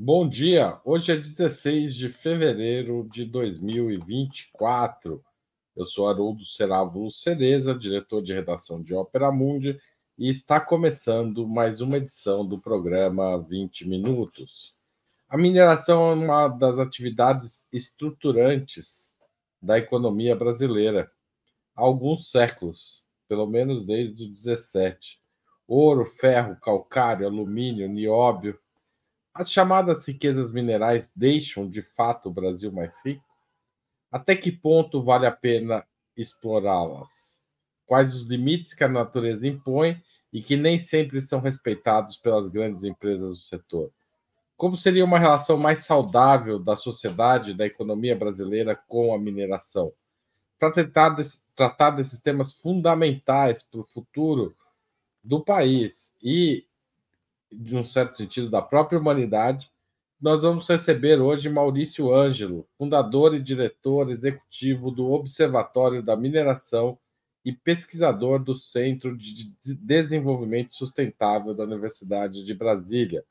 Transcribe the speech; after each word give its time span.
Bom 0.00 0.28
dia, 0.28 0.80
hoje 0.84 1.10
é 1.10 1.16
16 1.16 1.92
de 1.92 2.08
fevereiro 2.08 3.08
de 3.10 3.24
2024. 3.24 5.20
Eu 5.74 5.84
sou 5.84 6.06
Haroldo 6.06 6.44
Serávulo 6.44 7.10
Cereza, 7.10 7.74
diretor 7.74 8.22
de 8.22 8.32
redação 8.32 8.80
de 8.80 8.94
Ópera 8.94 9.32
Mundi, 9.32 9.76
e 10.16 10.30
está 10.30 10.60
começando 10.60 11.48
mais 11.48 11.80
uma 11.80 11.96
edição 11.96 12.46
do 12.46 12.60
programa 12.60 13.42
20 13.42 13.88
Minutos. 13.88 14.72
A 15.28 15.36
mineração 15.36 16.12
é 16.12 16.14
uma 16.14 16.46
das 16.46 16.78
atividades 16.78 17.66
estruturantes 17.72 19.12
da 19.60 19.78
economia 19.78 20.36
brasileira 20.36 21.10
há 21.74 21.82
alguns 21.82 22.30
séculos, 22.30 23.04
pelo 23.26 23.48
menos 23.48 23.84
desde 23.84 24.26
o 24.26 24.32
17. 24.32 25.20
Ouro, 25.66 26.06
ferro, 26.06 26.56
calcário, 26.60 27.26
alumínio, 27.26 27.88
nióbio. 27.88 28.56
As 29.34 29.50
chamadas 29.52 30.06
riquezas 30.06 30.52
minerais 30.52 31.10
deixam 31.14 31.68
de 31.68 31.82
fato 31.82 32.28
o 32.28 32.32
Brasil 32.32 32.72
mais 32.72 33.00
rico? 33.04 33.24
Até 34.10 34.34
que 34.34 34.50
ponto 34.50 35.02
vale 35.02 35.26
a 35.26 35.32
pena 35.32 35.86
explorá-las? 36.16 37.42
Quais 37.86 38.14
os 38.14 38.28
limites 38.28 38.74
que 38.74 38.84
a 38.84 38.88
natureza 38.88 39.46
impõe 39.46 40.02
e 40.32 40.42
que 40.42 40.56
nem 40.56 40.78
sempre 40.78 41.20
são 41.20 41.40
respeitados 41.40 42.16
pelas 42.16 42.48
grandes 42.48 42.84
empresas 42.84 43.30
do 43.30 43.36
setor? 43.36 43.90
Como 44.56 44.76
seria 44.76 45.04
uma 45.04 45.18
relação 45.18 45.56
mais 45.56 45.80
saudável 45.80 46.58
da 46.58 46.74
sociedade, 46.74 47.54
da 47.54 47.64
economia 47.64 48.16
brasileira 48.16 48.74
com 48.74 49.14
a 49.14 49.18
mineração? 49.18 49.92
Para 50.58 50.72
tentar 50.72 51.16
tratar 51.54 51.90
desses 51.90 52.20
temas 52.20 52.52
fundamentais 52.52 53.62
para 53.62 53.80
o 53.80 53.84
futuro 53.84 54.54
do 55.22 55.44
país 55.44 56.14
e, 56.22 56.66
de 57.50 57.76
um 57.76 57.84
certo 57.84 58.16
sentido, 58.16 58.50
da 58.50 58.62
própria 58.62 58.98
humanidade, 58.98 59.70
nós 60.20 60.42
vamos 60.42 60.68
receber 60.68 61.20
hoje 61.20 61.48
Maurício 61.48 62.12
Ângelo, 62.12 62.68
fundador 62.76 63.34
e 63.34 63.40
diretor 63.40 64.10
executivo 64.10 64.90
do 64.90 65.10
Observatório 65.12 66.02
da 66.02 66.16
Mineração 66.16 66.98
e 67.44 67.52
pesquisador 67.52 68.42
do 68.42 68.54
Centro 68.54 69.16
de 69.16 69.52
Desenvolvimento 69.76 70.74
Sustentável 70.74 71.54
da 71.54 71.62
Universidade 71.64 72.44
de 72.44 72.52
Brasília. 72.52 73.24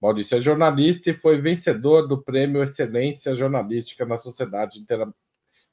Maurício 0.00 0.36
é 0.36 0.40
jornalista 0.40 1.10
e 1.10 1.14
foi 1.14 1.40
vencedor 1.40 2.08
do 2.08 2.20
Prêmio 2.20 2.60
Excelência 2.60 3.36
Jornalística 3.36 4.04
na 4.04 4.16
Sociedade 4.16 4.80
Inter... 4.80 5.08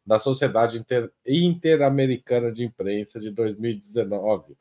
da 0.06 0.20
Sociedade 0.20 0.78
Inter... 0.78 1.12
Interamericana 1.26 2.52
de 2.52 2.64
Imprensa 2.64 3.20
de 3.20 3.32
2019. 3.32 4.56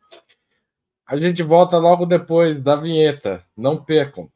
A 1.10 1.16
gente 1.16 1.42
volta 1.42 1.78
logo 1.78 2.04
depois 2.04 2.60
da 2.60 2.76
vinheta. 2.76 3.42
Não 3.56 3.82
percam. 3.82 4.30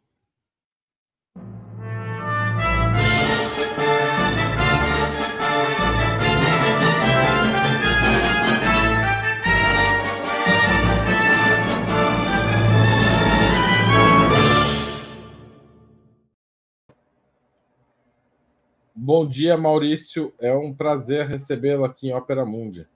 Bom 18.95 19.28
dia, 19.28 19.59
Maurício. 19.59 20.33
É 20.41 20.55
um 20.55 20.73
prazer 20.73 21.27
recebê-lo 21.27 21.84
aqui 21.84 22.09
em 22.09 22.15
Ópera 22.15 22.47
Mundi. 22.47 22.89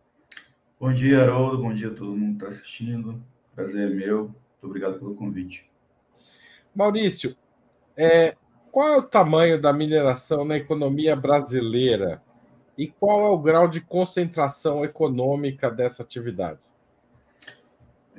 Bom 0.81 0.91
dia, 0.95 1.21
Haroldo. 1.21 1.59
Bom 1.59 1.75
dia 1.75 1.89
a 1.89 1.95
todo 1.95 2.17
mundo 2.17 2.39
que 2.39 2.45
está 2.45 2.47
assistindo. 2.47 3.23
Prazer 3.57 3.91
é 3.91 3.95
meu. 3.95 4.25
Muito 4.25 4.37
obrigado 4.63 4.99
pelo 4.99 5.15
convite. 5.15 5.69
Maurício, 6.75 7.35
é, 7.97 8.37
qual 8.71 8.89
é 8.89 8.97
o 8.99 9.03
tamanho 9.03 9.59
da 9.59 9.73
mineração 9.73 10.45
na 10.45 10.59
economia 10.59 11.17
brasileira 11.17 12.23
e 12.77 12.87
qual 12.87 13.27
é 13.27 13.31
o 13.31 13.39
grau 13.39 13.67
de 13.67 13.81
concentração 13.81 14.85
econômica 14.85 15.71
dessa 15.71 16.03
atividade? 16.03 16.59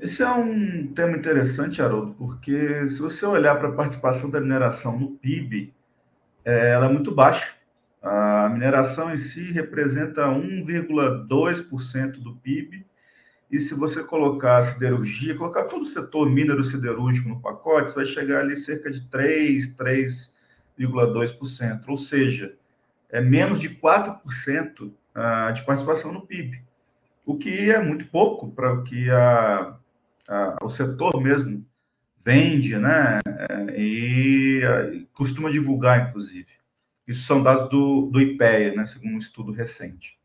Esse 0.02 0.24
é 0.24 0.30
um 0.30 0.88
tema 0.88 1.16
interessante, 1.16 1.82
Haroldo, 1.84 2.16
porque 2.16 2.90
se 2.90 3.00
você 3.00 3.24
olhar 3.26 3.56
para 3.60 3.70
a 3.70 3.74
participação 3.74 4.32
da 4.32 4.42
mineração 4.42 4.98
no 4.98 5.12
PIB, 5.12 5.74
é, 6.44 6.72
ela 6.72 6.88
é 6.88 6.90
muito 6.90 7.14
baixa. 7.14 7.54
A 8.02 8.50
mineração 8.50 9.14
em 9.14 9.18
si 9.18 9.52
representa 9.52 10.26
1,2% 10.28 12.12
do 12.24 12.36
PIB, 12.38 12.86
e 13.50 13.60
se 13.60 13.74
você 13.74 14.04
colocar 14.04 14.62
siderurgia, 14.62 15.36
colocar 15.36 15.64
todo 15.66 15.82
o 15.84 15.86
setor 15.86 16.30
minero 16.30 16.64
siderúrgico 16.64 17.30
no 17.30 17.40
pacote, 17.40 17.96
vai 17.96 18.06
chegar 18.06 18.42
ali 18.42 18.58
cerca 18.58 18.92
de 18.92 19.02
3, 19.10 19.76
3,2%, 19.76 21.84
ou 21.88 21.98
seja, 21.98 22.56
é 23.10 23.22
menos 23.22 23.60
de 23.60 23.70
4% 23.70 24.92
ah, 25.16 25.52
de 25.52 25.66
participação 25.66 26.12
no 26.12 26.28
PIB, 26.28 26.62
o 27.26 27.38
que 27.38 27.72
é 27.72 27.82
muito 27.82 28.06
pouco 28.08 28.52
para 28.52 28.74
o 28.74 28.84
que 28.84 29.10
a, 29.10 29.78
a, 30.28 30.58
o 30.62 30.70
setor 30.70 31.22
mesmo 31.22 31.66
vende, 32.24 32.78
né? 32.78 33.20
E, 33.78 34.62
e 34.94 35.08
costuma 35.14 35.50
divulgar, 35.50 36.10
inclusive. 36.10 36.48
Isso 37.08 37.26
são 37.26 37.42
dados 37.42 37.70
do, 37.70 38.10
do 38.12 38.20
IPEA, 38.20 38.76
né, 38.76 38.86
segundo 38.86 39.16
um 39.16 39.18
estudo 39.18 39.54
recente. 39.54 40.17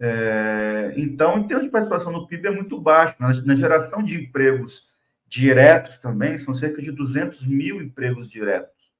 É, 0.00 0.94
então, 0.96 1.38
em 1.38 1.46
termos 1.46 1.66
de 1.66 1.72
participação 1.72 2.12
no 2.12 2.26
PIB, 2.26 2.48
é 2.48 2.50
muito 2.50 2.80
baixo. 2.80 3.16
Na, 3.18 3.28
na, 3.42 3.54
geração 3.54 4.02
de 4.02 4.20
empregos 4.20 4.92
diretos 5.26 5.98
também, 5.98 6.38
são 6.38 6.54
cerca 6.54 6.80
de 6.80 6.92
200 6.92 7.46
mil 7.46 7.82
empregos 7.82 8.28
diretos 8.28 8.92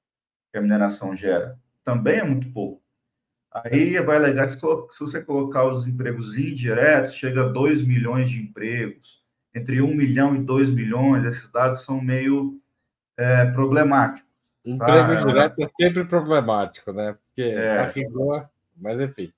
que 0.51 0.57
a 0.57 0.61
mineração 0.61 1.15
gera. 1.15 1.57
Também 1.83 2.19
é 2.19 2.23
muito 2.23 2.51
pouco. 2.51 2.81
Aí 3.51 3.99
vai 4.01 4.17
alegar, 4.17 4.47
se, 4.47 4.59
se 4.59 4.99
você 4.99 5.21
colocar 5.21 5.65
os 5.65 5.87
empregos 5.87 6.37
indiretos, 6.37 7.13
chega 7.13 7.45
a 7.45 7.47
2 7.47 7.83
milhões 7.83 8.29
de 8.29 8.41
empregos. 8.41 9.23
Entre 9.55 9.81
1 9.81 9.95
milhão 9.95 10.35
e 10.35 10.39
2 10.39 10.69
milhões, 10.69 11.25
esses 11.25 11.49
dados 11.51 11.83
são 11.83 11.99
meio 11.99 12.59
é, 13.17 13.45
problemáticos. 13.45 14.29
Emprego 14.63 15.13
ah, 15.13 15.25
direto 15.25 15.63
é 15.63 15.67
sempre 15.81 16.05
problemático, 16.05 16.93
né? 16.93 17.13
Porque 17.13 17.41
é. 17.41 17.79
a 17.79 18.49
mas 18.77 18.99
enfim. 18.99 19.33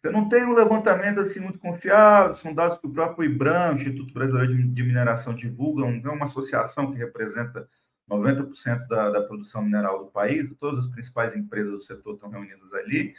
Você 0.00 0.10
não 0.10 0.28
tem 0.28 0.44
um 0.44 0.54
levantamento 0.54 1.20
assim 1.20 1.40
muito 1.40 1.58
confiável, 1.58 2.34
são 2.34 2.54
dados 2.54 2.78
que 2.78 2.86
o 2.86 2.92
próprio 2.92 3.30
IBRAM, 3.30 3.74
Instituto 3.74 4.14
Brasileiro 4.14 4.56
de 4.68 4.82
Mineração, 4.82 5.34
divulga, 5.34 5.84
é 5.84 6.10
uma 6.10 6.24
associação 6.24 6.90
que 6.90 6.98
representa 6.98 7.68
90% 8.08 8.86
da, 8.88 9.10
da 9.10 9.22
produção 9.22 9.62
mineral 9.62 10.04
do 10.04 10.10
país, 10.10 10.50
todas 10.58 10.86
as 10.86 10.90
principais 10.90 11.36
empresas 11.36 11.72
do 11.72 11.82
setor 11.82 12.14
estão 12.14 12.30
reunidas 12.30 12.72
ali. 12.72 13.14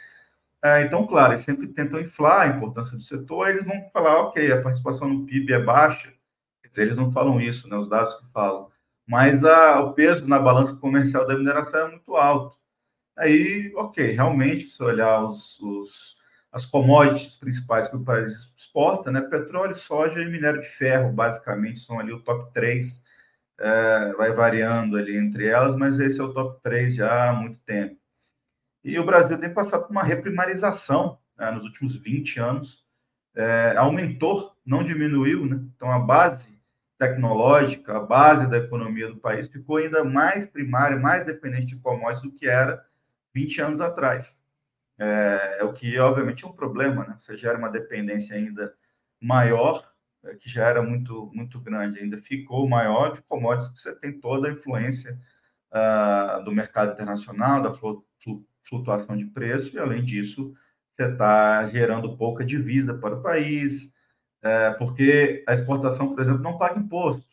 É, 0.62 0.82
então, 0.82 1.06
claro, 1.06 1.32
eles 1.34 1.44
sempre 1.44 1.68
tentam 1.68 2.00
inflar 2.00 2.42
a 2.42 2.56
importância 2.56 2.96
do 2.96 3.02
setor, 3.02 3.48
eles 3.48 3.64
vão 3.64 3.88
falar, 3.92 4.18
ok, 4.22 4.52
a 4.52 4.62
participação 4.62 5.08
no 5.08 5.24
PIB 5.24 5.52
é 5.52 5.62
baixa, 5.62 6.12
eles 6.76 6.96
não 6.96 7.12
falam 7.12 7.40
isso, 7.40 7.68
né, 7.68 7.76
os 7.76 7.88
dados 7.88 8.16
que 8.16 8.26
falam 8.32 8.72
mas 9.06 9.42
a, 9.44 9.80
o 9.80 9.94
peso 9.94 10.26
na 10.26 10.38
balança 10.38 10.76
comercial 10.76 11.26
da 11.26 11.36
mineração 11.36 11.80
é 11.86 11.90
muito 11.90 12.14
alto. 12.16 12.56
Aí, 13.16 13.72
ok, 13.76 14.12
realmente, 14.12 14.64
se 14.64 14.82
olhar 14.82 15.24
os, 15.24 15.60
os, 15.60 16.16
as 16.52 16.66
commodities 16.66 17.34
principais 17.34 17.88
que 17.88 17.96
o 17.96 18.04
país 18.04 18.52
exporta, 18.56 19.10
né, 19.10 19.22
petróleo, 19.22 19.74
soja 19.74 20.20
e 20.20 20.30
minério 20.30 20.60
de 20.60 20.68
ferro, 20.68 21.10
basicamente, 21.10 21.80
são 21.80 21.98
ali 21.98 22.12
o 22.12 22.20
top 22.20 22.52
3, 22.52 23.02
é, 23.58 24.12
vai 24.12 24.32
variando 24.32 24.96
ali 24.98 25.16
entre 25.16 25.46
elas, 25.46 25.74
mas 25.76 25.98
esse 25.98 26.20
é 26.20 26.22
o 26.22 26.32
top 26.32 26.60
3 26.62 26.94
já 26.94 27.30
há 27.30 27.32
muito 27.32 27.58
tempo. 27.60 27.96
E 28.84 28.98
o 28.98 29.06
Brasil 29.06 29.38
tem 29.38 29.52
passado 29.52 29.84
por 29.84 29.92
uma 29.92 30.02
reprimarização 30.02 31.18
né, 31.38 31.50
nos 31.50 31.64
últimos 31.64 31.96
20 31.96 32.38
anos, 32.38 32.84
é, 33.34 33.74
aumentou, 33.78 34.54
não 34.66 34.84
diminuiu, 34.84 35.46
né? 35.46 35.58
Então, 35.74 35.90
a 35.90 35.98
base 35.98 36.52
tecnológica, 36.98 37.96
a 37.96 38.00
base 38.00 38.46
da 38.48 38.58
economia 38.58 39.08
do 39.08 39.16
país, 39.16 39.48
ficou 39.48 39.78
ainda 39.78 40.04
mais 40.04 40.46
primária, 40.46 40.98
mais 40.98 41.24
dependente 41.24 41.66
de 41.66 41.80
commodities 41.80 42.22
do 42.22 42.32
que 42.32 42.46
era 42.46 42.84
20 43.34 43.62
anos 43.62 43.80
atrás. 43.80 44.41
É, 44.98 45.58
é 45.60 45.64
o 45.64 45.72
que, 45.72 45.98
obviamente, 45.98 46.44
é 46.44 46.48
um 46.48 46.52
problema, 46.52 47.04
né? 47.04 47.16
Você 47.18 47.36
gera 47.36 47.58
uma 47.58 47.70
dependência 47.70 48.36
ainda 48.36 48.74
maior, 49.20 49.90
é, 50.24 50.34
que 50.34 50.48
já 50.48 50.68
era 50.68 50.82
muito, 50.82 51.30
muito 51.34 51.60
grande, 51.60 51.98
ainda 51.98 52.18
ficou 52.18 52.68
maior 52.68 53.12
de 53.12 53.22
commodities 53.22 53.72
que 53.72 53.80
você 53.80 53.94
tem 53.96 54.20
toda 54.20 54.48
a 54.48 54.52
influência 54.52 55.18
uh, 55.72 56.44
do 56.44 56.52
mercado 56.52 56.92
internacional, 56.92 57.62
da 57.62 57.72
flutuação 58.62 59.16
de 59.16 59.24
preço, 59.26 59.74
e, 59.76 59.78
além 59.78 60.04
disso, 60.04 60.54
você 60.92 61.04
está 61.08 61.66
gerando 61.66 62.16
pouca 62.16 62.44
divisa 62.44 62.94
para 62.94 63.16
o 63.16 63.22
país, 63.22 63.92
é, 64.42 64.70
porque 64.72 65.42
a 65.46 65.54
exportação, 65.54 66.08
por 66.08 66.20
exemplo, 66.20 66.42
não 66.42 66.58
paga 66.58 66.78
imposto. 66.78 67.32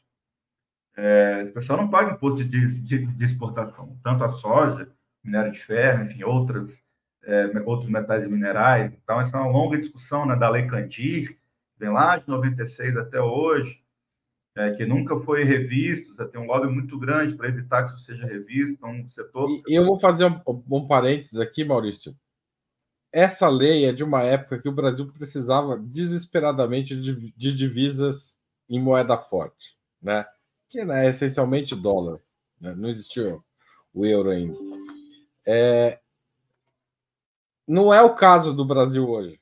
É, 0.95 1.44
o 1.50 1.53
pessoal 1.53 1.79
não 1.79 1.89
paga 1.89 2.13
imposto 2.13 2.44
de, 2.44 2.81
de, 2.81 3.06
de, 3.06 3.25
exportação, 3.25 3.97
tanto 4.03 4.23
a 4.23 4.29
soja, 4.33 4.91
minério 5.23 5.51
de 5.51 5.59
ferro, 5.59 6.03
enfim, 6.03 6.23
outras, 6.23 6.88
é, 7.24 7.51
outros 7.66 7.89
metais 7.89 8.24
e 8.24 8.27
minerais. 8.27 8.92
Então, 8.94 9.19
essa 9.19 9.38
é 9.38 9.39
uma 9.39 9.51
longa 9.51 9.77
discussão 9.77 10.25
né, 10.25 10.36
da 10.36 10.50
Lei 10.50 10.68
Candir, 10.68 11.38
vem 11.77 11.89
lá 11.89 12.18
de 12.18 12.27
96 12.27 12.98
até 12.98 13.21
hoje. 13.21 13.81
é, 14.56 14.71
que 14.71 14.86
nunca 14.86 15.18
foi 15.21 15.44
revisto, 15.44 16.13
você 16.13 16.25
tem 16.25 16.42
um 16.42 16.45
lobby 16.45 16.68
muito 16.68 16.98
grande 16.98 17.36
para 17.36 17.48
evitar 17.48 17.83
que 17.83 17.92
isso 17.92 18.00
seja 18.00 18.25
revisto, 18.25 18.74
então 18.74 19.07
setor... 19.07 19.48
E 19.68 19.74
eu 19.74 19.86
vou 19.86 20.00
fazer 20.00 20.25
um, 20.25 20.42
um 20.69 20.88
parênteses 20.88 21.39
aqui, 21.39 21.63
Maurício. 21.63 22.13
Essa 23.12 23.48
lei 23.48 23.86
é 23.86 23.94
de 23.94 24.04
uma 24.04 24.21
época 24.21 24.60
que 24.60 24.68
o 24.68 24.74
Brasil 24.74 25.12
precisava 25.13 25.77
desesperadamente 25.77 27.00
de, 27.00 27.33
de 27.36 27.54
divisas 27.54 28.38
em 28.69 28.81
moeda 28.81 29.18
forte, 29.18 29.77
né? 30.01 30.25
que 30.69 30.86
né, 30.86 31.06
é 31.06 31.10
essencialmente 31.10 31.75
dólar, 31.75 32.19
né? 32.62 32.75
não 32.75 32.89
existiu 32.89 33.44
o 33.94 34.06
euro 34.06 34.30
ainda. 34.30 34.56
É... 35.45 36.00
Não 37.69 37.94
é 37.94 38.01
o 38.01 38.16
caso 38.16 38.51
do 38.51 38.66
Brasil 38.66 39.07
hoje, 39.07 39.39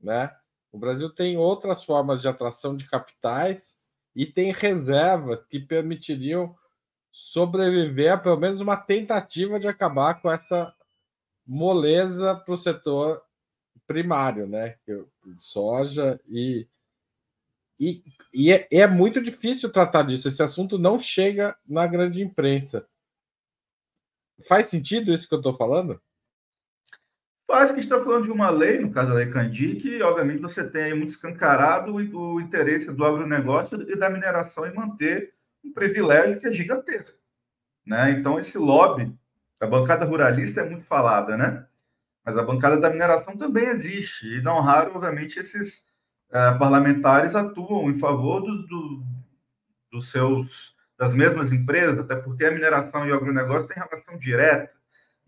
né? 0.00 0.36
O 0.72 0.76
Brasil 0.76 1.08
tem 1.08 1.36
outras 1.36 1.84
formas 1.84 2.20
de 2.20 2.26
atração 2.26 2.76
de 2.76 2.90
capitais 2.90 3.78
e 4.16 4.26
tem 4.26 4.50
reservas 4.50 5.44
que 5.44 5.60
permitiriam 5.60 6.56
sobreviver 7.12 8.12
a 8.12 8.18
pelo 8.18 8.36
menos 8.36 8.60
uma 8.60 8.76
tentativa 8.76 9.60
de 9.60 9.68
acabar 9.68 10.20
com 10.20 10.28
essa 10.28 10.74
moleza 11.46 12.34
para 12.34 12.52
o 12.52 12.58
setor 12.58 13.22
primário, 13.86 14.48
né? 14.48 14.76
Soja 15.38 16.20
e, 16.26 16.66
e, 17.78 18.02
e 18.34 18.50
é, 18.50 18.66
é, 18.72 18.88
muito 18.88 19.22
difícil 19.22 19.70
tratar 19.70 20.02
disso. 20.02 20.26
Esse 20.26 20.42
assunto 20.42 20.80
não 20.80 20.98
chega 20.98 21.56
na 21.64 21.86
grande 21.86 22.24
imprensa. 22.24 22.88
Faz 24.48 24.66
sentido 24.66 25.14
isso 25.14 25.28
que 25.28 25.34
eu 25.34 25.38
estou 25.38 25.56
falando? 25.56 26.02
Parece 27.48 27.72
que 27.72 27.80
está 27.80 27.98
falando 27.98 28.24
de 28.24 28.30
uma 28.30 28.50
lei, 28.50 28.78
no 28.78 28.90
caso 28.90 29.08
da 29.08 29.14
Lei 29.14 29.30
Candi, 29.30 29.76
que 29.76 30.02
obviamente 30.02 30.42
você 30.42 30.68
tem 30.68 30.94
muito 30.94 31.10
escancarado 31.10 31.94
o 31.94 32.40
interesse 32.42 32.92
do 32.92 33.02
agronegócio 33.02 33.90
e 33.90 33.96
da 33.96 34.10
mineração 34.10 34.66
em 34.66 34.74
manter 34.74 35.32
um 35.64 35.72
privilégio 35.72 36.38
que 36.38 36.46
é 36.46 36.52
gigantesco. 36.52 37.16
Né? 37.86 38.10
Então, 38.10 38.38
esse 38.38 38.58
lobby, 38.58 39.16
a 39.58 39.66
bancada 39.66 40.04
ruralista 40.04 40.60
é 40.60 40.68
muito 40.68 40.84
falada, 40.84 41.38
né? 41.38 41.66
mas 42.22 42.36
a 42.36 42.42
bancada 42.42 42.78
da 42.78 42.90
mineração 42.90 43.34
também 43.34 43.64
existe. 43.64 44.26
E 44.26 44.42
não 44.42 44.60
raro, 44.60 44.92
obviamente, 44.94 45.38
esses 45.38 45.86
é, 46.30 46.52
parlamentares 46.58 47.34
atuam 47.34 47.90
em 47.90 47.98
favor 47.98 48.42
do, 48.42 48.66
do, 48.66 49.02
dos 49.90 50.10
seus, 50.10 50.76
das 50.98 51.14
mesmas 51.14 51.50
empresas, 51.50 51.98
até 51.98 52.14
porque 52.14 52.44
a 52.44 52.50
mineração 52.50 53.06
e 53.06 53.10
o 53.10 53.14
agronegócio 53.14 53.66
têm 53.66 53.82
relação 53.82 54.18
direta 54.18 54.77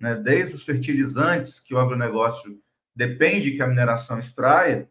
né, 0.01 0.17
desde 0.17 0.57
os 0.57 0.65
fertilizantes 0.65 1.61
que 1.61 1.75
o 1.75 1.79
agronegócio 1.79 2.59
depende 2.97 3.53
que 3.53 3.63
a 3.63 3.67
mineração 3.67 4.19
extraia, 4.19 4.89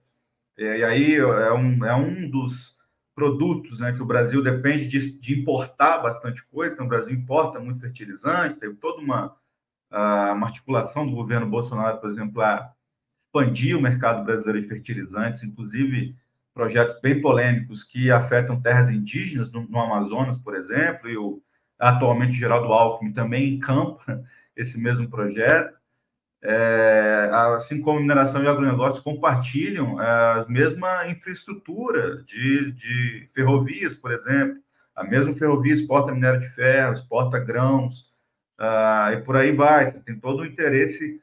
e 0.57 0.83
aí 0.83 1.15
é 1.15 1.53
um, 1.53 1.85
é 1.85 1.95
um 1.95 2.29
dos 2.29 2.77
produtos 3.15 3.79
né, 3.79 3.91
que 3.91 4.01
o 4.01 4.06
Brasil 4.06 4.41
depende 4.41 4.88
de, 4.88 5.19
de 5.19 5.39
importar 5.39 5.97
bastante 5.97 6.45
coisa, 6.45 6.73
então 6.73 6.85
o 6.85 6.89
Brasil 6.89 7.13
importa 7.13 7.59
muito 7.59 7.81
fertilizante, 7.81 8.59
teve 8.59 8.75
toda 8.75 9.01
uma, 9.01 9.35
uma 9.91 10.47
articulação 10.47 11.06
do 11.06 11.15
governo 11.15 11.50
Bolsonaro, 11.50 11.97
por 11.97 12.09
exemplo, 12.09 12.41
a 12.41 12.71
expandir 13.25 13.77
o 13.77 13.81
mercado 13.81 14.23
brasileiro 14.23 14.61
de 14.61 14.67
fertilizantes, 14.67 15.44
inclusive 15.44 16.15
projetos 16.53 17.00
bem 17.01 17.21
polêmicos 17.21 17.83
que 17.83 18.11
afetam 18.11 18.59
terras 18.61 18.89
indígenas 18.89 19.51
no, 19.51 19.67
no 19.67 19.79
Amazonas, 19.79 20.38
por 20.38 20.56
exemplo, 20.56 21.09
e 21.09 21.17
o 21.17 21.41
atualmente 21.79 22.35
o 22.35 22.39
Geraldo 22.39 22.73
Alckmin 22.73 23.13
também 23.13 23.53
encampa 23.53 24.23
esse 24.59 24.79
mesmo 24.79 25.09
projeto. 25.09 25.77
É, 26.41 27.29
assim 27.56 27.81
como 27.81 28.00
mineração 28.00 28.41
e 28.41 28.47
agronegócio 28.47 29.03
compartilham 29.03 30.01
é, 30.01 30.06
a 30.41 30.45
mesma 30.47 31.07
infraestrutura 31.09 32.23
de, 32.23 32.71
de 32.71 33.27
ferrovias, 33.33 33.95
por 33.95 34.11
exemplo. 34.11 34.57
A 34.95 35.03
mesma 35.03 35.33
ferrovia 35.33 35.73
exporta 35.73 36.13
minério 36.13 36.41
de 36.41 36.50
ferro, 36.50 36.94
exporta 36.94 37.39
grãos, 37.39 38.09
uh, 38.59 39.13
e 39.13 39.21
por 39.21 39.38
aí 39.38 39.53
vai. 39.53 39.94
Tem 40.01 40.19
todo 40.19 40.41
o 40.41 40.45
interesse 40.45 41.21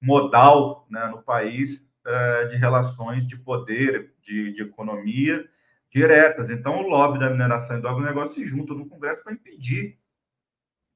modal 0.00 0.86
né, 0.90 1.06
no 1.08 1.22
país 1.22 1.86
uh, 2.06 2.48
de 2.48 2.56
relações 2.56 3.26
de 3.26 3.36
poder, 3.36 4.14
de, 4.22 4.54
de, 4.54 4.62
economia 4.62 5.46
diretas. 5.92 6.48
Então, 6.50 6.78
o 6.78 6.88
lobby 6.88 7.18
da 7.18 7.28
mineração 7.28 7.78
e 7.78 7.82
do 7.82 7.88
agronegócio 7.88 8.34
se 8.34 8.46
junta 8.46 8.72
no 8.72 8.88
Congresso 8.88 9.22
para 9.22 9.34
impedir 9.34 9.98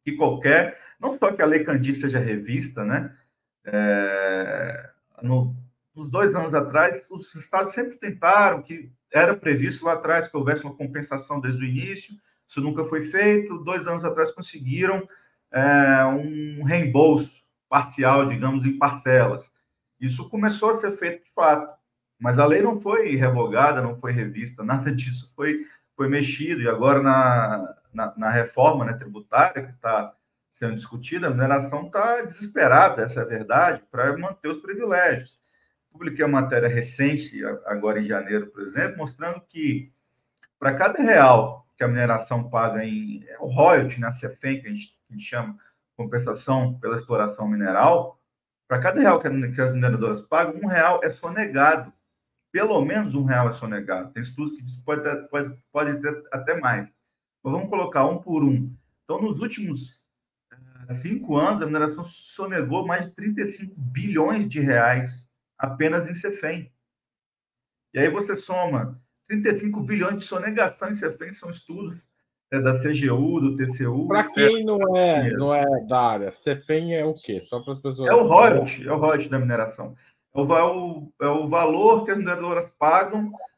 que 0.05 0.13
qualquer 0.13 0.79
não 1.03 1.13
só 1.13 1.33
que 1.33 1.43
a 1.43 1.47
Lei 1.47 1.65
Candir 1.65 1.97
seja 1.97 2.21
revista, 2.21 2.85
né? 2.85 3.13
É, 3.65 4.91
no, 5.21 5.53
nos 5.93 6.09
dois 6.09 6.33
anos 6.33 6.55
atrás, 6.55 7.11
os 7.11 7.35
estados 7.35 7.75
sempre 7.75 7.97
tentaram, 7.97 8.63
que 8.63 8.89
era 9.13 9.37
previsto 9.37 9.85
lá 9.85 9.95
atrás 9.95 10.29
que 10.29 10.37
houvesse 10.37 10.63
uma 10.65 10.77
compensação 10.77 11.41
desde 11.41 11.61
o 11.61 11.67
início, 11.67 12.15
isso 12.47 12.61
nunca 12.61 12.85
foi 12.85 13.05
feito. 13.05 13.59
Dois 13.65 13.89
anos 13.89 14.05
atrás 14.05 14.31
conseguiram 14.31 15.09
é, 15.51 16.05
um 16.05 16.63
reembolso 16.63 17.43
parcial, 17.69 18.29
digamos, 18.29 18.65
em 18.65 18.79
parcelas. 18.79 19.51
Isso 20.01 20.31
começou 20.31 20.71
a 20.71 20.81
ser 20.81 20.97
feito 20.99 21.25
de 21.25 21.33
fato, 21.35 21.77
mas 22.17 22.39
a 22.39 22.47
lei 22.47 22.63
não 22.63 22.81
foi 22.81 23.17
revogada, 23.17 23.83
não 23.83 23.99
foi 23.99 24.13
revista, 24.13 24.63
nada 24.65 24.93
disso 24.93 25.33
foi, 25.35 25.67
foi 25.97 26.09
mexido. 26.09 26.63
E 26.63 26.69
agora, 26.69 27.03
na, 27.03 27.75
na, 27.93 28.13
na 28.17 28.31
reforma 28.31 28.85
né, 28.85 28.95
tributária, 28.95 29.65
que 29.65 29.73
está 29.73 30.15
sendo 30.53 30.75
discutida, 30.75 31.27
a 31.27 31.31
mineração 31.31 31.87
está 31.87 32.23
desesperada, 32.23 33.03
essa 33.03 33.21
é 33.21 33.23
a 33.23 33.27
verdade, 33.27 33.83
para 33.91 34.17
manter 34.17 34.49
os 34.49 34.59
privilégios. 34.59 35.41
Publiquei 35.91 36.25
uma 36.25 36.43
matéria 36.43 36.69
recente, 36.69 37.43
agora 37.67 38.01
em 38.01 38.05
janeiro, 38.05 38.49
por 38.49 38.63
exemplo, 38.63 38.99
mostrando 38.99 39.41
que 39.49 39.93
para 40.59 40.75
cada 40.75 41.03
real 41.03 41.67
que 41.77 41.83
a 41.83 41.89
mineração 41.89 42.49
paga 42.49 42.85
em 42.85 43.25
é 43.27 43.37
o 43.41 43.47
royalty, 43.47 43.99
na 43.99 44.09
né, 44.09 44.13
CEFEM, 44.13 44.61
que 44.61 44.69
a 44.69 44.71
gente, 44.71 44.97
chama 45.19 45.59
compensação 45.97 46.79
pela 46.79 46.97
exploração 46.97 47.47
mineral, 47.47 48.19
para 48.69 48.79
cada 48.79 49.01
real 49.01 49.21
que, 49.21 49.29
que 49.29 49.61
as 49.61 49.73
mineradoras 49.73 50.23
pagam, 50.23 50.61
um 50.63 50.67
real 50.67 51.01
é 51.03 51.11
sonegado. 51.11 51.93
Pelo 52.51 52.83
menos 52.85 53.15
um 53.15 53.25
real 53.25 53.49
é 53.49 53.53
sonegado. 53.53 54.13
Tem 54.13 54.23
estudos 54.23 54.57
que 54.57 54.85
pode, 54.85 55.03
pode, 55.29 55.59
pode 55.71 56.01
ser 56.01 56.23
até 56.33 56.59
mais. 56.59 56.91
Mas 57.43 57.53
vamos 57.53 57.69
colocar 57.69 58.07
um 58.07 58.19
por 58.19 58.45
um. 58.45 58.73
Então, 59.05 59.21
nos 59.21 59.41
últimos 59.41 60.07
cinco 61.01 61.37
anos, 61.37 61.63
a 61.63 61.67
mineração 61.67 62.05
sonegou 62.05 62.87
mais 62.87 63.07
de 63.07 63.13
35 63.13 63.75
bilhões 63.77 64.49
de 64.49 64.61
reais 64.61 65.29
apenas 65.59 66.09
em 66.09 66.15
Cefem. 66.15 66.71
E 67.95 67.99
aí 67.99 68.09
você 68.09 68.37
soma 68.37 69.01
35 69.29 69.81
bilhões 69.81 70.17
de 70.17 70.25
sonegação 70.25 70.91
em 70.91 70.95
Cefem, 70.95 71.33
são 71.33 71.51
estudos 71.51 71.99
é, 72.51 72.61
da 72.61 72.79
CGU, 72.79 73.41
do 73.41 73.57
TCU. 73.57 74.09
Para 74.09 74.25
quem 74.25 74.65
não 74.65 74.97
é, 74.97 75.31
não 75.33 75.55
é 75.55 75.65
da 75.87 76.01
área, 76.01 76.33
Cefem 76.33 76.95
é 76.95 77.05
o 77.05 77.15
quê? 77.15 77.41
Só 77.41 77.61
para 77.61 77.75
as 77.75 77.81
pessoas. 77.81 78.09
É 78.09 78.15
o 78.15 78.27
royalty, 78.27 78.87
é 78.87 78.93
o 78.93 78.99
royalty 78.99 79.29
da 79.29 79.39
mineração. 79.39 79.95
É 80.35 80.41
o, 80.41 81.13
é 81.21 81.29
o 81.29 81.49
valor 81.49 82.05
que 82.05 82.11
as 82.11 82.19
mineradoras 82.19 82.71
pagam 82.79 83.33
ah, 83.35 83.52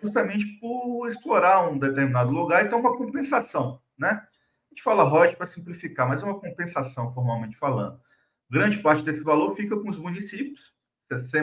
justamente 0.00 0.46
por 0.60 1.08
explorar 1.08 1.68
um 1.68 1.78
determinado 1.78 2.30
lugar, 2.30 2.64
então 2.64 2.80
uma 2.80 2.96
compensação, 2.96 3.80
né? 3.98 4.08
A 4.10 4.68
gente 4.70 4.82
fala 4.82 5.02
royalties 5.02 5.36
para 5.36 5.46
simplificar, 5.46 6.08
mas 6.08 6.22
é 6.22 6.24
uma 6.24 6.38
compensação, 6.38 7.12
formalmente 7.12 7.56
falando. 7.56 8.00
Grande 8.48 8.78
parte 8.78 9.02
desse 9.02 9.22
valor 9.22 9.54
fica 9.56 9.76
com 9.76 9.88
os 9.88 9.98
municípios, 9.98 10.74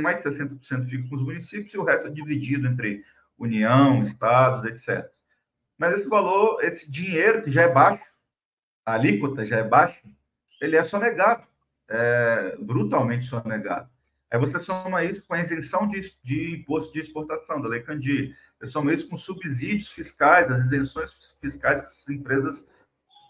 mais 0.02 0.24
de 0.24 0.30
60% 0.30 0.90
fica 0.90 1.10
com 1.10 1.16
os 1.16 1.24
municípios 1.24 1.74
e 1.74 1.78
o 1.78 1.84
resto 1.84 2.08
é 2.08 2.12
dividido 2.12 2.68
entre 2.68 3.04
União, 3.38 4.02
estados, 4.02 4.64
etc. 4.66 5.10
Mas 5.78 6.00
esse 6.00 6.10
valor, 6.10 6.64
esse 6.64 6.90
dinheiro 6.90 7.44
que 7.44 7.52
já 7.52 7.64
é 7.64 7.72
baixo, 7.72 8.04
a 8.86 8.94
alíquota 8.94 9.46
já 9.46 9.58
é 9.58 9.64
baixa, 9.64 10.02
ele 10.60 10.76
é 10.76 10.84
sonegado, 10.84 11.44
é 11.88 12.56
brutalmente 12.60 13.26
sonegado. 13.26 13.90
Aí 14.30 14.40
você 14.40 14.60
soma 14.60 15.04
isso 15.04 15.26
com 15.26 15.34
a 15.34 15.40
isenção 15.40 15.88
de, 15.88 16.02
de 16.24 16.56
imposto 16.56 16.92
de 16.92 17.00
exportação, 17.00 17.62
da 17.62 17.70
Lei 17.70 17.82
Candir. 17.82 18.36
Você 18.60 18.68
soma 18.72 18.94
isso 18.94 19.08
com 19.08 19.16
subsídios 19.16 19.92
fiscais, 19.92 20.52
as 20.52 20.66
isenções 20.66 21.38
fiscais 21.40 21.82
que 21.82 21.88
essas 21.88 22.10
empresas 22.10 22.68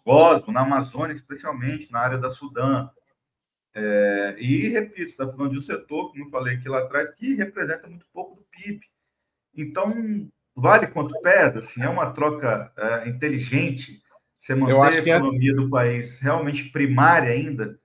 gozam, 0.06 0.54
na 0.54 0.62
Amazônia, 0.62 1.14
especialmente, 1.14 1.92
na 1.92 2.00
área 2.00 2.18
da 2.18 2.34
Sudã. 2.34 2.90
É, 3.76 4.36
e, 4.40 4.70
repito, 4.70 5.04
está 5.04 5.28
falando 5.28 5.52
de 5.52 5.58
um 5.60 5.62
setor, 5.62 6.10
como 6.12 6.26
eu 6.26 6.30
falei 6.32 6.56
aqui 6.56 6.68
lá 6.68 6.80
atrás, 6.80 7.10
que 7.12 7.36
representa 7.36 7.88
muito 7.88 8.08
pouco 8.12 8.36
do 8.36 8.44
PIB. 8.50 8.82
Então, 9.56 10.32
vale 10.56 10.88
quanto 10.88 11.20
pesa? 11.22 11.60
Assim, 11.60 11.84
é 11.84 11.90
uma 11.90 12.12
troca 12.12 12.72
é, 12.76 13.10
inteligente 13.10 14.02
você 14.38 14.56
manter 14.56 14.80
a 14.80 14.96
é 14.96 15.16
economia 15.16 15.52
é... 15.52 15.56
do 15.56 15.70
país 15.70 16.20
realmente 16.20 16.70
primária 16.70 17.32
ainda, 17.32 17.80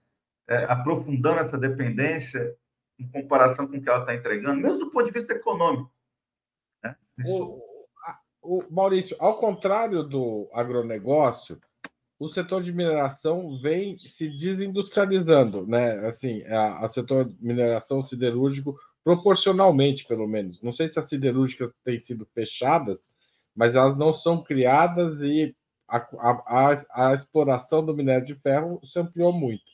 é, 0.49 0.65
aprofundando 0.65 1.41
essa 1.41 1.59
dependência 1.59 2.55
em 3.03 3.23
comparação 3.23 3.67
com 3.67 3.77
o 3.77 3.83
que 3.83 3.89
ela 3.89 4.01
está 4.01 4.15
entregando, 4.15 4.61
mesmo 4.61 4.79
do 4.79 4.91
ponto 4.91 5.07
de 5.07 5.13
vista 5.13 5.33
econômico. 5.33 5.91
Né? 6.83 6.97
Isso... 7.19 7.61
O, 8.43 8.59
o 8.59 8.65
Maurício, 8.71 9.17
ao 9.21 9.39
contrário 9.39 10.03
do 10.03 10.49
agronegócio, 10.53 11.61
o 12.19 12.29
setor 12.29 12.63
de 12.63 12.73
mineração 12.73 13.59
vem 13.61 13.99
se 13.99 14.29
desindustrializando, 14.29 15.67
né? 15.67 16.07
Assim, 16.07 16.43
a 16.45 16.87
setor 16.87 17.25
de 17.25 17.37
mineração 17.41 18.01
siderúrgico, 18.01 18.79
proporcionalmente, 19.03 20.07
pelo 20.07 20.29
menos. 20.29 20.63
Não 20.63 20.73
sei 20.73 20.87
se 20.87 20.99
as 20.99 21.09
siderúrgicas 21.09 21.73
têm 21.85 21.99
sido 21.99 22.25
fechadas, 22.33 23.09
mas 23.55 23.75
elas 23.75 23.97
não 23.97 24.13
são 24.13 24.43
criadas 24.43 25.21
e 25.21 25.55
a, 25.89 25.97
a, 25.99 27.11
a, 27.11 27.15
exploração 27.15 27.85
do 27.85 27.95
minério 27.95 28.25
de 28.27 28.35
ferro 28.37 28.81
se 28.83 28.99
ampliou 28.99 29.33
muito. 29.33 29.72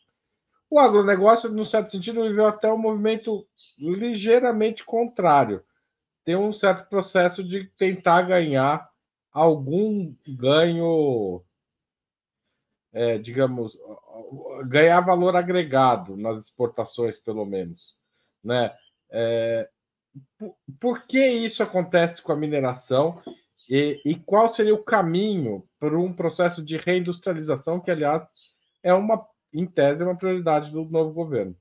O 0.70 0.78
agronegócio, 0.78 1.50
no 1.50 1.64
certo 1.64 1.90
sentido, 1.90 2.22
viveu 2.22 2.46
até 2.46 2.70
um 2.70 2.78
movimento 2.78 3.46
ligeiramente 3.78 4.84
contrário. 4.84 5.64
Tem 6.24 6.36
um 6.36 6.52
certo 6.52 6.88
processo 6.88 7.42
de 7.42 7.64
tentar 7.78 8.22
ganhar 8.22 8.88
algum 9.32 10.14
ganho, 10.26 11.42
é, 12.92 13.18
digamos, 13.18 13.78
ganhar 14.66 15.00
valor 15.00 15.36
agregado 15.36 16.16
nas 16.16 16.42
exportações, 16.42 17.18
pelo 17.18 17.46
menos. 17.46 17.96
Né? 18.44 18.74
É, 19.10 19.68
por, 20.38 20.56
por 20.80 21.06
que 21.06 21.24
isso 21.26 21.62
acontece 21.62 22.20
com 22.20 22.32
a 22.32 22.36
mineração 22.36 23.22
e, 23.68 24.00
e 24.04 24.14
qual 24.16 24.48
seria 24.48 24.74
o 24.74 24.82
caminho 24.82 25.66
para 25.78 25.98
um 25.98 26.12
processo 26.12 26.64
de 26.64 26.76
reindustrialização, 26.76 27.80
que, 27.80 27.90
aliás, 27.90 28.26
é 28.82 28.92
uma, 28.92 29.26
em 29.52 29.66
tese, 29.66 30.02
é 30.02 30.06
uma 30.06 30.16
prioridade 30.16 30.72
do 30.72 30.84
novo 30.84 31.12
governo? 31.12 31.56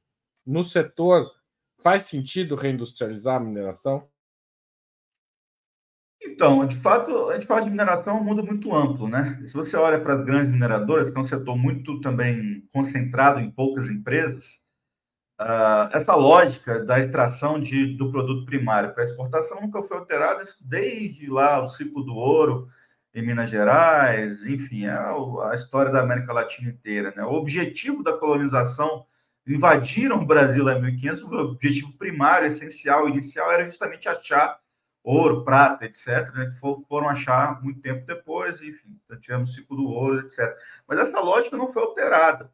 No 0.46 0.64
setor, 0.64 1.30
faz 1.82 2.04
sentido 2.04 2.56
reindustrializar 2.56 3.38
a 3.38 3.40
mineração? 3.40 4.08
Então, 6.22 6.66
de 6.66 6.76
fato, 6.76 7.30
a 7.30 7.36
gente 7.36 7.48
fala 7.48 7.64
de 7.64 7.70
mineração 7.70 8.18
é 8.18 8.20
um 8.20 8.24
mundo 8.24 8.44
muito 8.44 8.76
amplo, 8.76 9.08
né? 9.08 9.42
Se 9.48 9.54
você 9.54 9.78
olha 9.78 10.00
para 10.00 10.16
as 10.16 10.26
grandes 10.26 10.52
mineradoras, 10.52 11.10
que 11.10 11.18
é 11.18 11.22
um 11.22 11.26
setor 11.26 11.58
muito 11.58 12.02
também 12.02 12.68
concentrado 12.74 13.40
em 13.40 13.52
poucas 13.52 13.90
empresas, 13.90 14.60
Uh, 15.40 15.86
essa 15.94 16.16
lógica 16.16 16.84
da 16.84 16.98
extração 16.98 17.60
de, 17.60 17.96
do 17.96 18.12
produto 18.12 18.44
primário 18.44 18.92
para 18.92 19.04
exportação 19.04 19.62
nunca 19.62 19.84
foi 19.84 19.96
alterada 19.96 20.44
desde 20.62 21.30
lá 21.30 21.62
o 21.62 21.68
ciclo 21.68 22.04
do 22.04 22.16
ouro 22.16 22.68
em 23.18 23.26
Minas 23.26 23.50
Gerais, 23.50 24.46
enfim, 24.46 24.86
é 24.86 24.92
a, 24.92 25.52
história 25.56 25.92
da 25.92 26.02
América 26.02 26.32
Latina 26.32 26.70
inteira. 26.70 27.12
Né? 27.16 27.24
O 27.24 27.32
objetivo 27.32 28.04
da 28.04 28.14
colonização, 28.14 29.08
invadiram 29.48 30.22
o 30.22 30.26
Brasil 30.26 30.64
lá 30.64 30.74
em 30.74 30.82
1500, 30.82 31.24
o 31.24 31.34
objetivo 31.34 31.94
primário, 31.94 32.48
essencial, 32.48 33.10
inicial, 33.10 33.52
era 33.52 33.66
justamente 33.66 34.08
achar 34.08 34.60
ouro, 35.04 35.44
prata, 35.44 35.86
etc., 35.86 36.32
né, 36.36 36.48
que 36.48 36.60
for, 36.60 36.84
foram 36.88 37.08
achar 37.10 37.62
muito 37.64 37.80
tempo 37.80 38.06
depois, 38.06 38.62
enfim, 38.62 39.00
tivemos 39.22 39.50
o 39.50 39.54
ciclo 39.54 39.78
do 39.78 39.86
ouro, 39.86 40.20
etc. 40.20 40.54
Mas 40.86 41.00
essa 41.00 41.20
lógica 41.20 41.56
não 41.56 41.72
foi 41.72 41.82
alterada. 41.82 42.52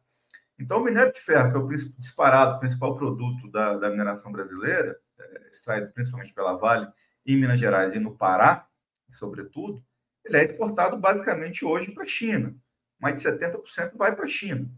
Então, 0.58 0.78
o 0.78 0.84
minério 0.84 1.12
de 1.12 1.20
ferro, 1.20 1.50
que 1.50 1.56
é 1.56 1.60
o 1.60 1.98
disparado 1.98 2.60
principal 2.60 2.96
produto 2.96 3.50
da, 3.50 3.76
da 3.76 3.90
mineração 3.90 4.30
brasileira, 4.30 4.96
é, 5.18 5.48
extraído 5.50 5.92
principalmente 5.92 6.32
pela 6.32 6.56
Vale 6.56 6.86
em 7.26 7.36
Minas 7.36 7.58
Gerais 7.58 7.92
e 7.94 7.98
no 7.98 8.16
Pará, 8.16 8.66
sobretudo, 9.10 9.84
ele 10.24 10.36
é 10.36 10.44
exportado 10.44 10.96
basicamente 10.96 11.64
hoje 11.64 11.92
para 11.92 12.04
a 12.04 12.06
China. 12.06 12.54
Mais 12.98 13.16
de 13.16 13.28
70% 13.28 13.96
vai 13.96 14.14
para 14.14 14.24
a 14.24 14.28
China. 14.28 14.68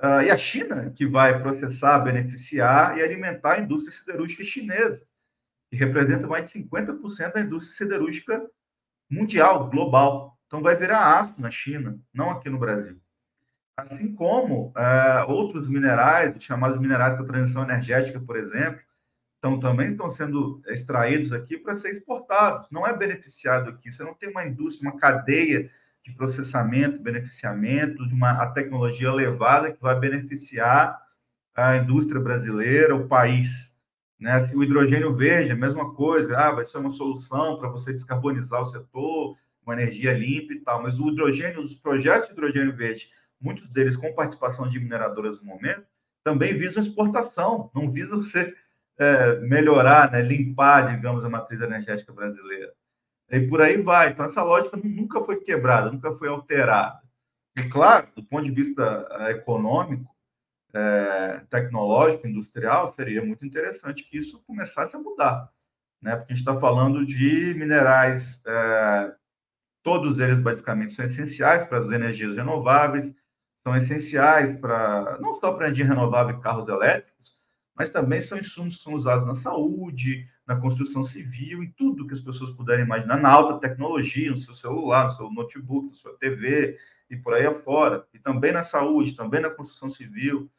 Uh, 0.00 0.22
e 0.22 0.30
a 0.30 0.36
China 0.36 0.92
que 0.94 1.06
vai 1.06 1.40
processar, 1.40 1.98
beneficiar 1.98 2.96
e 2.98 3.02
alimentar 3.02 3.54
a 3.54 3.60
indústria 3.60 3.94
siderúrgica 3.96 4.44
chinesa, 4.44 5.04
que 5.70 5.76
representa 5.76 6.26
mais 6.26 6.50
de 6.50 6.58
50% 6.60 7.32
da 7.32 7.40
indústria 7.40 7.76
siderúrgica 7.76 8.48
mundial, 9.10 9.68
global. 9.68 10.38
Então 10.46 10.62
vai 10.62 10.76
virar 10.76 11.20
aço 11.20 11.34
na 11.40 11.50
China, 11.50 11.98
não 12.12 12.30
aqui 12.30 12.48
no 12.48 12.58
Brasil 12.58 13.00
assim 13.78 14.12
como 14.12 14.72
é, 14.76 15.24
outros 15.28 15.68
minerais, 15.68 16.34
chamados 16.42 16.80
minerais 16.80 17.14
para 17.14 17.26
transição 17.26 17.62
energética, 17.62 18.18
por 18.18 18.36
exemplo, 18.36 18.80
então 19.38 19.58
também 19.60 19.86
estão 19.86 20.10
sendo 20.10 20.60
extraídos 20.66 21.32
aqui 21.32 21.56
para 21.56 21.74
ser 21.74 21.90
exportados. 21.90 22.70
Não 22.70 22.86
é 22.86 22.96
beneficiado 22.96 23.70
aqui. 23.70 23.90
Você 23.90 24.02
não 24.02 24.14
tem 24.14 24.30
uma 24.30 24.44
indústria, 24.44 24.90
uma 24.90 24.98
cadeia 24.98 25.70
de 26.02 26.12
processamento, 26.12 27.02
beneficiamento 27.02 28.06
de 28.06 28.14
uma 28.14 28.42
a 28.42 28.50
tecnologia 28.50 29.08
elevada 29.08 29.72
que 29.72 29.80
vai 29.80 29.98
beneficiar 29.98 31.00
a 31.54 31.76
indústria 31.76 32.20
brasileira, 32.20 32.94
o 32.94 33.06
país. 33.06 33.74
Né? 34.18 34.38
O 34.54 34.62
hidrogênio 34.62 35.14
verde, 35.14 35.52
a 35.52 35.56
mesma 35.56 35.94
coisa, 35.94 36.36
ah, 36.36 36.52
vai 36.52 36.64
ser 36.64 36.78
uma 36.78 36.90
solução 36.90 37.58
para 37.58 37.68
você 37.68 37.92
descarbonizar 37.92 38.60
o 38.60 38.66
setor, 38.66 39.36
uma 39.62 39.74
energia 39.74 40.12
limpa 40.12 40.52
e 40.52 40.60
tal, 40.60 40.82
mas 40.82 40.98
o 40.98 41.10
hidrogênio, 41.10 41.60
os 41.60 41.74
projetos 41.74 42.28
de 42.28 42.32
hidrogênio 42.32 42.74
verde 42.74 43.10
muitos 43.40 43.68
deles 43.68 43.96
com 43.96 44.12
participação 44.12 44.68
de 44.68 44.80
mineradoras 44.80 45.40
no 45.40 45.46
momento, 45.46 45.86
também 46.24 46.56
visam 46.56 46.82
exportação, 46.82 47.70
não 47.74 47.90
visam 47.90 48.20
ser, 48.22 48.56
é, 48.98 49.36
melhorar, 49.40 50.10
né, 50.10 50.20
limpar, 50.20 50.94
digamos, 50.94 51.24
a 51.24 51.30
matriz 51.30 51.60
energética 51.60 52.12
brasileira. 52.12 52.72
E 53.30 53.40
por 53.46 53.60
aí 53.62 53.80
vai. 53.80 54.10
Então, 54.10 54.24
essa 54.24 54.42
lógica 54.42 54.76
nunca 54.82 55.20
foi 55.20 55.40
quebrada, 55.40 55.90
nunca 55.90 56.12
foi 56.16 56.28
alterada. 56.28 57.00
E, 57.56 57.62
claro, 57.68 58.08
do 58.16 58.22
ponto 58.24 58.44
de 58.44 58.50
vista 58.50 59.06
é, 59.20 59.30
econômico, 59.32 60.14
é, 60.72 61.42
tecnológico, 61.50 62.26
industrial, 62.26 62.92
seria 62.92 63.24
muito 63.24 63.44
interessante 63.44 64.04
que 64.04 64.18
isso 64.18 64.42
começasse 64.46 64.94
a 64.96 64.98
mudar. 64.98 65.50
Né? 66.00 66.16
Porque 66.16 66.32
a 66.32 66.36
gente 66.36 66.46
está 66.46 66.58
falando 66.58 67.04
de 67.04 67.54
minerais, 67.54 68.40
é, 68.46 69.14
todos 69.82 70.18
eles 70.18 70.38
basicamente 70.40 70.92
são 70.92 71.04
essenciais 71.04 71.66
para 71.68 71.78
as 71.78 71.90
energias 71.90 72.36
renováveis, 72.36 73.12
são 73.62 73.76
essenciais 73.76 74.58
para 74.60 75.18
não 75.20 75.34
só 75.34 75.52
para 75.52 75.66
energia 75.66 75.86
renovável 75.86 76.36
e 76.36 76.40
carros 76.40 76.68
elétricos, 76.68 77.37
mas 77.78 77.90
também 77.90 78.20
são 78.20 78.36
insumos 78.36 78.76
que 78.76 78.82
são 78.82 78.94
usados 78.94 79.24
na 79.24 79.34
saúde, 79.34 80.28
na 80.44 80.56
construção 80.56 81.04
civil, 81.04 81.62
em 81.62 81.70
tudo 81.70 82.06
que 82.06 82.14
as 82.14 82.20
pessoas 82.20 82.50
puderem 82.50 82.84
imaginar, 82.84 83.18
na 83.18 83.30
alta 83.30 83.68
tecnologia, 83.68 84.30
no 84.30 84.36
seu 84.36 84.52
celular, 84.52 85.04
no 85.04 85.10
seu 85.10 85.30
notebook, 85.30 85.88
na 85.88 85.94
sua 85.94 86.16
TV 86.18 86.76
e 87.08 87.16
por 87.16 87.34
aí 87.34 87.46
afora, 87.46 88.04
e 88.12 88.18
também 88.18 88.52
na 88.52 88.62
saúde, 88.62 89.14
também 89.14 89.40
na 89.40 89.50
construção 89.50 89.88
civil. 89.88 90.50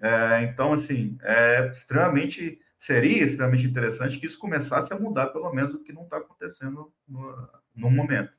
É, 0.00 0.42
então, 0.42 0.72
assim, 0.72 1.16
é 1.22 1.70
extremamente 1.70 2.58
seria 2.76 3.24
extremamente 3.24 3.66
interessante 3.66 4.18
que 4.18 4.26
isso 4.26 4.38
começasse 4.38 4.92
a 4.92 4.98
mudar, 4.98 5.28
pelo 5.28 5.50
menos 5.54 5.72
o 5.72 5.82
que 5.82 5.92
não 5.92 6.02
está 6.02 6.18
acontecendo 6.18 6.92
no, 7.08 7.48
no 7.74 7.90
momento. 7.90 8.34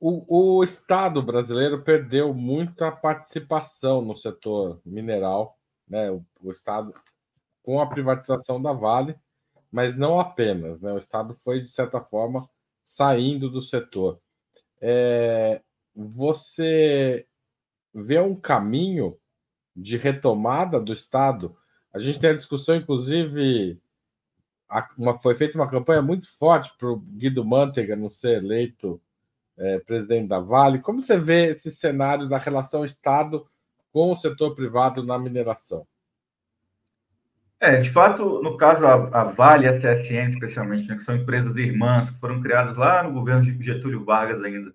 O, 0.00 0.58
o 0.58 0.64
Estado 0.64 1.22
brasileiro 1.22 1.82
perdeu 1.82 2.34
muita 2.34 2.90
participação 2.90 4.02
no 4.02 4.16
setor 4.16 4.80
mineral, 4.84 5.59
né? 5.90 6.10
O, 6.10 6.24
o, 6.40 6.52
Estado 6.52 6.94
com 7.62 7.80
a 7.80 7.86
privatização 7.86 8.62
da 8.62 8.72
Vale, 8.72 9.16
mas 9.70 9.96
não 9.96 10.20
apenas, 10.20 10.80
né? 10.80 10.92
O 10.92 10.98
Estado 10.98 11.34
foi 11.34 11.60
de 11.60 11.68
certa 11.68 12.00
forma 12.00 12.48
saindo 12.84 13.50
do 13.50 13.60
setor. 13.60 14.20
É, 14.80 15.60
você 15.94 17.26
vê 17.92 18.20
um 18.20 18.34
caminho 18.34 19.18
de 19.76 19.96
retomada 19.96 20.80
do 20.80 20.92
Estado? 20.92 21.56
A 21.92 21.98
gente 21.98 22.20
tem 22.20 22.30
a 22.30 22.36
discussão, 22.36 22.76
inclusive, 22.76 23.80
uma, 24.96 25.18
foi 25.18 25.34
feita 25.34 25.58
uma 25.58 25.68
campanha 25.68 26.00
muito 26.00 26.30
forte 26.38 26.72
para 26.78 26.88
o 26.88 26.96
Guido 26.96 27.44
Mantega 27.44 27.96
não 27.96 28.08
ser 28.08 28.38
eleito 28.38 29.00
é, 29.56 29.78
presidente 29.80 30.28
da 30.28 30.40
Vale. 30.40 30.80
Como 30.80 31.02
você 31.02 31.18
vê 31.18 31.52
esse 31.52 31.70
cenário 31.70 32.28
da 32.28 32.38
relação 32.38 32.84
Estado 32.84 33.46
com 33.92 34.12
o 34.12 34.16
setor 34.16 34.54
privado 34.54 35.04
na 35.04 35.18
mineração? 35.18 35.86
É, 37.58 37.78
de 37.78 37.90
fato, 37.90 38.42
no 38.42 38.56
caso, 38.56 38.86
a, 38.86 38.94
a 39.20 39.24
Vale 39.24 39.66
e 39.66 39.68
a 39.68 39.78
CSN, 39.78 40.30
especialmente, 40.30 40.88
né, 40.88 40.94
que 40.94 41.02
são 41.02 41.14
empresas 41.14 41.54
irmãs 41.56 42.10
que 42.10 42.18
foram 42.18 42.40
criadas 42.40 42.76
lá 42.76 43.02
no 43.02 43.12
governo 43.12 43.42
de 43.42 43.62
Getúlio 43.62 44.02
Vargas 44.02 44.42
ainda, 44.42 44.74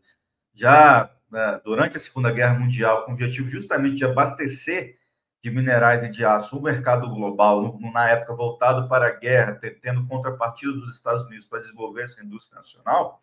já 0.53 1.11
né, 1.31 1.59
durante 1.65 1.97
a 1.97 1.99
Segunda 1.99 2.31
Guerra 2.31 2.59
Mundial, 2.59 3.03
com 3.03 3.11
o 3.11 3.13
objetivo 3.15 3.49
justamente 3.49 3.95
de 3.95 4.05
abastecer 4.05 4.99
de 5.41 5.49
minerais 5.49 6.03
e 6.03 6.09
de 6.09 6.23
aço 6.23 6.57
o 6.57 6.61
mercado 6.61 7.09
global, 7.09 7.79
na 7.93 8.09
época 8.09 8.35
voltado 8.35 8.87
para 8.87 9.07
a 9.07 9.11
guerra, 9.11 9.59
tendo 9.81 10.05
contrapartida 10.07 10.71
dos 10.71 10.95
Estados 10.95 11.25
Unidos 11.25 11.47
para 11.47 11.59
desenvolver 11.59 12.03
essa 12.03 12.23
indústria 12.23 12.57
nacional, 12.57 13.21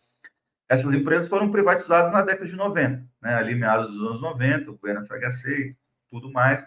essas 0.69 0.93
empresas 0.95 1.29
foram 1.29 1.51
privatizadas 1.51 2.13
na 2.13 2.23
década 2.23 2.47
de 2.47 2.57
90, 2.57 3.05
né? 3.21 3.35
ali 3.35 3.55
meados 3.55 3.93
dos 3.93 4.03
anos 4.03 4.23
90, 4.23 4.71
o 4.71 4.75
governo 4.75 5.07
FHC 5.07 5.77
tudo 6.13 6.31
mais. 6.31 6.63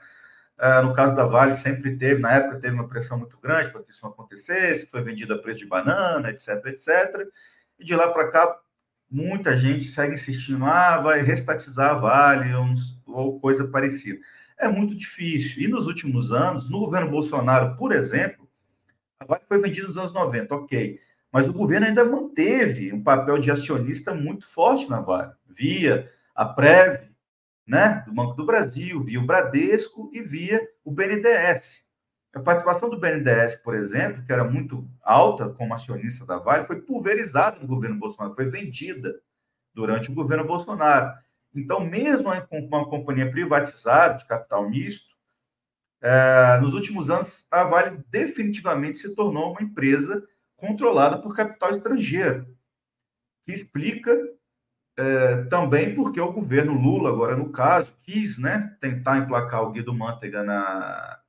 Uh, 0.57 0.83
no 0.83 0.93
caso 0.93 1.15
da 1.15 1.25
Vale, 1.25 1.55
sempre 1.55 1.95
teve, 1.97 2.21
na 2.21 2.31
época, 2.31 2.59
teve 2.59 2.73
uma 2.73 2.87
pressão 2.87 3.17
muito 3.19 3.37
grande 3.37 3.69
para 3.69 3.83
que 3.83 3.91
isso 3.91 4.03
não 4.03 4.11
acontecesse, 4.11 4.87
foi 4.87 5.01
vendida 5.03 5.35
a 5.35 5.37
preço 5.37 5.59
de 5.59 5.67
banana, 5.67 6.29
etc, 6.29 6.65
etc. 6.65 7.27
E 7.77 7.83
de 7.83 7.95
lá 7.95 8.07
para 8.09 8.29
cá, 8.29 8.57
muita 9.09 9.55
gente 9.55 9.85
segue 9.85 10.13
insistindo, 10.15 10.65
ah, 10.65 10.99
vai 10.99 11.21
restatizar 11.21 11.91
a 11.91 11.95
Vale 11.95 12.53
ou, 12.55 12.65
ou 13.05 13.39
coisa 13.39 13.67
parecida. 13.67 14.19
É 14.57 14.67
muito 14.67 14.95
difícil. 14.95 15.63
E 15.63 15.67
nos 15.67 15.87
últimos 15.87 16.31
anos, 16.31 16.69
no 16.69 16.79
governo 16.79 17.11
Bolsonaro, 17.11 17.75
por 17.75 17.91
exemplo, 17.91 18.49
a 19.19 19.25
Vale 19.25 19.43
foi 19.47 19.61
vendida 19.61 19.87
nos 19.87 19.97
anos 19.97 20.13
90, 20.13 20.55
ok 20.55 20.99
mas 21.35 21.49
o 21.49 21.53
governo 21.53 21.85
ainda 21.85 22.05
manteve 22.05 22.93
um 22.93 23.03
papel 23.03 23.37
de 23.37 23.51
acionista 23.51 24.15
muito 24.15 24.47
forte 24.47 24.89
na 24.89 25.01
Vale, 25.01 25.33
via 25.45 26.09
a 26.33 26.45
Prev, 26.45 27.01
né, 27.65 28.03
do 28.05 28.13
Banco 28.13 28.34
do 28.34 28.45
Brasil, 28.45 29.03
via 29.03 29.19
o 29.19 29.25
Bradesco 29.25 30.10
e 30.13 30.22
via 30.22 30.62
o 30.84 30.91
BNDES. 30.91 31.84
A 32.34 32.39
participação 32.41 32.89
do 32.89 33.00
BNDES, 33.00 33.55
por 33.55 33.74
exemplo, 33.75 34.24
que 34.25 34.31
era 34.31 34.43
muito 34.43 34.88
alta 35.01 35.50
como 35.50 35.74
acionista 35.74 36.25
da 36.25 36.38
Vale, 36.38 36.65
foi 36.65 36.81
pulverizada 36.81 37.57
no 37.60 37.67
governo 37.67 37.98
Bolsonaro, 37.98 38.36
foi 38.36 38.50
vendida 38.50 39.15
durante 39.74 40.12
o 40.12 40.13
governo 40.13 40.45
Bolsonaro. 40.45 41.17
Então, 41.55 41.79
mesmo 41.79 42.29
com 42.48 42.60
uma 42.60 42.89
companhia 42.89 43.31
privatizada 43.31 44.17
de 44.17 44.25
capital 44.25 44.69
misto, 44.69 45.15
é, 46.01 46.60
nos 46.60 46.74
últimos 46.74 47.10
anos, 47.10 47.48
a 47.50 47.63
Vale 47.63 48.03
definitivamente 48.10 49.00
se 49.00 49.15
tornou 49.15 49.51
uma 49.51 49.63
empresa 49.63 50.22
controlada 50.57 51.17
por 51.17 51.36
capital 51.36 51.72
estrangeiro, 51.72 52.45
que 53.45 53.53
explica 53.53 54.13
é, 54.97 55.43
também 55.45 55.93
porque 55.93 56.19
o 56.19 56.31
governo 56.31 56.73
Lula, 56.73 57.09
agora 57.09 57.35
no 57.35 57.51
caso, 57.51 57.95
quis 58.03 58.37
né, 58.37 58.75
tentar 58.79 59.17
emplacar 59.17 59.63
o 59.63 59.71
Guido 59.71 59.93
Mantega 59.93 60.43
na, 60.43 61.19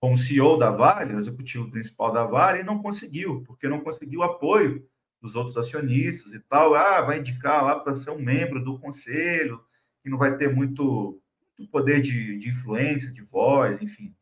como 0.00 0.16
CEO 0.16 0.56
da 0.56 0.70
Vale, 0.70 1.14
o 1.14 1.18
executivo 1.18 1.70
principal 1.70 2.12
da 2.12 2.24
Vale, 2.24 2.60
e 2.60 2.64
não 2.64 2.80
conseguiu, 2.80 3.44
porque 3.46 3.68
não 3.68 3.80
conseguiu 3.80 4.22
apoio 4.22 4.86
dos 5.20 5.36
outros 5.36 5.58
acionistas 5.58 6.32
e 6.32 6.40
tal. 6.40 6.74
Ah, 6.74 7.02
vai 7.02 7.18
indicar 7.18 7.62
lá 7.62 7.78
para 7.78 7.94
ser 7.94 8.10
um 8.10 8.18
membro 8.18 8.64
do 8.64 8.78
conselho, 8.78 9.62
que 10.02 10.08
não 10.08 10.16
vai 10.16 10.36
ter 10.38 10.48
muito, 10.48 11.20
muito 11.58 11.70
poder 11.70 12.00
de, 12.00 12.38
de 12.38 12.48
influência, 12.48 13.12
de 13.12 13.20
voz, 13.20 13.82
enfim. 13.82 14.14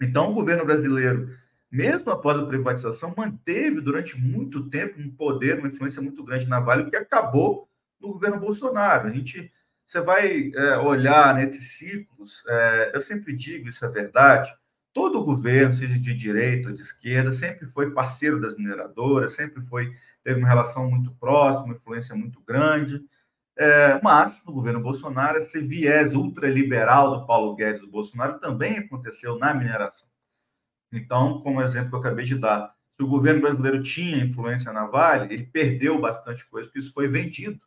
Então, 0.00 0.30
o 0.30 0.34
governo 0.34 0.64
brasileiro, 0.64 1.36
mesmo 1.70 2.10
após 2.10 2.38
a 2.38 2.46
privatização, 2.46 3.12
manteve 3.14 3.82
durante 3.82 4.18
muito 4.18 4.70
tempo 4.70 4.98
um 4.98 5.10
poder, 5.10 5.58
uma 5.58 5.68
influência 5.68 6.00
muito 6.00 6.24
grande 6.24 6.48
na 6.48 6.58
Vale, 6.58 6.88
que 6.88 6.96
acabou 6.96 7.69
no 8.00 8.12
governo 8.12 8.40
Bolsonaro. 8.40 9.08
A 9.08 9.12
gente, 9.12 9.52
você 9.84 10.00
vai 10.00 10.50
é, 10.54 10.78
olhar 10.78 11.34
nesses 11.34 11.76
ciclos, 11.76 12.44
é, 12.46 12.92
eu 12.94 13.00
sempre 13.00 13.34
digo, 13.34 13.68
isso 13.68 13.84
é 13.84 13.88
verdade, 13.88 14.52
todo 14.92 15.24
governo, 15.24 15.74
seja 15.74 15.98
de 15.98 16.14
direita 16.14 16.68
ou 16.68 16.74
de 16.74 16.80
esquerda, 16.80 17.32
sempre 17.32 17.66
foi 17.68 17.92
parceiro 17.92 18.40
das 18.40 18.56
mineradoras, 18.56 19.32
sempre 19.32 19.62
foi 19.66 19.92
teve 20.22 20.38
uma 20.38 20.48
relação 20.48 20.88
muito 20.90 21.12
próxima, 21.14 21.64
uma 21.64 21.74
influência 21.74 22.14
muito 22.14 22.42
grande. 22.42 23.02
É, 23.56 24.00
mas 24.02 24.44
no 24.46 24.52
governo 24.52 24.80
Bolsonaro, 24.80 25.38
esse 25.38 25.60
viés 25.60 26.14
ultraliberal 26.14 27.20
do 27.20 27.26
Paulo 27.26 27.54
Guedes 27.54 27.82
do 27.82 27.90
Bolsonaro 27.90 28.38
também 28.38 28.78
aconteceu 28.78 29.38
na 29.38 29.52
mineração. 29.52 30.08
Então, 30.92 31.40
como 31.42 31.62
exemplo 31.62 31.90
que 31.90 31.96
eu 31.96 32.00
acabei 32.00 32.24
de 32.24 32.38
dar, 32.38 32.74
se 32.90 33.02
o 33.02 33.08
governo 33.08 33.40
brasileiro 33.42 33.82
tinha 33.82 34.24
influência 34.24 34.72
na 34.72 34.86
Vale, 34.86 35.32
ele 35.32 35.46
perdeu 35.46 36.00
bastante 36.00 36.48
coisa, 36.48 36.68
porque 36.68 36.80
isso 36.80 36.92
foi 36.92 37.08
vendido 37.08 37.60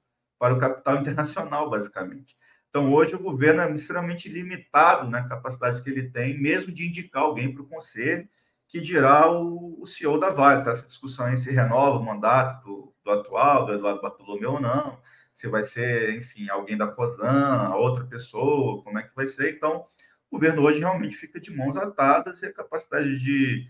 para 0.43 0.55
o 0.55 0.59
capital 0.59 0.97
internacional, 0.97 1.69
basicamente. 1.69 2.35
Então, 2.69 2.91
hoje, 2.91 3.15
o 3.15 3.19
governo 3.19 3.61
é 3.61 3.71
extremamente 3.71 4.27
limitado 4.27 5.09
na 5.09 5.25
capacidade 5.25 5.81
que 5.81 5.89
ele 5.89 6.09
tem, 6.09 6.37
mesmo 6.37 6.69
de 6.73 6.85
indicar 6.85 7.23
alguém 7.23 7.53
para 7.53 7.63
o 7.63 7.65
conselho, 7.65 8.27
que 8.67 8.81
dirá 8.81 9.31
o, 9.31 9.81
o 9.81 9.87
CEO 9.87 10.19
da 10.19 10.31
Vale. 10.31 10.59
Está 10.59 10.71
essa 10.71 10.85
discussão 10.85 11.27
aí 11.27 11.37
se 11.37 11.49
renova 11.49 11.97
o 11.97 12.03
mandato 12.03 12.61
do, 12.65 12.93
do 13.05 13.11
atual, 13.11 13.65
do 13.65 13.71
Eduardo 13.71 14.01
Bartolomeu 14.01 14.55
ou 14.55 14.59
não, 14.59 14.99
se 15.31 15.47
vai 15.47 15.63
ser, 15.63 16.13
enfim, 16.13 16.49
alguém 16.49 16.75
da 16.75 16.87
COSAN, 16.87 17.73
outra 17.75 18.03
pessoa, 18.03 18.83
como 18.83 18.99
é 18.99 19.03
que 19.03 19.15
vai 19.15 19.27
ser. 19.27 19.55
Então, 19.55 19.85
o 20.29 20.35
governo 20.35 20.61
hoje 20.61 20.79
realmente 20.79 21.15
fica 21.15 21.39
de 21.39 21.55
mãos 21.55 21.77
atadas 21.77 22.41
e 22.41 22.47
a 22.47 22.53
capacidade 22.53 23.17
de, 23.17 23.65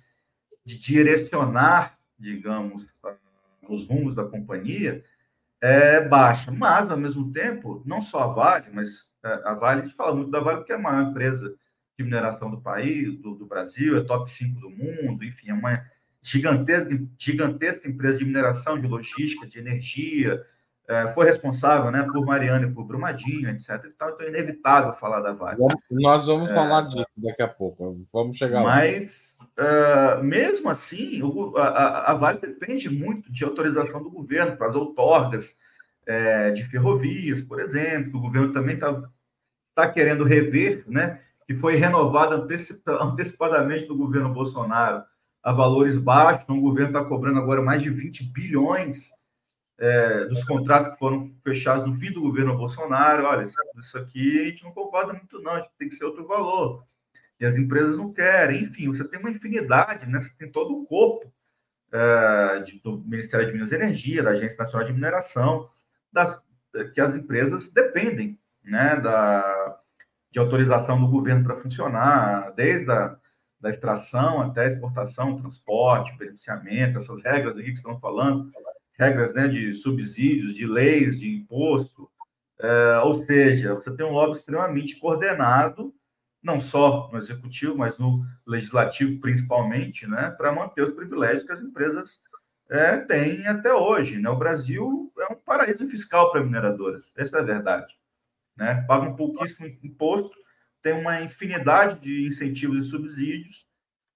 de 0.66 0.80
direcionar, 0.80 2.00
digamos, 2.18 2.88
os 3.70 3.88
rumos 3.88 4.16
da 4.16 4.24
companhia 4.24 5.06
é 5.64 6.06
baixa. 6.06 6.52
Mas, 6.52 6.90
ao 6.90 6.98
mesmo 6.98 7.32
tempo, 7.32 7.82
não 7.86 8.02
só 8.02 8.24
a 8.24 8.34
Vale, 8.34 8.66
mas 8.74 9.10
é, 9.24 9.42
a 9.46 9.54
Vale, 9.54 9.82
a 9.82 9.86
gente 9.86 9.96
fala 9.96 10.14
muito 10.14 10.30
da 10.30 10.42
Vale 10.42 10.58
porque 10.58 10.74
é 10.74 10.76
a 10.76 10.80
maior 10.80 11.10
empresa 11.10 11.56
de 11.98 12.04
mineração 12.04 12.52
do 12.52 12.60
país, 12.60 13.18
do, 13.22 13.34
do 13.34 13.46
Brasil, 13.46 13.98
é 13.98 14.04
top 14.04 14.30
5 14.30 14.60
do 14.60 14.70
mundo, 14.70 15.24
enfim, 15.24 15.52
é 15.52 15.54
uma 15.54 15.82
gigantesca, 16.22 16.90
gigantesca 17.18 17.88
empresa 17.88 18.18
de 18.18 18.26
mineração, 18.26 18.78
de 18.78 18.86
logística, 18.86 19.48
de 19.48 19.58
energia, 19.58 20.44
é, 20.88 21.14
foi 21.14 21.26
responsável 21.26 21.90
né, 21.92 22.04
por 22.04 22.26
Mariana 22.26 22.68
e 22.68 22.72
por 22.72 22.84
Brumadinho, 22.84 23.50
etc. 23.50 23.82
Então, 23.86 24.16
é 24.20 24.28
inevitável 24.28 24.94
falar 24.94 25.22
da 25.22 25.32
Vale. 25.32 25.58
Nós 25.90 26.28
vamos 26.28 26.52
é, 26.52 26.54
falar 26.54 26.82
disso 26.84 27.08
daqui 27.16 27.42
a 27.42 27.48
pouco, 27.48 27.98
vamos 28.12 28.36
chegar 28.36 28.62
mas, 28.64 29.38
lá. 29.40 30.20
Uh, 30.20 30.24
mesmo 30.24 30.70
assim, 30.70 31.22
o, 31.24 31.56
a, 31.58 32.12
a, 32.12 32.14
Vale 32.16 32.40
depende 32.40 32.90
muito 32.90 33.32
de 33.32 33.44
autorização 33.46 34.04
do 34.04 34.12
governo 34.12 34.58
para 34.58 34.68
as 34.68 34.76
outorgas 34.76 35.58
é, 36.06 36.52
de 36.52 36.66
ferrovias, 36.66 37.40
por 37.40 37.62
exemplo, 37.62 38.12
que 38.12 38.18
o 38.18 38.22
governo 38.22 38.52
também 38.52 38.76
está 38.76 39.02
tá 39.74 39.90
querendo 39.90 40.26
rever, 40.26 40.84
né, 40.86 41.22
que 41.48 41.56
foi 41.56 41.76
renovada 41.76 42.36
antecipadamente 42.36 43.88
do 43.88 43.96
governo 43.96 44.34
Bolsonaro 44.34 45.04
a 45.42 45.52
valores 45.52 45.98
baixos, 45.98 46.44
então 46.44 46.58
o 46.58 46.62
governo 46.62 46.90
está 46.90 47.04
cobrando 47.04 47.40
agora 47.40 47.62
mais 47.62 47.82
de 47.82 47.90
20 47.90 48.32
bilhões 48.32 49.12
é, 49.78 50.26
dos 50.26 50.44
contratos 50.44 50.94
que 50.94 51.00
foram 51.00 51.34
fechados 51.44 51.86
no 51.86 51.96
fim 51.98 52.12
do 52.12 52.22
governo 52.22 52.58
Bolsonaro, 52.58 53.26
olha, 53.26 53.46
isso 53.78 53.98
aqui 53.98 54.42
a 54.42 54.46
gente 54.46 54.64
não 54.64 54.72
concorda 54.72 55.14
muito, 55.14 55.42
não, 55.42 55.54
a 55.54 55.60
gente 55.60 55.72
tem 55.78 55.90
que 55.90 55.96
ser 55.96 56.06
outro 56.06 56.28
valor. 56.28 56.86
E 57.40 57.46
as 57.46 57.56
empresas 57.56 57.98
não 57.98 58.14
querem. 58.14 58.64
Enfim, 58.64 58.88
você 58.88 59.04
tem 59.04 59.20
uma 59.20 59.32
infinidade, 59.32 60.06
né? 60.06 60.20
Você 60.20 60.34
tem 60.38 60.50
todo 60.50 60.78
o 60.78 60.86
corpo 60.86 61.34
é, 61.92 62.60
de, 62.60 62.80
do 62.80 63.00
Ministério 63.00 63.46
de 63.46 63.52
Minas 63.52 63.72
e 63.72 63.76
Energia, 63.76 64.24
da 64.24 64.32
Agência 64.32 64.58
Nacional 64.58 64.88
de 64.88 64.94
Mineração, 64.94 65.70
das, 66.12 66.40
que 66.94 67.02
as 67.02 67.16
empresas 67.16 67.70
dependem 67.70 68.40
né, 68.64 68.96
da, 68.98 69.80
de 70.32 70.40
autorização 70.40 71.00
do 71.02 71.10
governo 71.10 71.44
para 71.44 71.60
funcionar, 71.60 72.52
desde 72.56 72.90
a 72.92 73.18
da 73.64 73.70
extração 73.70 74.42
até 74.42 74.66
a 74.66 74.68
exportação, 74.68 75.38
transporte, 75.38 76.18
beneficiamento, 76.18 76.98
essas 76.98 77.24
regras 77.24 77.56
aqui 77.56 77.72
que 77.72 77.78
estão 77.78 77.98
falando 77.98 78.52
regras 78.98 79.34
né, 79.34 79.48
de 79.48 79.74
subsídios, 79.74 80.54
de 80.54 80.66
leis, 80.66 81.20
de 81.20 81.30
imposto. 81.30 82.10
É, 82.60 83.00
ou 83.00 83.26
seja, 83.26 83.74
você 83.74 83.96
tem 83.96 84.06
um 84.06 84.12
lobby 84.12 84.38
extremamente 84.38 84.98
coordenado, 84.98 85.94
não 86.42 86.60
só 86.60 87.10
no 87.12 87.18
executivo, 87.18 87.78
mas 87.78 87.98
no 87.98 88.24
legislativo 88.46 89.20
principalmente, 89.20 90.08
né, 90.08 90.30
para 90.38 90.52
manter 90.52 90.84
os 90.84 90.92
privilégios 90.92 91.46
que 91.46 91.52
as 91.52 91.62
empresas 91.62 92.22
é, 92.70 92.98
têm 92.98 93.48
até 93.48 93.74
hoje. 93.74 94.20
Né? 94.20 94.30
O 94.30 94.38
Brasil 94.38 95.12
é 95.20 95.34
um 95.34 95.36
paraíso 95.36 95.90
fiscal 95.90 96.32
para 96.32 96.44
mineradoras, 96.44 97.14
essa 97.16 97.38
é 97.38 97.40
a 97.42 97.44
verdade. 97.44 97.94
Né? 98.56 98.84
Paga 98.88 99.10
um 99.10 99.16
pouquíssimo 99.16 99.68
imposto, 99.84 100.38
tem 100.82 100.94
uma 100.94 101.22
infinidade 101.22 102.00
de 102.00 102.28
incentivos 102.28 102.86
e 102.86 102.90
subsídios. 102.90 103.68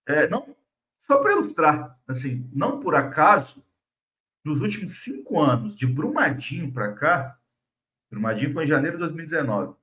É, 0.05 0.27
não, 0.27 0.55
só 0.99 1.17
para 1.19 1.31
ilustrar, 1.31 1.97
assim, 2.07 2.49
não 2.53 2.79
por 2.79 2.95
acaso 2.95 3.63
nos 4.47 4.61
últimos 4.61 5.03
cinco 5.03 5.39
anos, 5.39 5.75
de 5.75 5.85
Brumadinho 5.85 6.71
para 6.71 6.93
cá, 6.93 7.37
Brumadinho 8.09 8.53
foi 8.53 8.63
em 8.63 8.67
janeiro 8.67 8.97
de 8.97 9.03
2019, 9.03 9.75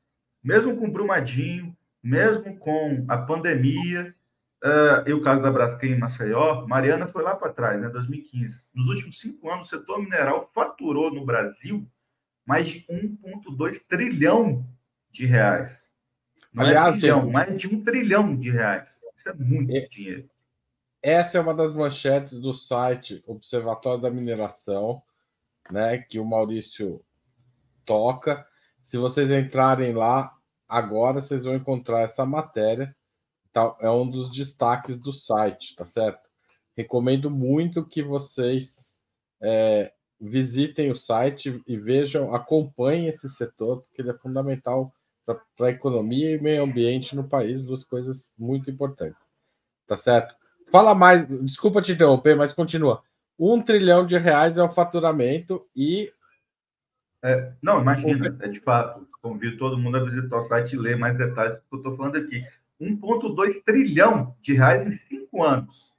mesmo 0.42 0.76
com 0.76 0.90
Brumadinho, 0.90 1.76
mesmo 2.02 2.56
com 2.56 3.04
a 3.06 3.18
pandemia, 3.18 4.14
uh, 4.62 5.08
e 5.08 5.12
o 5.12 5.22
caso 5.22 5.42
da 5.42 5.50
Braskem 5.50 5.92
em 5.92 5.98
Maceió, 5.98 6.66
Mariana 6.66 7.06
foi 7.06 7.22
lá 7.22 7.36
para 7.36 7.52
trás, 7.52 7.80
né, 7.80 7.88
2015. 7.88 8.68
Nos 8.74 8.88
últimos 8.88 9.20
cinco 9.20 9.50
anos, 9.50 9.66
o 9.66 9.70
setor 9.70 10.02
mineral 10.02 10.50
faturou 10.54 11.12
no 11.12 11.24
Brasil 11.24 11.86
mais 12.46 12.66
de 12.66 12.86
1,2 12.90 13.86
trilhão 13.86 14.66
de 15.10 15.26
reais. 15.26 15.90
Não 16.52 16.64
é 16.64 16.68
Aliás, 16.68 16.94
é 16.96 16.98
trilhão, 16.98 17.30
mais 17.30 17.60
de 17.60 17.68
um 17.68 17.82
trilhão 17.82 18.36
de 18.36 18.50
reais. 18.50 19.00
Isso 19.16 19.28
é 19.28 19.34
muito 19.34 19.74
é, 19.74 19.80
dinheiro. 19.86 20.28
Essa 21.04 21.36
é 21.36 21.40
uma 21.42 21.52
das 21.52 21.74
manchetes 21.74 22.40
do 22.40 22.54
site 22.54 23.22
Observatório 23.26 24.00
da 24.00 24.10
Mineração, 24.10 25.02
né, 25.70 25.98
que 25.98 26.18
o 26.18 26.24
Maurício 26.24 27.04
toca. 27.84 28.42
Se 28.80 28.96
vocês 28.96 29.30
entrarem 29.30 29.92
lá 29.92 30.34
agora, 30.66 31.20
vocês 31.20 31.44
vão 31.44 31.56
encontrar 31.56 32.00
essa 32.00 32.24
matéria. 32.24 32.96
Tá, 33.52 33.76
é 33.80 33.90
um 33.90 34.08
dos 34.08 34.30
destaques 34.30 34.96
do 34.96 35.12
site, 35.12 35.76
tá 35.76 35.84
certo? 35.84 36.26
Recomendo 36.74 37.30
muito 37.30 37.86
que 37.86 38.02
vocês 38.02 38.96
é, 39.42 39.92
visitem 40.18 40.90
o 40.90 40.96
site 40.96 41.62
e 41.66 41.76
vejam, 41.76 42.34
acompanhem 42.34 43.08
esse 43.08 43.28
setor, 43.28 43.82
porque 43.82 44.00
ele 44.00 44.10
é 44.10 44.18
fundamental 44.18 44.90
para 45.26 45.66
a 45.66 45.70
economia 45.70 46.30
e 46.30 46.40
meio 46.40 46.62
ambiente 46.62 47.14
no 47.14 47.28
país, 47.28 47.62
duas 47.62 47.84
coisas 47.84 48.32
muito 48.38 48.70
importantes. 48.70 49.20
Tá 49.86 49.98
certo? 49.98 50.34
Fala 50.74 50.92
mais, 50.92 51.24
desculpa 51.44 51.80
te 51.80 51.92
interromper, 51.92 52.34
mas 52.34 52.52
continua. 52.52 53.00
Um 53.38 53.62
trilhão 53.62 54.04
de 54.04 54.18
reais 54.18 54.58
é 54.58 54.62
o 54.64 54.68
faturamento 54.68 55.64
e. 55.76 56.12
É, 57.22 57.52
não, 57.62 57.80
imagina, 57.80 58.36
é 58.40 58.48
de 58.48 58.58
fato. 58.58 59.06
Convido 59.22 59.56
todo 59.56 59.78
mundo 59.78 59.98
a 59.98 60.04
visitar 60.04 60.36
o 60.36 60.48
site 60.48 60.72
e 60.72 60.76
ler 60.76 60.98
mais 60.98 61.16
detalhes 61.16 61.58
do 61.58 61.60
que 61.60 61.74
eu 61.74 61.76
estou 61.76 61.96
falando 61.96 62.16
aqui. 62.16 62.44
1,2 62.80 63.62
trilhão 63.64 64.34
de 64.42 64.54
reais 64.54 64.84
em 64.84 64.90
cinco 64.90 65.44
anos. 65.44 65.92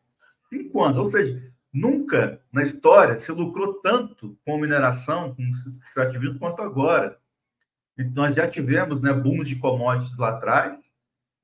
Cinco 0.49 0.83
anos, 0.83 0.97
ou 0.97 1.09
seja, 1.09 1.41
nunca 1.71 2.41
na 2.51 2.61
história 2.61 3.17
se 3.17 3.31
lucrou 3.31 3.75
tanto 3.75 4.37
com 4.45 4.57
mineração, 4.57 5.33
com 5.33 5.41
extrativismo, 5.85 6.37
quanto 6.37 6.61
agora. 6.61 7.17
Nós 8.13 8.35
já 8.35 8.45
tivemos 8.45 9.01
né, 9.01 9.13
booms 9.13 9.47
de 9.47 9.55
commodities 9.55 10.17
lá 10.17 10.31
atrás, 10.31 10.77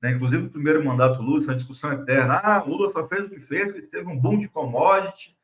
né? 0.02 0.10
inclusive 0.10 0.42
no 0.42 0.50
primeiro 0.50 0.84
mandato 0.84 1.22
Lula, 1.22 1.38
essa 1.38 1.54
discussão 1.54 1.92
eterna. 1.92 2.34
Ah, 2.42 2.62
Lula 2.62 2.92
só 2.92 3.06
fez 3.06 3.24
o 3.24 3.30
que 3.30 3.40
fez, 3.40 3.66
porque 3.66 3.86
teve 3.86 4.08
um 4.08 4.18
boom 4.18 4.38
de 4.38 4.48
commodity 4.48 5.36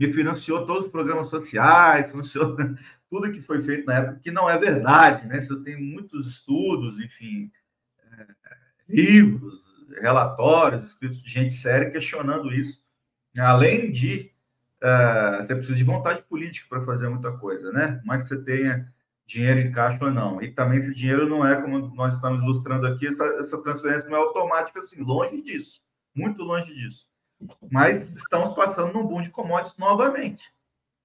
e 0.00 0.12
financiou 0.12 0.64
todos 0.64 0.86
os 0.86 0.90
programas 0.90 1.28
sociais, 1.28 2.10
financiou 2.10 2.56
tudo 3.10 3.30
que 3.30 3.40
foi 3.40 3.62
feito 3.62 3.86
na 3.86 3.96
época, 3.96 4.20
que 4.22 4.30
não 4.30 4.48
é 4.48 4.58
verdade, 4.58 5.26
né? 5.26 5.40
Você 5.40 5.54
tem 5.60 5.80
muitos 5.80 6.26
estudos, 6.26 6.98
enfim, 6.98 7.50
é, 8.12 8.26
livros, 8.88 9.62
relatórios 10.00 10.88
escritos 10.88 11.22
de 11.22 11.30
gente 11.30 11.54
séria 11.54 11.90
questionando 11.90 12.52
isso. 12.52 12.84
Além 13.38 13.92
de 13.92 14.32
uh, 14.82 15.38
você 15.38 15.54
precisa 15.54 15.76
de 15.76 15.84
vontade 15.84 16.22
política 16.22 16.66
para 16.68 16.84
fazer 16.84 17.08
muita 17.08 17.32
coisa, 17.32 17.70
né? 17.70 18.00
Mas 18.04 18.22
que 18.22 18.28
você 18.28 18.38
tenha 18.42 18.92
dinheiro 19.26 19.60
em 19.60 19.72
caixa 19.72 20.04
ou 20.04 20.10
não. 20.10 20.40
E 20.40 20.52
também 20.52 20.78
esse 20.78 20.94
dinheiro 20.94 21.28
não 21.28 21.46
é, 21.46 21.60
como 21.60 21.78
nós 21.94 22.14
estamos 22.14 22.42
ilustrando 22.42 22.86
aqui, 22.86 23.08
essa, 23.08 23.24
essa 23.40 23.62
transferência 23.62 24.08
não 24.08 24.16
é 24.16 24.20
automática 24.20 24.78
assim, 24.78 25.02
longe 25.02 25.42
disso, 25.42 25.80
muito 26.14 26.42
longe 26.42 26.72
disso. 26.72 27.08
Mas 27.70 28.14
estamos 28.14 28.54
passando 28.54 28.92
num 28.92 29.06
boom 29.06 29.20
de 29.20 29.30
commodities 29.30 29.76
novamente, 29.76 30.50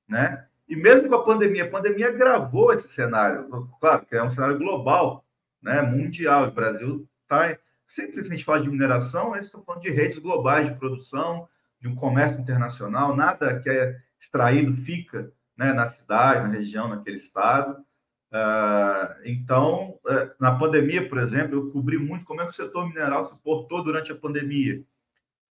né? 0.07 0.47
E 0.69 0.75
mesmo 0.75 1.09
com 1.09 1.15
a 1.15 1.25
pandemia, 1.25 1.65
a 1.65 1.69
pandemia 1.69 2.07
agravou 2.07 2.71
esse 2.71 2.87
cenário. 2.87 3.49
Claro 3.81 4.05
que 4.05 4.15
é 4.15 4.23
um 4.23 4.29
cenário 4.29 4.57
global, 4.57 5.25
né, 5.61 5.81
mundial. 5.81 6.47
O 6.47 6.51
Brasil 6.51 7.07
está. 7.23 7.57
Sempre 7.85 8.13
que 8.13 8.19
a 8.21 8.23
gente 8.23 8.45
fala 8.45 8.61
de 8.61 8.69
mineração, 8.69 9.35
eles 9.35 9.47
estão 9.47 9.61
falando 9.65 9.81
de 9.81 9.89
redes 9.89 10.19
globais 10.19 10.65
de 10.65 10.75
produção, 10.75 11.45
de 11.77 11.89
um 11.89 11.95
comércio 11.95 12.39
internacional. 12.39 13.13
Nada 13.13 13.59
que 13.59 13.69
é 13.69 13.97
extraído 14.17 14.73
fica 14.77 15.29
né, 15.57 15.73
na 15.73 15.87
cidade, 15.87 16.47
na 16.47 16.53
região, 16.53 16.87
naquele 16.87 17.17
estado. 17.17 17.83
Uh, 18.31 19.13
então, 19.25 19.99
uh, 20.05 20.31
na 20.39 20.57
pandemia, 20.57 21.07
por 21.07 21.19
exemplo, 21.19 21.55
eu 21.55 21.71
cobri 21.71 21.97
muito 21.97 22.23
como 22.23 22.41
é 22.41 22.45
que 22.45 22.51
o 22.51 22.55
setor 22.55 22.87
mineral 22.87 23.29
se 23.29 23.35
portou 23.43 23.83
durante 23.83 24.11
a 24.11 24.15
pandemia. 24.15 24.83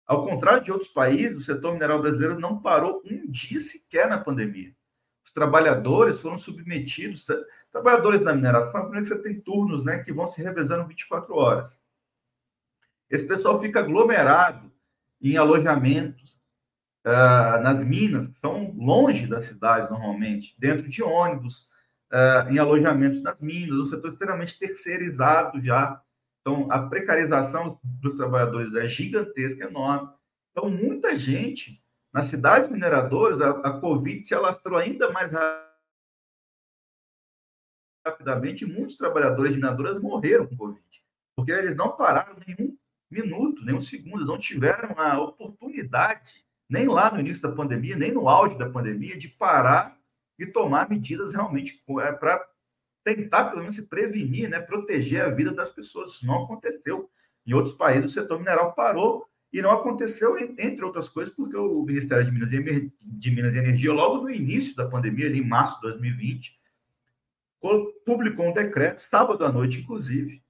Ao 0.05 0.23
contrário 0.23 0.63
de 0.63 0.71
outros 0.71 0.91
países, 0.91 1.37
o 1.37 1.41
setor 1.41 1.73
mineral 1.73 2.01
brasileiro 2.01 2.39
não 2.39 2.61
parou 2.61 3.01
um 3.03 3.29
dia 3.29 3.59
sequer 3.59 4.07
na 4.07 4.19
pandemia. 4.19 4.71
Os 5.25 5.33
trabalhadores 5.33 6.21
foram 6.21 6.37
submetidos, 6.37 7.25
trabalhadores 7.71 8.21
da 8.21 8.33
mineração, 8.33 8.83
primeiro 8.83 9.05
você 9.05 9.21
tem 9.21 9.41
turnos 9.41 9.83
né, 9.83 9.99
que 9.99 10.13
vão 10.13 10.27
se 10.27 10.41
revezando 10.41 10.87
24 10.87 11.35
horas. 11.35 11.81
Esse 13.09 13.25
pessoal 13.25 13.59
fica 13.59 13.79
aglomerado 13.79 14.71
em 15.21 15.35
alojamentos, 15.35 16.35
uh, 17.05 17.61
nas 17.61 17.83
minas, 17.83 18.27
que 18.27 18.35
estão 18.35 18.73
longe 18.77 19.27
das 19.27 19.45
cidades 19.45 19.89
normalmente, 19.89 20.55
dentro 20.57 20.87
de 20.87 21.03
ônibus, 21.03 21.67
uh, 22.11 22.51
em 22.51 22.57
alojamentos 22.57 23.21
nas 23.21 23.39
minas, 23.39 23.79
um 23.79 23.85
setor 23.85 24.09
extremamente 24.09 24.57
terceirizado 24.57 25.59
já. 25.59 26.01
Então, 26.41 26.71
a 26.71 26.87
precarização 26.87 27.79
dos 27.83 28.15
trabalhadores 28.15 28.73
é 28.73 28.87
gigantesca, 28.87 29.65
enorme. 29.65 30.09
Então, 30.51 30.69
muita 30.69 31.17
gente 31.17 31.81
nas 32.13 32.27
cidades 32.27 32.69
mineradoras, 32.69 33.41
a, 33.41 33.49
a 33.49 33.79
Covid 33.79 34.25
se 34.25 34.33
alastrou 34.33 34.77
ainda 34.77 35.11
mais 35.11 35.31
rapidamente. 38.05 38.65
Muitos 38.65 38.95
trabalhadores 38.95 39.55
mineradoras 39.55 40.01
morreram 40.01 40.47
com 40.47 40.55
Covid, 40.55 41.03
porque 41.35 41.51
eles 41.51 41.75
não 41.75 41.95
pararam 41.95 42.37
nenhum 42.45 42.77
minuto, 43.09 43.63
nenhum 43.63 43.81
segundo, 43.81 44.25
não 44.25 44.37
tiveram 44.37 44.99
a 44.99 45.19
oportunidade, 45.21 46.45
nem 46.69 46.87
lá 46.87 47.11
no 47.11 47.19
início 47.19 47.43
da 47.43 47.55
pandemia, 47.55 47.95
nem 47.95 48.11
no 48.11 48.27
auge 48.27 48.57
da 48.57 48.69
pandemia, 48.69 49.17
de 49.17 49.29
parar 49.29 49.96
e 50.37 50.45
tomar 50.45 50.89
medidas 50.89 51.33
realmente 51.33 51.83
é, 52.01 52.11
para 52.11 52.45
tentar, 53.03 53.45
pelo 53.45 53.61
menos, 53.61 53.75
se 53.75 53.87
prevenir, 53.87 54.49
né, 54.49 54.59
proteger 54.59 55.23
a 55.23 55.29
vida 55.29 55.51
das 55.51 55.71
pessoas. 55.71 56.11
Isso 56.11 56.27
não 56.27 56.43
aconteceu. 56.43 57.09
Em 57.45 57.53
outros 57.53 57.75
países, 57.75 58.11
o 58.11 58.13
setor 58.13 58.37
mineral 58.37 58.73
parou 58.73 59.25
e 59.51 59.61
não 59.61 59.71
aconteceu, 59.71 60.37
entre 60.37 60.83
outras 60.83 61.07
coisas, 61.07 61.33
porque 61.33 61.55
o 61.55 61.81
Ministério 61.83 62.25
de 62.25 62.31
Minas 62.31 62.51
e, 62.51 62.91
de 63.01 63.31
Minas 63.31 63.55
e 63.55 63.59
Energia, 63.59 63.93
logo 63.93 64.23
no 64.23 64.29
início 64.29 64.75
da 64.75 64.87
pandemia, 64.87 65.27
ali 65.27 65.39
em 65.39 65.47
março 65.47 65.75
de 65.75 65.83
2020, 65.83 66.59
publicou 68.05 68.47
um 68.47 68.53
decreto, 68.53 69.01
sábado 69.01 69.45
à 69.45 69.51
noite, 69.51 69.79
inclusive, 69.79 70.43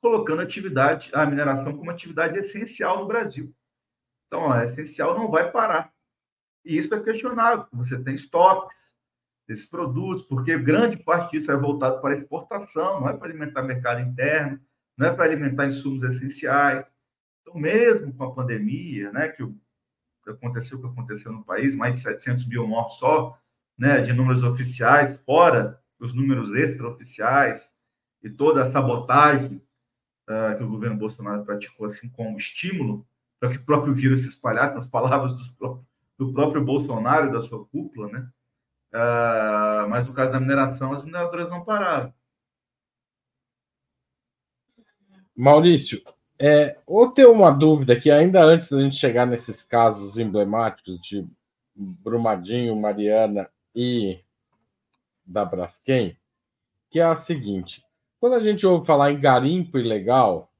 colocando 0.00 0.40
a 0.40 0.44
atividade, 0.44 1.10
a 1.14 1.24
mineração 1.24 1.76
como 1.76 1.90
atividade 1.90 2.38
essencial 2.38 2.98
no 2.98 3.06
Brasil. 3.06 3.52
Então, 4.26 4.52
a 4.52 4.64
essencial 4.64 5.18
não 5.18 5.30
vai 5.30 5.50
parar. 5.50 5.92
E 6.64 6.76
isso 6.76 6.94
é 6.94 7.02
questionável. 7.02 7.66
Você 7.72 8.02
tem 8.02 8.14
estoques 8.14 8.93
desses 9.46 9.66
produtos, 9.66 10.24
porque 10.24 10.58
grande 10.58 10.96
parte 10.96 11.32
disso 11.32 11.52
é 11.52 11.56
voltado 11.56 12.00
para 12.00 12.14
exportação, 12.14 13.00
não 13.00 13.08
é 13.08 13.16
para 13.16 13.28
alimentar 13.28 13.62
mercado 13.62 14.00
interno, 14.00 14.58
não 14.96 15.08
é 15.08 15.12
para 15.12 15.24
alimentar 15.24 15.66
insumos 15.66 16.02
essenciais. 16.02 16.84
Então, 17.42 17.60
mesmo 17.60 18.12
com 18.14 18.24
a 18.24 18.34
pandemia, 18.34 19.12
né, 19.12 19.28
que 19.28 19.42
aconteceu 20.26 20.78
o 20.78 20.80
que 20.80 20.88
aconteceu 20.88 21.32
no 21.32 21.44
país, 21.44 21.74
mais 21.74 21.94
de 21.94 21.98
700 22.00 22.48
mil 22.48 22.66
mortos 22.66 22.98
só, 22.98 23.38
né, 23.76 24.00
de 24.00 24.12
números 24.12 24.42
oficiais, 24.42 25.20
fora 25.26 25.80
os 25.98 26.14
números 26.14 26.52
extraoficiais 26.52 27.74
e 28.22 28.30
toda 28.30 28.62
a 28.62 28.70
sabotagem 28.70 29.62
uh, 30.28 30.56
que 30.56 30.64
o 30.64 30.68
governo 30.68 30.96
Bolsonaro 30.96 31.44
praticou 31.44 31.86
assim 31.86 32.08
como 32.08 32.38
estímulo 32.38 33.06
para 33.38 33.50
que 33.50 33.58
o 33.58 33.64
próprio 33.64 33.94
vírus 33.94 34.22
se 34.22 34.28
espalhasse, 34.28 34.74
nas 34.74 34.88
palavras 34.88 35.34
do, 35.34 36.32
próprio 36.32 36.64
Bolsonaro 36.64 37.28
e 37.28 37.32
da 37.32 37.42
sua 37.42 37.64
cúpula, 37.66 38.08
né? 38.08 38.28
Uh, 38.94 39.88
mas 39.88 40.06
no 40.06 40.14
caso 40.14 40.30
da 40.30 40.38
mineração, 40.38 40.92
as 40.92 41.04
mineradoras 41.04 41.50
não 41.50 41.64
pararam. 41.64 42.14
Maurício, 45.36 46.00
é, 46.38 46.78
ou 46.86 47.10
ter 47.10 47.26
uma 47.26 47.50
dúvida 47.50 47.98
que 47.98 48.08
ainda 48.08 48.44
antes 48.44 48.70
da 48.70 48.80
gente 48.80 48.94
chegar 48.94 49.26
nesses 49.26 49.64
casos 49.64 50.16
emblemáticos 50.16 51.00
de 51.00 51.26
Brumadinho, 51.74 52.76
Mariana 52.76 53.50
e 53.74 54.20
da 55.26 55.44
Braskem, 55.44 56.16
que 56.88 57.00
é 57.00 57.04
a 57.04 57.16
seguinte: 57.16 57.84
quando 58.20 58.34
a 58.34 58.40
gente 58.40 58.64
ouve 58.64 58.86
falar 58.86 59.10
em 59.10 59.20
garimpo 59.20 59.76
ilegal 59.76 60.52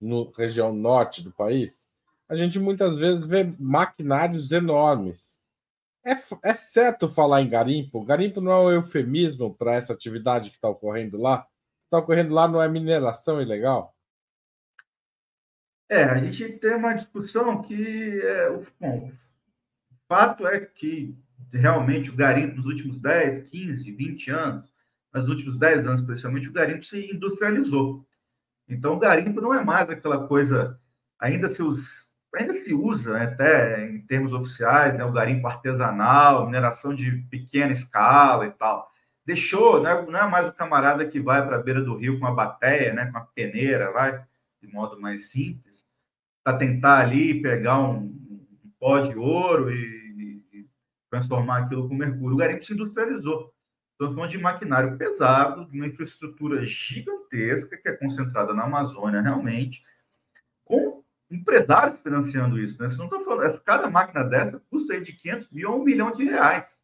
no 0.00 0.30
região 0.30 0.72
norte 0.72 1.20
do 1.20 1.32
país, 1.32 1.88
a 2.28 2.36
gente 2.36 2.60
muitas 2.60 2.96
vezes 2.96 3.26
vê 3.26 3.52
maquinários 3.58 4.52
enormes. 4.52 5.41
É, 6.04 6.50
é 6.50 6.54
certo 6.54 7.08
falar 7.08 7.42
em 7.42 7.48
garimpo? 7.48 8.04
Garimpo 8.04 8.40
não 8.40 8.52
é 8.52 8.58
um 8.58 8.72
eufemismo 8.72 9.54
para 9.54 9.74
essa 9.74 9.92
atividade 9.92 10.50
que 10.50 10.56
está 10.56 10.68
ocorrendo 10.68 11.16
lá? 11.16 11.46
Está 11.84 11.98
ocorrendo 11.98 12.34
lá 12.34 12.48
não 12.48 12.60
é 12.60 12.68
mineração 12.68 13.40
ilegal? 13.40 13.94
É, 15.88 16.04
a 16.04 16.18
gente 16.18 16.58
tem 16.58 16.74
uma 16.74 16.94
discussão 16.94 17.62
que, 17.62 18.20
é, 18.22 18.50
bom, 18.80 19.08
o 19.08 19.96
fato 20.08 20.46
é 20.46 20.58
que 20.58 21.14
realmente 21.52 22.10
o 22.10 22.16
garimpo 22.16 22.56
nos 22.56 22.66
últimos 22.66 22.98
10, 22.98 23.48
15, 23.50 23.92
20 23.92 24.30
anos, 24.30 24.72
nos 25.12 25.28
últimos 25.28 25.58
10 25.58 25.86
anos 25.86 26.00
especialmente, 26.00 26.48
o 26.48 26.52
garimpo 26.52 26.82
se 26.82 27.12
industrializou. 27.12 28.06
Então, 28.66 28.94
o 28.94 28.98
garimpo 28.98 29.40
não 29.40 29.52
é 29.52 29.62
mais 29.62 29.90
aquela 29.90 30.26
coisa, 30.26 30.80
ainda 31.18 31.50
se, 31.50 31.62
os, 31.62 32.11
ainda 32.34 32.54
se 32.54 32.72
usa 32.72 33.12
né, 33.12 33.24
até 33.24 33.86
em 33.86 34.00
termos 34.02 34.32
oficiais, 34.32 34.96
né, 34.96 35.04
o 35.04 35.12
garimpo 35.12 35.46
artesanal, 35.46 36.46
mineração 36.46 36.94
de 36.94 37.10
pequena 37.30 37.72
escala 37.72 38.46
e 38.46 38.50
tal. 38.52 38.90
Deixou, 39.24 39.82
né, 39.82 40.00
não 40.02 40.18
é 40.18 40.28
mais 40.28 40.48
o 40.48 40.52
camarada 40.52 41.06
que 41.06 41.20
vai 41.20 41.46
para 41.46 41.56
a 41.56 41.62
beira 41.62 41.82
do 41.82 41.96
rio 41.96 42.18
com 42.18 42.24
uma 42.26 42.34
bateia, 42.34 42.92
né, 42.92 43.04
com 43.06 43.12
uma 43.12 43.26
peneira, 43.26 43.92
vai 43.92 44.24
de 44.60 44.68
modo 44.72 45.00
mais 45.00 45.30
simples, 45.30 45.84
para 46.44 46.56
tentar 46.56 47.00
ali 47.00 47.42
pegar 47.42 47.80
um, 47.80 48.04
um, 48.04 48.72
pó 48.78 49.00
de 49.00 49.18
ouro 49.18 49.72
e, 49.72 50.44
e, 50.52 50.66
transformar 51.10 51.64
aquilo 51.64 51.88
com 51.88 51.94
mercúrio. 51.94 52.34
O 52.34 52.38
garimpo 52.38 52.64
se 52.64 52.72
industrializou. 52.72 53.52
Falando 53.98 54.28
de 54.28 54.38
maquinário 54.38 54.96
pesado, 54.96 55.66
de 55.66 55.76
uma 55.76 55.86
infraestrutura 55.86 56.64
gigantesca 56.64 57.76
que 57.76 57.88
é 57.88 57.92
concentrada 57.92 58.52
na 58.52 58.64
Amazônia, 58.64 59.20
realmente, 59.20 59.84
com 60.64 61.01
empresários 61.34 61.98
financiando 62.00 62.58
isso. 62.58 62.80
Né? 62.80 62.88
Você 62.88 62.98
não 62.98 63.06
está 63.06 63.20
falando, 63.20 63.60
cada 63.60 63.90
máquina 63.90 64.22
dessa 64.24 64.60
custa 64.70 65.00
de 65.00 65.12
500 65.12 65.52
mil 65.52 65.68
a 65.68 65.74
1 65.76 65.84
milhão 65.84 66.12
de 66.12 66.24
reais. 66.24 66.80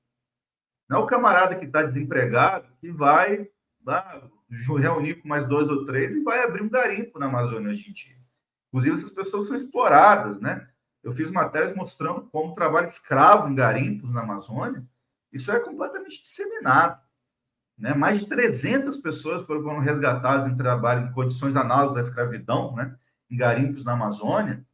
Não 0.89 0.99
é 0.99 1.01
o 1.03 1.07
camarada 1.07 1.55
que 1.55 1.67
está 1.67 1.83
desempregado 1.83 2.67
que 2.81 2.91
vai 2.91 3.49
lá, 3.85 4.23
reunir 4.81 5.17
com 5.17 5.29
mais 5.29 5.45
dois 5.45 5.69
ou 5.69 5.85
três 5.85 6.15
e 6.15 6.23
vai 6.23 6.43
abrir 6.43 6.63
um 6.63 6.69
garimpo 6.69 7.19
na 7.19 7.27
Amazônia 7.27 7.71
hoje 7.71 7.91
em 7.91 7.93
dia. 7.93 8.17
Inclusive, 8.69 8.97
essas 8.97 9.11
pessoas 9.11 9.49
são 9.49 9.57
exploradas, 9.57 10.41
né? 10.41 10.69
Eu 11.03 11.13
fiz 11.13 11.31
matérias 11.31 11.75
mostrando 11.75 12.23
como 12.31 12.55
trabalho 12.55 12.89
escravo 12.89 13.49
em 13.49 13.55
garimpos 13.55 14.13
na 14.13 14.23
Amazônia. 14.23 14.85
Isso 15.33 15.51
é 15.53 15.61
completamente 15.61 16.23
disseminado. 16.23 17.01
Né? 17.79 17.95
Mais 17.95 18.21
de 18.21 18.29
300 18.29 18.97
pessoas 18.99 19.43
foram 19.45 19.79
resgatadas 19.79 20.51
em 20.51 20.57
trabalho 20.57 21.07
em 21.07 21.13
condições 21.13 21.55
análogas 21.55 21.97
à 21.97 22.09
escravidão, 22.09 22.75
né? 22.75 22.97
Em 23.31 23.37
garimpos 23.37 23.85
na 23.85 23.93
Amazônia, 23.93 24.65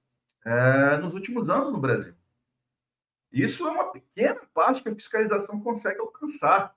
é, 0.44 0.96
nos 0.98 1.14
últimos 1.14 1.48
anos 1.48 1.72
no 1.72 1.80
Brasil. 1.80 2.14
Isso 3.32 3.66
é 3.66 3.70
uma 3.70 3.90
pequena 3.90 4.40
parte 4.54 4.82
que 4.82 4.88
a 4.88 4.94
fiscalização 4.94 5.60
consegue 5.60 5.98
alcançar. 6.00 6.74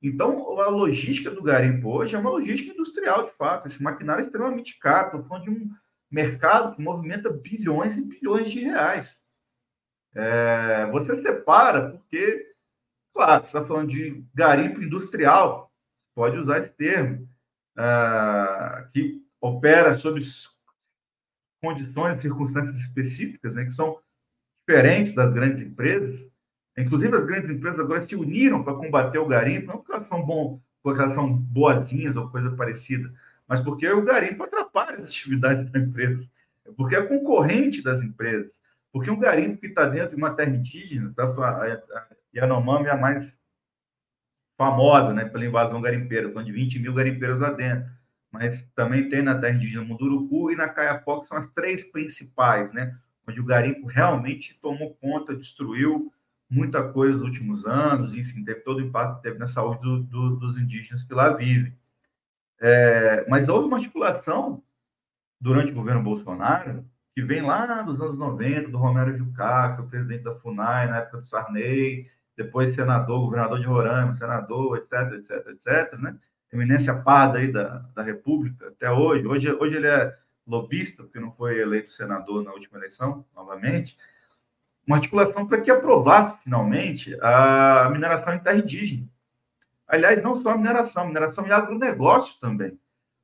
Então, 0.00 0.60
a 0.60 0.68
logística 0.68 1.30
do 1.30 1.42
garimpo 1.42 1.88
hoje 1.88 2.14
é 2.14 2.18
uma 2.18 2.30
logística 2.30 2.72
industrial, 2.72 3.24
de 3.24 3.32
fato. 3.32 3.66
Esse 3.66 3.82
maquinário 3.82 4.22
é 4.22 4.24
extremamente 4.24 4.78
caro. 4.78 5.06
Estou 5.06 5.24
falando 5.24 5.44
de 5.44 5.50
um 5.50 5.70
mercado 6.08 6.76
que 6.76 6.82
movimenta 6.82 7.28
bilhões 7.30 7.96
e 7.96 8.02
bilhões 8.02 8.48
de 8.50 8.60
reais. 8.60 9.20
É, 10.14 10.86
você 10.92 11.20
separa 11.20 11.90
porque, 11.90 12.54
claro, 13.12 13.42
você 13.42 13.58
está 13.58 13.66
falando 13.66 13.88
de 13.88 14.24
garimpo 14.32 14.80
industrial, 14.80 15.72
pode 16.14 16.38
usar 16.38 16.58
esse 16.58 16.70
termo, 16.70 17.28
é, 17.76 18.88
que 18.92 19.22
opera 19.40 19.98
sob 19.98 20.20
condições 21.60 22.20
circunstâncias 22.20 22.78
específicas, 22.78 23.54
né, 23.54 23.64
que 23.64 23.72
são 23.72 23.98
diferentes 24.66 25.14
das 25.14 25.32
grandes 25.32 25.60
empresas. 25.62 26.28
Inclusive, 26.76 27.16
as 27.16 27.24
grandes 27.24 27.50
empresas 27.50 27.80
agora 27.80 28.06
se 28.06 28.14
uniram 28.14 28.62
para 28.62 28.74
combater 28.74 29.18
o 29.18 29.26
garimpo, 29.26 29.68
não 29.68 29.78
porque 29.78 29.92
elas 29.92 30.08
são 30.08 30.22
bom, 30.22 30.60
porque 30.82 31.00
elas 31.00 31.14
são 31.14 31.32
boazinhas 31.32 32.16
ou 32.16 32.28
coisa 32.28 32.50
parecida, 32.50 33.12
mas 33.48 33.60
porque 33.60 33.88
o 33.88 34.04
garimpo 34.04 34.42
atrapalha 34.42 34.98
as 34.98 35.06
atividades 35.06 35.64
da 35.70 35.78
empresa, 35.78 36.30
porque 36.76 36.96
é 36.96 37.02
concorrente 37.02 37.82
das 37.82 38.02
empresas, 38.02 38.60
porque 38.92 39.10
um 39.10 39.18
garimpo 39.18 39.60
que 39.60 39.68
está 39.68 39.86
dentro 39.86 40.10
de 40.10 40.16
uma 40.16 40.34
terra 40.34 40.50
indígena, 40.50 41.12
tá? 41.14 41.24
a 41.24 42.06
Yanomami 42.34 42.86
é 42.86 42.90
a 42.90 42.96
mais 42.96 43.38
famosa 44.56 45.12
né, 45.12 45.26
pela 45.26 45.44
invasão 45.44 45.80
garimpeira, 45.80 46.32
são 46.32 46.42
de 46.42 46.52
20 46.52 46.78
mil 46.80 46.94
garimpeiros 46.94 47.40
lá 47.40 47.50
dentro, 47.50 47.90
mas 48.38 48.62
também 48.74 49.08
tem 49.08 49.22
na 49.22 49.38
terra 49.38 49.54
indígena 49.54 49.84
Munduruku 49.84 50.50
e 50.50 50.56
na 50.56 50.68
Caiapó, 50.68 51.20
que 51.20 51.28
são 51.28 51.38
as 51.38 51.52
três 51.52 51.84
principais, 51.90 52.72
né, 52.72 52.96
onde 53.26 53.40
o 53.40 53.44
garimpo 53.44 53.86
realmente 53.86 54.58
tomou 54.60 54.94
conta, 55.00 55.34
destruiu 55.34 56.12
muita 56.48 56.86
coisa 56.92 57.18
nos 57.18 57.22
últimos 57.22 57.66
anos, 57.66 58.14
enfim, 58.14 58.44
teve 58.44 58.60
todo 58.60 58.78
o 58.78 58.82
impacto 58.82 59.16
que 59.16 59.22
teve 59.22 59.38
na 59.38 59.48
saúde 59.48 59.80
do, 59.80 60.02
do, 60.02 60.36
dos 60.36 60.56
indígenas 60.56 61.02
que 61.02 61.12
lá 61.12 61.32
vivem. 61.32 61.76
É, 62.60 63.26
mas 63.28 63.48
houve 63.48 63.66
uma 63.66 63.78
articulação 63.78 64.62
durante 65.40 65.72
o 65.72 65.74
governo 65.74 66.02
Bolsonaro, 66.02 66.84
que 67.14 67.22
vem 67.22 67.42
lá 67.42 67.82
dos 67.82 68.00
anos 68.00 68.18
90, 68.18 68.70
do 68.70 68.78
Romero 68.78 69.16
Jucá, 69.16 69.74
que 69.74 69.80
é 69.80 69.84
o 69.84 69.88
presidente 69.88 70.22
da 70.22 70.34
FUNAI, 70.36 70.88
na 70.88 70.98
época 70.98 71.18
do 71.18 71.26
Sarney, 71.26 72.08
depois 72.36 72.74
senador, 72.74 73.20
governador 73.20 73.58
de 73.58 73.66
Roraima, 73.66 74.14
senador, 74.14 74.76
etc, 74.76 75.12
etc, 75.14 75.46
etc, 75.48 75.98
né? 75.98 76.18
Eminência 76.56 76.94
parda 76.94 77.38
aí 77.38 77.52
da, 77.52 77.84
da 77.94 78.02
República 78.02 78.68
até 78.68 78.90
hoje. 78.90 79.26
hoje. 79.26 79.52
Hoje 79.52 79.76
ele 79.76 79.86
é 79.86 80.16
lobista, 80.46 81.02
porque 81.02 81.20
não 81.20 81.32
foi 81.32 81.60
eleito 81.60 81.92
senador 81.92 82.42
na 82.42 82.52
última 82.52 82.78
eleição, 82.78 83.24
novamente. 83.34 83.96
Uma 84.86 84.96
articulação 84.96 85.46
para 85.46 85.60
que 85.60 85.70
aprovasse, 85.70 86.38
finalmente, 86.44 87.16
a 87.20 87.88
mineração 87.92 88.34
em 88.34 88.38
terra 88.38 88.58
indígena. 88.58 89.08
Aliás, 89.86 90.22
não 90.22 90.40
só 90.40 90.50
a 90.50 90.56
mineração, 90.56 91.04
a 91.04 91.06
mineração 91.06 91.46
e 91.46 91.52
agronegócio 91.52 92.40
também. 92.40 92.78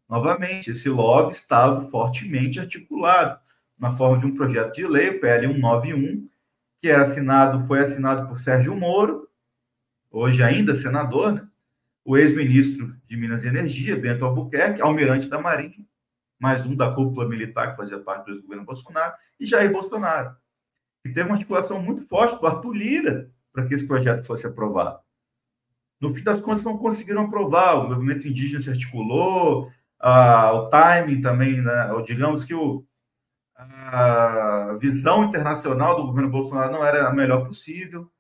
Novamente, 0.09 0.71
esse 0.71 0.88
lobby 0.88 1.33
estava 1.33 1.88
fortemente 1.88 2.61
articulado 2.61 3.40
na 3.79 3.90
forma 3.90 4.18
de 4.18 4.27
um 4.27 4.35
projeto 4.35 4.75
de 4.75 4.87
lei, 4.87 5.11
o 5.11 5.21
PL 5.21 5.47
191, 5.47 6.29
que 6.81 6.88
é 6.88 6.95
assinado, 6.95 7.66
foi 7.66 7.81
assinado 7.81 8.29
por 8.29 8.40
Sérgio 8.40 8.77
Moro, 8.77 9.29
hoje 10.11 10.42
ainda 10.42 10.75
senador, 10.75 11.33
né? 11.33 11.49
O 12.05 12.17
ex-ministro 12.17 12.95
de 13.07 13.17
Minas 13.17 13.45
e 13.45 13.49
Energia, 13.49 13.97
Bento 13.97 14.25
Albuquerque, 14.25 14.83
almirante 14.83 15.29
da 15.29 15.41
Marinha, 15.41 15.87
mais 16.38 16.67
um 16.67 16.75
da 16.75 16.93
cúpula 16.93 17.29
militar 17.29 17.71
que 17.71 17.77
fazia 17.77 17.99
parte 17.99 18.33
do 18.33 18.43
governo 18.43 18.65
Bolsonaro, 18.65 19.15
e 19.38 19.47
Jair 19.47 19.71
Bolsonaro. 19.71 20.37
E 21.05 21.09
teve 21.09 21.29
uma 21.29 21.35
articulação 21.35 21.81
muito 21.81 22.07
forte 22.07 22.41
do 22.41 22.47
Arthur 22.47 22.73
Lira 22.73 23.31
para 23.53 23.67
que 23.67 23.75
esse 23.75 23.87
projeto 23.87 24.27
fosse 24.27 24.47
aprovado. 24.47 24.99
No 26.01 26.12
fim 26.12 26.23
das 26.23 26.41
contas, 26.41 26.65
não 26.65 26.77
conseguiram 26.79 27.27
aprovar. 27.27 27.77
O 27.77 27.88
movimento 27.88 28.27
indígena 28.27 28.61
se 28.61 28.71
articulou, 28.71 29.71
ah, 30.01 30.53
o 30.53 30.69
timing 30.69 31.21
também, 31.21 31.62
né? 31.62 31.88
Digamos 32.05 32.45
que 32.45 32.55
o, 32.55 32.85
a 33.55 34.77
visão 34.81 35.25
internacional 35.25 35.97
do 35.97 36.07
governo 36.09 36.31
Bolsonaro 36.31 36.73
não 36.73 36.85
era 36.85 37.09
a 37.09 37.12
melhor 37.12 37.47
possível. 37.47 38.11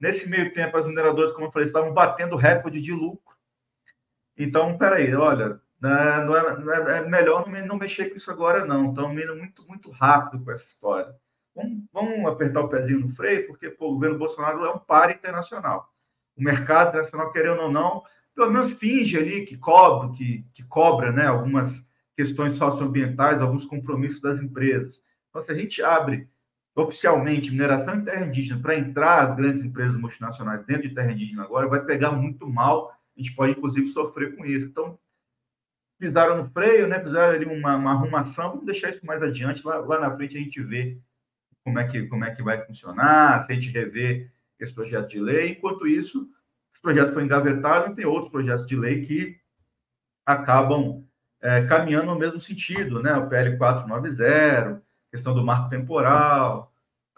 Nesse 0.00 0.28
meio 0.28 0.52
tempo, 0.52 0.76
as 0.76 0.86
mineradoras, 0.86 1.32
como 1.32 1.46
eu 1.46 1.52
falei, 1.52 1.66
estavam 1.66 1.92
batendo 1.92 2.36
recorde 2.36 2.80
de 2.80 2.92
lucro. 2.92 3.36
Então, 4.36 4.78
peraí, 4.78 5.14
olha, 5.14 5.60
né, 5.80 6.24
não 6.24 6.36
é, 6.36 6.58
não 6.58 6.72
é, 6.72 6.98
é 6.98 7.08
melhor 7.08 7.48
não, 7.48 7.76
mexer 7.76 8.08
com 8.10 8.16
isso 8.16 8.30
agora, 8.30 8.64
não. 8.64 8.90
Estão 8.90 9.12
indo 9.12 9.36
muito, 9.36 9.66
muito 9.66 9.90
rápido 9.90 10.44
com 10.44 10.50
essa 10.52 10.66
história. 10.66 11.14
Vamos, 11.54 11.84
vamos 11.92 12.26
apertar 12.26 12.60
o 12.60 12.68
pezinho 12.68 13.00
no 13.00 13.08
freio, 13.08 13.46
porque 13.48 13.70
pô, 13.70 13.88
o 13.88 13.94
governo 13.94 14.18
Bolsonaro 14.18 14.64
é 14.64 14.70
um 14.70 14.78
par 14.78 15.10
internacional 15.10 15.92
o 16.38 16.42
mercado 16.42 16.90
internacional, 16.90 17.32
querendo 17.32 17.62
ou 17.62 17.70
não, 17.70 18.02
pelo 18.34 18.52
menos 18.52 18.72
finge 18.72 19.18
ali 19.18 19.44
que 19.44 19.56
cobra, 19.56 20.16
que, 20.16 20.46
que 20.54 20.62
cobra 20.62 21.10
né, 21.10 21.26
algumas 21.26 21.90
questões 22.16 22.56
socioambientais, 22.56 23.40
alguns 23.40 23.66
compromissos 23.66 24.20
das 24.20 24.40
empresas. 24.40 25.02
Então, 25.28 25.42
se 25.42 25.50
a 25.50 25.54
gente 25.54 25.82
abre 25.82 26.28
oficialmente 26.82 27.50
mineração 27.50 27.96
em 27.96 28.04
terra 28.04 28.26
indígena 28.26 28.60
para 28.60 28.78
entrar 28.78 29.28
as 29.28 29.36
grandes 29.36 29.62
empresas 29.62 29.98
multinacionais 29.98 30.64
dentro 30.64 30.88
de 30.88 30.94
terra 30.94 31.10
indígena 31.10 31.42
agora, 31.42 31.66
vai 31.66 31.84
pegar 31.84 32.12
muito 32.12 32.48
mal. 32.48 32.90
A 32.90 33.20
gente 33.20 33.34
pode, 33.34 33.52
inclusive, 33.52 33.86
sofrer 33.86 34.36
com 34.36 34.46
isso. 34.46 34.68
Então, 34.68 34.98
pisaram 35.98 36.42
no 36.42 36.50
freio, 36.50 36.86
né? 36.86 37.02
fizeram 37.02 37.34
ali 37.34 37.44
uma, 37.44 37.76
uma 37.76 37.92
arrumação. 37.92 38.50
Vamos 38.50 38.64
deixar 38.64 38.90
isso 38.90 39.04
mais 39.04 39.22
adiante. 39.22 39.66
Lá, 39.66 39.78
lá 39.78 39.98
na 39.98 40.14
frente 40.16 40.36
a 40.36 40.40
gente 40.40 40.62
vê 40.62 40.98
como 41.64 41.80
é, 41.80 41.88
que, 41.88 42.06
como 42.06 42.24
é 42.24 42.34
que 42.34 42.42
vai 42.42 42.64
funcionar, 42.64 43.40
se 43.40 43.50
a 43.50 43.54
gente 43.54 43.70
rever 43.70 44.30
esse 44.60 44.72
projeto 44.72 45.08
de 45.08 45.20
lei. 45.20 45.50
Enquanto 45.50 45.86
isso, 45.86 46.30
esse 46.72 46.80
projeto 46.80 47.12
foi 47.12 47.24
engavetado 47.24 47.90
e 47.90 47.94
tem 47.96 48.06
outros 48.06 48.30
projetos 48.30 48.64
de 48.66 48.76
lei 48.76 49.02
que 49.02 49.36
acabam 50.24 51.04
é, 51.40 51.64
caminhando 51.66 52.06
no 52.06 52.18
mesmo 52.18 52.38
sentido, 52.38 53.02
né? 53.02 53.14
O 53.14 53.28
PL 53.28 53.56
490, 53.58 54.82
questão 55.10 55.34
do 55.34 55.44
marco 55.44 55.68
temporal, 55.68 56.67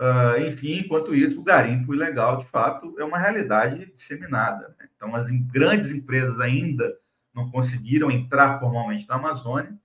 uh, 0.01 0.41
enfim, 0.47 0.79
enquanto 0.79 1.15
isso, 1.15 1.41
o 1.41 1.45
garimpo 1.45 1.95
ilegal, 1.95 2.39
de 2.39 2.47
fato, 2.47 2.99
é 2.99 3.05
uma 3.05 3.19
realidade 3.19 3.93
disseminada. 3.93 4.75
Né? 4.79 4.89
Então, 4.97 5.15
as 5.15 5.31
grandes 5.31 5.91
empresas 5.91 6.41
ainda 6.41 6.97
não 7.35 7.51
conseguiram 7.51 8.11
entrar 8.11 8.59
formalmente 8.59 9.07
na 9.09 9.17
Amazônia, 9.17 9.79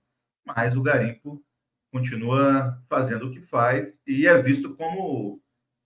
mas 0.44 0.76
o 0.76 0.82
garimpo 0.82 1.42
continua 1.92 2.82
fazendo 2.88 3.26
o 3.26 3.30
que 3.30 3.40
faz 3.40 4.00
e 4.06 4.26
é 4.26 4.40
visto 4.40 4.74
como 4.74 5.40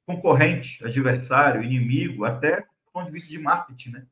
concorrente, 0.07 0.85
adversário, 0.85 1.62
inimigo, 1.62 2.25
até 2.25 2.62
do 2.62 2.93
ponto 2.93 3.07
de 3.07 3.12
vista 3.12 3.31
de 3.31 3.38
marketing, 3.38 3.90
né? 3.90 4.07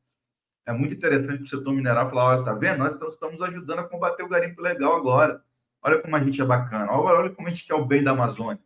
É 0.65 0.71
muito 0.71 0.93
interessante 0.93 1.41
o 1.41 1.47
setor 1.47 1.73
mineral 1.73 2.09
falar, 2.09 2.25
olha, 2.25 2.39
está 2.39 2.53
vendo? 2.53 2.77
Nós 2.77 3.13
estamos 3.13 3.41
ajudando 3.41 3.79
a 3.79 3.87
combater 3.87 4.21
o 4.21 4.29
garimpo 4.29 4.61
legal 4.61 4.95
agora. 4.95 5.43
Olha 5.81 5.99
como 5.99 6.15
a 6.15 6.23
gente 6.23 6.39
é 6.39 6.45
bacana. 6.45 6.91
Olha 6.91 7.31
como 7.31 7.47
a 7.47 7.49
gente 7.49 7.65
quer 7.65 7.73
o 7.73 7.85
bem 7.85 8.03
da 8.03 8.11
Amazônia. 8.11 8.61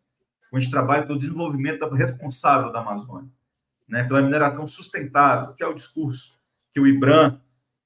Gente 0.59 0.71
trabalha 0.71 1.05
pelo 1.05 1.17
desenvolvimento 1.17 1.87
responsável 1.89 2.71
da 2.71 2.79
Amazônia. 2.79 3.29
Né? 3.87 4.03
Pela 4.03 4.21
mineração 4.21 4.67
sustentável, 4.67 5.53
que 5.53 5.63
é 5.63 5.67
o 5.67 5.73
discurso 5.73 6.39
que 6.73 6.79
o 6.79 6.87
IBRAM 6.87 7.39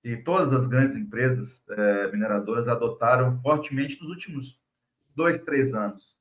e 0.03 0.15
todas 0.15 0.61
as 0.61 0.67
grandes 0.67 0.95
empresas 0.95 1.61
é, 1.69 2.11
mineradoras 2.11 2.67
adotaram 2.67 3.39
fortemente 3.41 3.99
nos 4.01 4.09
últimos 4.09 4.61
dois, 5.15 5.37
três 5.39 5.73
anos, 5.73 6.17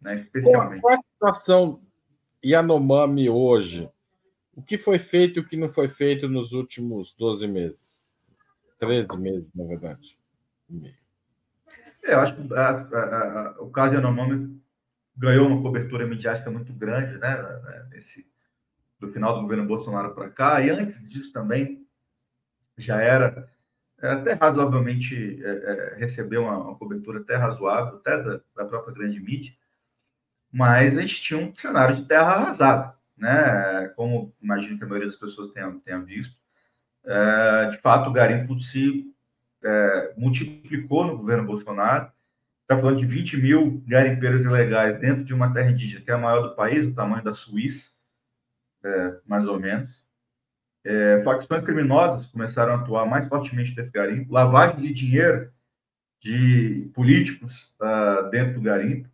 né? 0.00 0.14
especialmente. 0.16 0.80
Qual, 0.80 0.92
é 0.92 0.96
a 0.96 1.02
situação 1.12 1.82
Yanomami 2.44 3.28
hoje, 3.28 3.90
o 4.54 4.62
que 4.62 4.78
foi 4.78 4.98
feito 4.98 5.38
e 5.38 5.40
o 5.40 5.48
que 5.48 5.56
não 5.56 5.68
foi 5.68 5.88
feito 5.88 6.28
nos 6.28 6.52
últimos 6.52 7.14
12 7.18 7.48
meses? 7.48 8.10
13 8.78 9.18
meses, 9.18 9.52
na 9.54 9.64
verdade. 9.64 10.16
É, 12.04 12.14
eu 12.14 12.20
acho 12.20 12.36
que 12.36 12.54
a, 12.54 12.68
a, 12.68 13.40
a, 13.40 13.62
o 13.62 13.70
caso 13.70 13.90
de 13.90 13.96
Yanomami 13.96 14.60
ganhou 15.16 15.46
uma 15.46 15.62
cobertura 15.62 16.06
midiática 16.06 16.50
muito 16.50 16.72
grande, 16.72 17.18
né? 17.18 17.36
Nesse, 17.90 18.30
do 18.98 19.12
final 19.12 19.34
do 19.34 19.42
governo 19.42 19.66
Bolsonaro 19.66 20.14
para 20.14 20.30
cá, 20.30 20.60
e 20.60 20.70
antes 20.70 21.08
disso 21.08 21.32
também 21.32 21.86
já 22.76 23.00
era 23.00 23.50
é, 24.02 24.10
até 24.10 24.32
razoavelmente 24.34 25.42
é, 25.42 25.48
é, 25.48 25.94
recebeu 25.96 26.42
uma, 26.42 26.58
uma, 26.58 26.76
cobertura 26.76 27.20
até 27.20 27.36
razoável, 27.36 27.96
até 27.96 28.22
da, 28.22 28.40
da 28.54 28.64
própria 28.64 28.94
grande 28.94 29.18
mídia 29.18 29.54
mas 30.56 30.96
a 30.96 31.00
gente 31.02 31.20
tinha 31.20 31.38
um 31.38 31.54
cenário 31.54 31.96
de 31.96 32.06
terra 32.06 32.32
arrasada, 32.32 32.94
né? 33.14 33.88
Como 33.94 34.32
imagino 34.40 34.78
que 34.78 34.84
a 34.84 34.86
maioria 34.86 35.08
das 35.08 35.18
pessoas 35.18 35.52
tenha, 35.52 35.70
tenha 35.84 35.98
visto. 36.00 36.40
É, 37.04 37.68
de 37.70 37.78
fato, 37.78 38.08
o 38.08 38.12
garimpo 38.12 38.58
se 38.58 39.04
é, 39.62 40.14
multiplicou 40.16 41.06
no 41.06 41.18
governo 41.18 41.46
Bolsonaro. 41.46 42.10
Está 42.66 42.80
falando 42.80 42.98
de 42.98 43.06
20 43.06 43.36
mil 43.36 43.80
garimpeiros 43.86 44.42
ilegais 44.42 44.98
dentro 44.98 45.22
de 45.22 45.32
uma 45.32 45.54
terra 45.54 45.70
indígena 45.70 46.04
que 46.04 46.10
é 46.10 46.14
a 46.14 46.18
maior 46.18 46.48
do 46.48 46.56
país, 46.56 46.84
o 46.84 46.92
tamanho 46.92 47.22
da 47.22 47.32
Suíça, 47.32 47.92
é, 48.84 49.20
mais 49.24 49.46
ou 49.46 49.60
menos. 49.60 50.04
É, 50.84 51.22
facções 51.22 51.62
criminosas 51.62 52.28
começaram 52.28 52.72
a 52.72 52.76
atuar 52.76 53.06
mais 53.06 53.28
fortemente 53.28 53.74
nesse 53.76 53.90
garimpo, 53.90 54.32
lavagem 54.32 54.80
de 54.80 54.92
dinheiro 54.92 55.52
de 56.20 56.90
políticos 56.92 57.76
uh, 57.80 58.28
dentro 58.30 58.54
do 58.54 58.62
garimpo. 58.62 59.08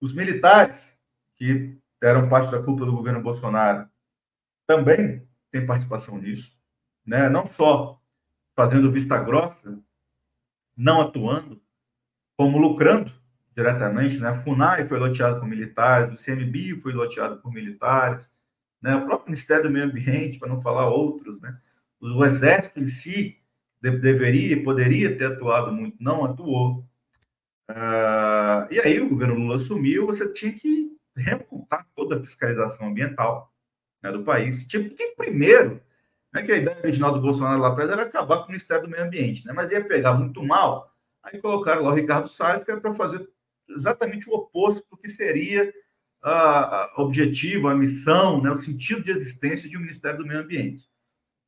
Os 0.00 0.14
militares, 0.14 1.00
que 1.34 1.76
eram 2.00 2.28
parte 2.28 2.52
da 2.52 2.62
culpa 2.62 2.84
do 2.84 2.94
governo 2.94 3.20
Bolsonaro, 3.20 3.88
também 4.64 5.26
têm 5.50 5.66
participação 5.66 6.18
nisso, 6.18 6.56
né? 7.04 7.28
não 7.28 7.46
só 7.46 8.00
fazendo 8.54 8.92
vista 8.92 9.18
grossa, 9.18 9.76
não 10.76 11.00
atuando, 11.00 11.60
como 12.42 12.58
lucrando 12.58 13.12
diretamente, 13.56 14.18
né? 14.18 14.42
FUNAI 14.42 14.88
foi 14.88 14.98
loteado 14.98 15.38
por 15.38 15.48
militares, 15.48 16.12
o 16.12 16.24
CMBio 16.24 16.80
foi 16.80 16.92
loteado 16.92 17.36
por 17.36 17.52
militares, 17.52 18.32
né? 18.82 18.96
O 18.96 19.06
próprio 19.06 19.28
Ministério 19.28 19.64
do 19.64 19.70
Meio 19.70 19.84
Ambiente, 19.84 20.40
para 20.40 20.48
não 20.48 20.60
falar 20.60 20.88
outros, 20.88 21.40
né? 21.40 21.56
O 22.00 22.24
Exército 22.24 22.80
em 22.80 22.86
si 22.86 23.38
deveria 23.80 24.54
e 24.54 24.62
poderia 24.64 25.16
ter 25.16 25.26
atuado 25.26 25.70
muito, 25.70 25.96
não 26.00 26.24
atuou. 26.24 26.84
Uh, 27.70 28.66
e 28.72 28.80
aí 28.80 29.00
o 29.00 29.08
governo 29.08 29.34
Lula 29.34 29.56
assumiu, 29.56 30.06
você 30.06 30.28
tinha 30.32 30.52
que 30.52 30.90
remontar 31.16 31.86
toda 31.94 32.16
a 32.16 32.20
fiscalização 32.20 32.88
ambiental 32.88 33.52
né, 34.02 34.10
do 34.10 34.24
país. 34.24 34.66
Tipo, 34.66 34.94
que 34.94 35.14
primeiro, 35.16 35.80
né, 36.32 36.42
que 36.42 36.50
a 36.50 36.56
ideia 36.56 36.78
original 36.78 37.12
do 37.12 37.20
Bolsonaro 37.20 37.60
lá 37.60 37.68
atrás 37.68 37.88
era 37.88 38.02
acabar 38.02 38.38
com 38.38 38.44
o 38.44 38.48
Ministério 38.48 38.82
do 38.82 38.90
Meio 38.90 39.04
Ambiente, 39.04 39.46
né, 39.46 39.52
mas 39.52 39.70
ia 39.70 39.84
pegar 39.84 40.14
muito 40.14 40.42
mal, 40.42 40.91
aí 41.22 41.40
colocaram 41.40 41.82
lá 41.82 41.90
o 41.90 41.94
Ricardo 41.94 42.28
Salles, 42.28 42.64
que 42.64 42.70
era 42.70 42.80
para 42.80 42.94
fazer 42.94 43.28
exatamente 43.68 44.28
o 44.28 44.34
oposto 44.34 44.84
do 44.90 44.96
que 44.96 45.08
seria 45.08 45.72
a, 46.22 46.92
objetivo, 46.98 47.68
a 47.68 47.74
missão, 47.74 48.40
né, 48.40 48.50
o 48.50 48.58
sentido 48.58 49.02
de 49.02 49.10
existência 49.10 49.68
de 49.68 49.76
um 49.76 49.80
Ministério 49.80 50.18
do 50.18 50.26
Meio 50.26 50.40
Ambiente. 50.40 50.84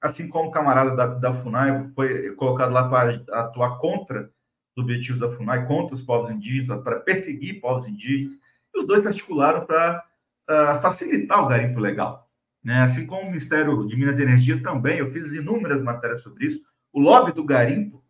Assim 0.00 0.28
como 0.28 0.48
o 0.48 0.52
camarada 0.52 0.94
da, 0.94 1.06
da 1.06 1.42
FUNAI 1.42 1.90
foi 1.94 2.32
colocado 2.32 2.72
lá 2.72 2.88
para 2.88 3.22
atuar 3.30 3.78
contra 3.78 4.30
os 4.76 4.82
objetivos 4.82 5.20
da 5.20 5.30
FUNAI, 5.30 5.66
contra 5.66 5.94
os 5.94 6.02
povos 6.02 6.30
indígenas, 6.30 6.82
para 6.82 7.00
perseguir 7.00 7.60
povos 7.60 7.86
indígenas, 7.86 8.34
e 8.74 8.80
os 8.80 8.86
dois 8.86 9.02
se 9.02 9.08
articularam 9.08 9.64
para 9.64 10.04
uh, 10.50 10.82
facilitar 10.82 11.42
o 11.42 11.48
garimpo 11.48 11.78
legal. 11.80 12.28
Né? 12.62 12.82
Assim 12.82 13.06
como 13.06 13.22
o 13.22 13.26
Ministério 13.26 13.86
de 13.86 13.96
Minas 13.96 14.18
e 14.18 14.22
Energia 14.22 14.60
também, 14.62 14.98
eu 14.98 15.12
fiz 15.12 15.32
inúmeras 15.32 15.82
matérias 15.82 16.22
sobre 16.22 16.46
isso, 16.46 16.60
o 16.92 17.00
lobby 17.00 17.32
do 17.32 17.44
garimpo 17.44 18.03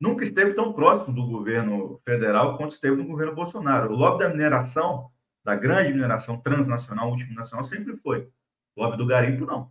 nunca 0.00 0.24
esteve 0.24 0.54
tão 0.54 0.72
próximo 0.72 1.14
do 1.14 1.26
governo 1.26 2.00
federal 2.04 2.56
quanto 2.56 2.72
esteve 2.72 2.96
no 2.96 3.06
governo 3.06 3.34
Bolsonaro. 3.34 3.92
O 3.92 3.96
lobby 3.96 4.24
da 4.24 4.30
mineração, 4.30 5.10
da 5.44 5.54
grande 5.54 5.92
mineração 5.92 6.40
transnacional, 6.40 7.08
multinacional, 7.08 7.64
sempre 7.64 7.96
foi. 7.98 8.28
O 8.74 8.82
lobby 8.82 8.96
do 8.96 9.06
garimpo, 9.06 9.44
não. 9.44 9.70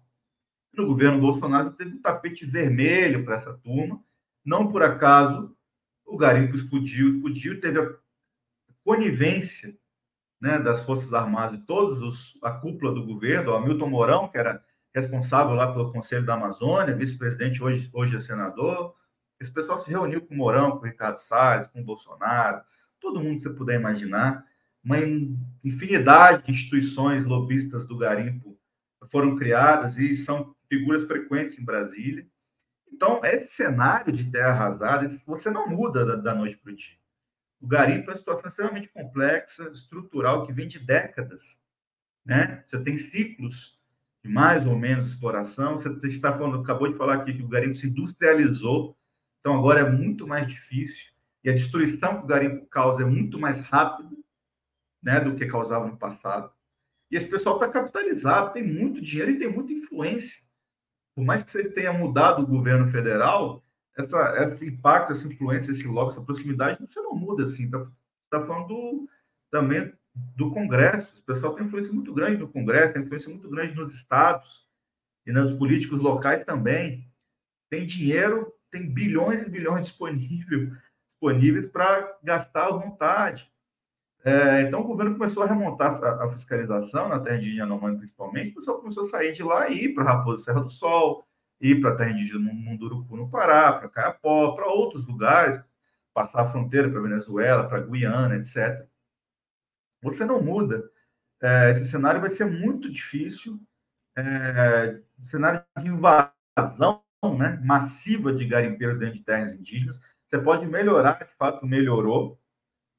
No 0.74 0.86
governo 0.86 1.20
Bolsonaro 1.20 1.72
teve 1.72 1.96
um 1.96 2.02
tapete 2.02 2.46
vermelho 2.46 3.26
para 3.26 3.38
essa 3.38 3.54
turma. 3.54 4.00
Não 4.46 4.72
por 4.72 4.84
acaso 4.84 5.56
o 6.06 6.16
garimpo 6.16 6.56
explodiu, 6.56 7.08
explodiu, 7.08 7.60
teve 7.60 7.80
a 7.80 7.92
conivência 8.84 9.76
né, 10.40 10.58
das 10.60 10.84
Forças 10.84 11.14
Armadas 11.14 11.60
e 11.60 11.64
todos 11.64 12.02
os, 12.02 12.40
a 12.44 12.52
cúpula 12.52 12.94
do 12.94 13.06
governo, 13.06 13.52
o 13.52 13.56
Hamilton 13.56 13.90
Mourão, 13.90 14.28
que 14.28 14.38
era 14.38 14.64
responsável 14.94 15.54
lá 15.54 15.72
pelo 15.72 15.92
Conselho 15.92 16.26
da 16.26 16.34
Amazônia, 16.34 16.96
vice-presidente, 16.96 17.62
hoje, 17.62 17.90
hoje 17.94 18.16
é 18.16 18.20
senador, 18.20 18.96
esse 19.40 19.54
pessoal 19.54 19.82
se 19.82 19.90
reuniu 19.90 20.22
com 20.22 20.34
o 20.34 20.38
Mourão, 20.38 20.72
com 20.72 20.86
o 20.86 20.88
Ricardo 20.88 21.18
Salles, 21.18 21.68
com 21.70 21.82
o 21.82 21.86
Bolsonaro, 21.86 22.62
todo 23.00 23.22
mundo 23.22 23.38
que 23.38 23.44
você 23.44 23.50
puder 23.50 23.80
imaginar. 23.80 24.46
Uma 24.84 24.98
infinidade 25.64 26.46
de 26.46 26.52
instituições 26.52 27.24
lobistas 27.24 27.88
do 27.88 27.98
garimpo 27.98 28.60
foram 29.10 29.36
criadas 29.36 29.98
e 29.98 30.16
são 30.16 30.56
figuras 30.68 31.06
frequentes 31.06 31.58
em 31.58 31.64
Brasília. 31.64 32.28
Então, 32.92 33.22
esse 33.24 33.54
cenário 33.54 34.12
de 34.12 34.30
terra 34.30 34.50
arrasada, 34.50 35.08
você 35.26 35.50
não 35.50 35.70
muda 35.70 36.18
da, 36.18 36.36
noite 36.36 36.58
para 36.58 36.72
o 36.72 36.76
dia. 36.76 36.98
O 37.62 37.68
garimpo 37.68 38.10
é 38.10 38.14
uma 38.14 38.18
situação 38.18 38.48
extremamente 38.48 38.90
complexa, 38.90 39.70
estrutural, 39.70 40.46
que 40.46 40.54
vem 40.54 40.68
de 40.68 40.80
décadas. 40.80 41.62
Né? 42.26 42.64
Você 42.66 42.80
tem 42.82 42.98
ciclos 42.98 43.80
de 44.24 44.30
mais 44.30 44.66
ou 44.66 44.78
menos 44.78 45.08
exploração. 45.08 45.78
Você 45.78 45.90
está 46.08 46.38
falando, 46.38 46.62
acabou 46.62 46.92
de 46.92 46.98
falar 46.98 47.16
aqui 47.16 47.34
que 47.34 47.44
o 47.44 47.48
garimpo 47.48 47.76
se 47.76 47.88
industrializou 47.88 48.99
então 49.40 49.58
agora 49.58 49.82
é 49.82 49.90
muito 49.90 50.28
mais 50.28 50.48
difícil 50.48 51.12
e 51.44 51.50
a 51.50 51.54
destruição 51.54 52.18
que 52.18 52.24
o 52.24 52.28
garimpo 52.28 52.66
causa 52.68 53.02
é 53.02 53.06
muito 53.06 53.40
mais 53.40 53.62
rápida 53.62 54.10
né, 55.02 55.20
do 55.20 55.36
que 55.36 55.46
causava 55.46 55.88
no 55.88 55.98
passado. 55.98 56.52
E 57.10 57.16
esse 57.16 57.30
pessoal 57.30 57.56
está 57.56 57.68
capitalizado, 57.68 58.54
tem 58.54 58.64
muito 58.64 59.02
dinheiro 59.02 59.32
e 59.32 59.38
tem 59.38 59.52
muita 59.52 59.72
influência. 59.72 60.44
Por 61.16 61.24
mais 61.24 61.44
que 61.44 61.52
você 61.52 61.70
tenha 61.70 61.92
mudado 61.92 62.44
o 62.44 62.48
governo 62.48 62.92
federal, 62.92 63.64
essa, 63.98 64.44
esse 64.44 64.66
impacto, 64.66 65.12
essa 65.12 65.28
influência, 65.28 65.72
esse 65.72 65.88
lobby, 65.88 66.12
essa 66.12 66.22
proximidade, 66.22 66.80
você 66.80 67.02
não 67.02 67.16
muda 67.16 67.44
assim. 67.44 67.66
Está 67.66 67.88
tá 68.30 68.46
falando 68.46 68.68
do, 68.68 69.10
também 69.50 69.92
do 70.14 70.52
Congresso. 70.52 71.20
O 71.20 71.24
pessoal 71.24 71.56
tem 71.56 71.66
influência 71.66 71.92
muito 71.92 72.14
grande 72.14 72.38
no 72.38 72.48
Congresso, 72.48 72.94
tem 72.94 73.02
influência 73.02 73.30
muito 73.30 73.50
grande 73.50 73.74
nos 73.74 73.94
estados 73.94 74.68
e 75.26 75.32
nos 75.32 75.52
políticos 75.52 76.00
locais 76.00 76.44
também. 76.44 77.10
Tem 77.70 77.86
dinheiro 77.86 78.54
tem 78.72 78.92
bilhões 78.92 79.42
e 79.42 79.50
bilhões 79.50 79.88
disponível, 79.88 80.72
disponíveis 81.08 81.68
para 81.68 82.18
gastar 82.24 82.68
à 82.68 82.72
vontade. 82.72 83.52
É, 84.24 84.62
então, 84.62 84.82
o 84.82 84.88
governo 84.88 85.18
começou 85.18 85.44
a 85.44 85.48
remontar 85.48 86.04
a, 86.04 86.26
a 86.26 86.32
fiscalização 86.32 87.08
na 87.08 87.20
terra 87.20 87.38
indígena 87.38 87.64
Yanomami, 87.64 87.98
principalmente, 87.98 88.52
o 88.52 88.56
pessoal 88.56 88.80
começou 88.80 89.06
a 89.06 89.10
sair 89.10 89.32
de 89.32 89.44
lá 89.44 89.70
e 89.70 89.86
ir 89.86 89.94
para 89.94 90.04
Raposa 90.04 90.44
Serra 90.44 90.62
do 90.62 90.70
Sol, 90.70 91.26
ir 91.60 91.80
para 91.80 91.92
a 91.92 91.96
terra 91.96 92.12
indígena 92.12 92.52
Munduruku, 92.54 93.16
no 93.16 93.30
Pará, 93.30 93.74
para 93.74 93.90
Caiapó, 93.90 94.52
para 94.52 94.68
outros 94.68 95.08
lugares, 95.08 95.62
passar 96.14 96.42
a 96.42 96.50
fronteira 96.50 96.90
para 96.90 97.02
Venezuela, 97.02 97.68
para 97.68 97.82
Guiana, 97.82 98.36
etc. 98.36 98.86
Você 100.02 100.26
não 100.26 100.42
muda. 100.42 100.90
É, 101.42 101.72
esse 101.72 101.88
cenário 101.88 102.20
vai 102.20 102.30
ser 102.30 102.46
muito 102.46 102.92
difícil. 102.92 103.60
É, 104.18 105.00
cenário 105.30 105.64
de 105.78 105.88
invasão 105.88 107.02
né, 107.24 107.60
massiva 107.64 108.34
de 108.34 108.46
garimpeiros 108.46 109.00
dentro 109.00 109.16
de 109.16 109.24
terras 109.24 109.54
indígenas. 109.54 110.02
Você 110.26 110.38
pode 110.38 110.66
melhorar, 110.66 111.24
de 111.24 111.36
fato 111.38 111.66
melhorou, 111.66 112.40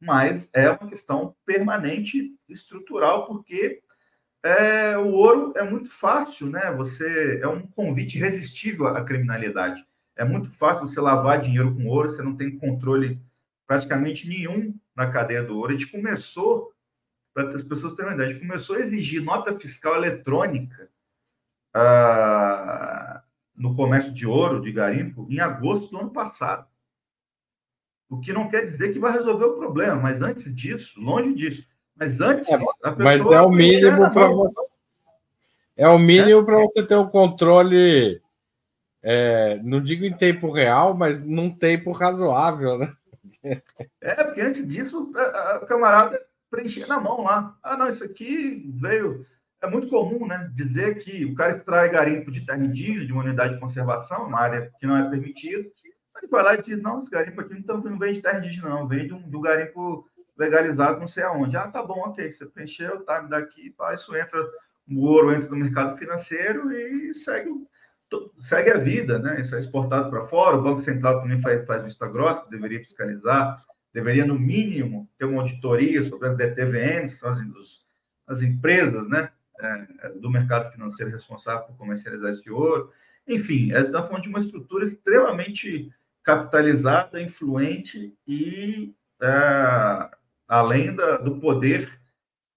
mas 0.00 0.48
é 0.52 0.70
uma 0.70 0.88
questão 0.88 1.34
permanente, 1.44 2.34
estrutural, 2.48 3.26
porque 3.26 3.82
é, 4.42 4.96
o 4.96 5.08
ouro 5.08 5.52
é 5.56 5.62
muito 5.62 5.90
fácil, 5.90 6.48
né? 6.48 6.72
Você 6.72 7.40
é 7.42 7.46
um 7.46 7.66
convite 7.66 8.18
irresistível 8.18 8.88
à 8.88 9.04
criminalidade. 9.04 9.86
É 10.16 10.24
muito 10.24 10.50
fácil 10.56 10.86
você 10.86 11.00
lavar 11.00 11.40
dinheiro 11.40 11.74
com 11.74 11.86
ouro, 11.86 12.08
você 12.08 12.22
não 12.22 12.36
tem 12.36 12.58
controle 12.58 13.20
praticamente 13.66 14.28
nenhum 14.28 14.74
na 14.96 15.10
cadeia 15.10 15.42
do 15.42 15.56
ouro. 15.56 15.70
A 15.70 15.76
gente 15.76 15.90
começou, 15.90 16.72
para 17.32 17.56
as 17.56 17.62
pessoas 17.62 17.94
terem 17.94 18.10
uma 18.10 18.14
ideia, 18.14 18.30
a 18.30 18.32
gente 18.32 18.46
começou 18.46 18.76
a 18.76 18.80
exigir 18.80 19.22
nota 19.22 19.58
fiscal 19.58 19.94
eletrônica. 19.94 20.90
Ah, 21.72 23.09
no 23.60 23.74
comércio 23.74 24.10
de 24.10 24.26
ouro, 24.26 24.62
de 24.62 24.72
garimpo, 24.72 25.26
em 25.28 25.38
agosto 25.38 25.90
do 25.90 25.98
ano 25.98 26.10
passado. 26.10 26.66
O 28.08 28.18
que 28.18 28.32
não 28.32 28.48
quer 28.48 28.64
dizer 28.64 28.90
que 28.90 28.98
vai 28.98 29.12
resolver 29.12 29.44
o 29.44 29.58
problema, 29.58 29.96
mas 29.96 30.22
antes 30.22 30.52
disso, 30.54 30.98
longe 30.98 31.34
disso. 31.34 31.68
Mas 31.94 32.20
antes, 32.22 32.48
é, 32.48 32.54
a 32.54 32.58
pessoa. 32.92 32.96
Mas 32.98 33.20
é 33.20 33.40
o 33.42 33.50
mínimo 33.50 34.10
para 34.10 34.28
você. 34.28 34.60
É 35.76 35.88
o 35.88 35.98
mínimo 35.98 36.40
é. 36.40 36.44
para 36.44 36.58
você 36.58 36.86
ter 36.86 36.96
um 36.96 37.06
controle, 37.06 38.22
é, 39.02 39.60
não 39.62 39.82
digo 39.82 40.06
em 40.06 40.16
tempo 40.16 40.50
real, 40.50 40.94
mas 40.94 41.22
num 41.22 41.54
tempo 41.54 41.92
razoável, 41.92 42.78
né? 42.78 42.92
É, 44.00 44.24
porque 44.24 44.40
antes 44.40 44.66
disso, 44.66 45.12
a, 45.14 45.56
a 45.56 45.66
camarada 45.66 46.18
preenchia 46.50 46.86
na 46.86 46.98
mão 46.98 47.22
lá. 47.22 47.56
Ah, 47.62 47.76
não, 47.76 47.88
isso 47.88 48.04
aqui 48.04 48.70
veio 48.74 49.26
é 49.62 49.68
muito 49.68 49.88
comum 49.88 50.26
né, 50.26 50.50
dizer 50.54 50.98
que 50.98 51.24
o 51.24 51.34
cara 51.34 51.52
extrai 51.52 51.90
garimpo 51.90 52.30
de 52.30 52.40
indígena, 52.40 53.04
de 53.04 53.12
uma 53.12 53.22
unidade 53.22 53.54
de 53.54 53.60
conservação, 53.60 54.26
uma 54.26 54.40
área 54.40 54.70
que 54.78 54.86
não 54.86 54.96
é 54.96 55.08
permitida. 55.08 55.58
Ele 55.58 56.30
vai 56.30 56.42
lá 56.42 56.54
e 56.54 56.62
diz: 56.62 56.80
não, 56.80 56.98
esse 56.98 57.10
garimpo 57.10 57.40
aqui 57.40 57.62
não, 57.66 57.98
vem 57.98 58.12
de 58.12 58.20
indígena, 58.20 58.70
não, 58.70 58.88
vem 58.88 59.06
de 59.06 59.12
um, 59.12 59.28
de 59.28 59.36
um 59.36 59.40
garimpo 59.40 60.08
legalizado, 60.36 60.98
não 60.98 61.06
sei 61.06 61.22
aonde. 61.22 61.56
Ah, 61.56 61.68
tá 61.68 61.82
bom, 61.82 62.00
ok, 62.00 62.32
você 62.32 62.46
preencheu, 62.46 63.04
tá, 63.04 63.22
me 63.22 63.28
daqui, 63.28 63.70
pá, 63.70 63.94
isso 63.94 64.16
entra, 64.16 64.42
o 64.88 65.04
ouro 65.04 65.32
entra 65.32 65.50
no 65.50 65.56
mercado 65.56 65.98
financeiro 65.98 66.72
e 66.72 67.12
segue, 67.12 67.50
segue 68.38 68.70
a 68.70 68.78
vida, 68.78 69.18
né? 69.18 69.40
Isso 69.40 69.54
é 69.54 69.58
exportado 69.58 70.08
para 70.08 70.26
fora. 70.26 70.56
O 70.56 70.62
Banco 70.62 70.80
Central 70.80 71.20
também 71.20 71.40
faz, 71.42 71.66
faz 71.66 71.82
vista 71.82 72.06
grossa, 72.08 72.48
deveria 72.48 72.78
fiscalizar, 72.78 73.62
deveria, 73.92 74.24
no 74.24 74.38
mínimo, 74.38 75.06
ter 75.18 75.26
uma 75.26 75.42
auditoria 75.42 76.02
sobre 76.02 76.28
as 76.28 76.36
DTVMs, 76.36 77.26
as, 77.26 77.38
as 78.26 78.42
empresas, 78.42 79.06
né? 79.06 79.30
É, 79.62 80.08
do 80.18 80.30
mercado 80.30 80.72
financeiro 80.72 81.12
responsável 81.12 81.66
por 81.66 81.76
comercializar 81.76 82.30
esse 82.30 82.50
ouro. 82.50 82.90
Enfim, 83.26 83.72
essa 83.72 83.86
está 83.86 84.02
falando 84.02 84.22
de 84.22 84.28
uma 84.28 84.38
estrutura 84.38 84.84
extremamente 84.84 85.92
capitalizada, 86.22 87.20
influente 87.20 88.14
e 88.26 88.94
é, 89.20 90.10
além 90.48 90.94
da, 90.94 91.18
do 91.18 91.38
poder 91.38 92.00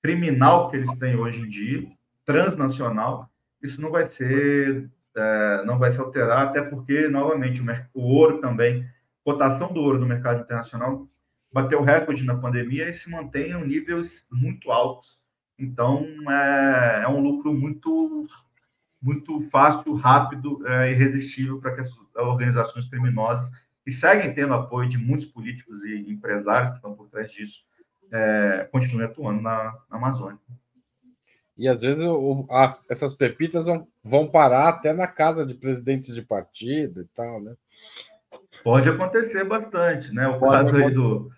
criminal 0.01 0.70
que 0.70 0.78
eles 0.78 0.97
têm 0.97 1.16
hoje 1.16 1.41
em 1.41 1.49
dia, 1.49 1.88
transnacional, 2.26 3.30
isso 3.62 3.82
não 3.82 3.91
vai 3.91 4.08
ser 4.08 4.89
é, 5.16 5.64
não 5.66 5.78
vai 5.78 5.91
se 5.91 5.99
alterar, 5.99 6.47
até 6.47 6.62
porque, 6.62 7.08
novamente, 7.08 7.62
o, 7.62 8.01
o 8.01 8.04
ouro 8.04 8.41
também, 8.41 8.88
cotação 9.24 9.72
do 9.72 9.82
ouro 9.82 9.99
no 9.99 10.08
mercado 10.08 10.41
internacional 10.41 11.08
bateu 11.51 11.82
recorde 11.84 12.24
na 12.24 12.36
pandemia 12.36 12.89
e 12.89 12.93
se 12.93 13.10
mantém 13.10 13.51
em 13.51 13.68
níveis 13.68 14.28
muito 14.32 14.72
altos. 14.72 15.22
Então, 15.58 16.06
é, 16.30 17.04
é 17.04 17.08
um 17.08 17.22
lucro 17.22 17.54
muito, 17.54 18.28
muito 19.01 19.41
fácil, 19.49 19.93
rápido 19.95 20.66
é, 20.68 20.91
irresistível 20.91 21.60
para 21.60 21.76
que 21.76 21.82
as 21.82 21.89
organizações 22.16 22.86
criminosas 22.86 23.51
e 23.86 23.91
seguem 23.91 24.34
tendo 24.34 24.54
apoio 24.54 24.88
de 24.88 24.97
muitos 24.97 25.26
políticos 25.26 25.84
e 25.84 26.10
empresários 26.10 26.72
que 26.72 26.78
estão 26.78 26.95
por 26.95 27.10
trás 27.10 27.32
disso, 27.32 27.66
é, 28.12 28.68
continuem 28.72 29.08
atuando 29.08 29.41
na, 29.41 29.78
na 29.89 29.97
Amazônia. 29.97 30.39
E 31.58 31.68
às 31.68 31.82
vezes 31.82 32.04
o, 32.04 32.47
as, 32.49 32.84
essas 32.89 33.14
pepitas 33.14 33.68
vão, 33.68 33.88
vão 34.04 34.28
parar 34.28 34.70
até 34.70 34.93
na 34.93 35.08
casa 35.08 35.45
de 35.45 35.54
presidentes 35.54 36.16
de 36.16 36.22
partido 36.22 37.01
e 37.01 37.06
tal, 37.16 37.41
né? 37.41 37.56
Pode 38.64 38.89
acontecer 38.89 39.43
bastante, 39.43 40.14
né? 40.14 40.28
O 40.28 40.39
Pode 40.39 40.72
caso 40.72 40.78
aí 40.78 40.91
do, 40.91 41.32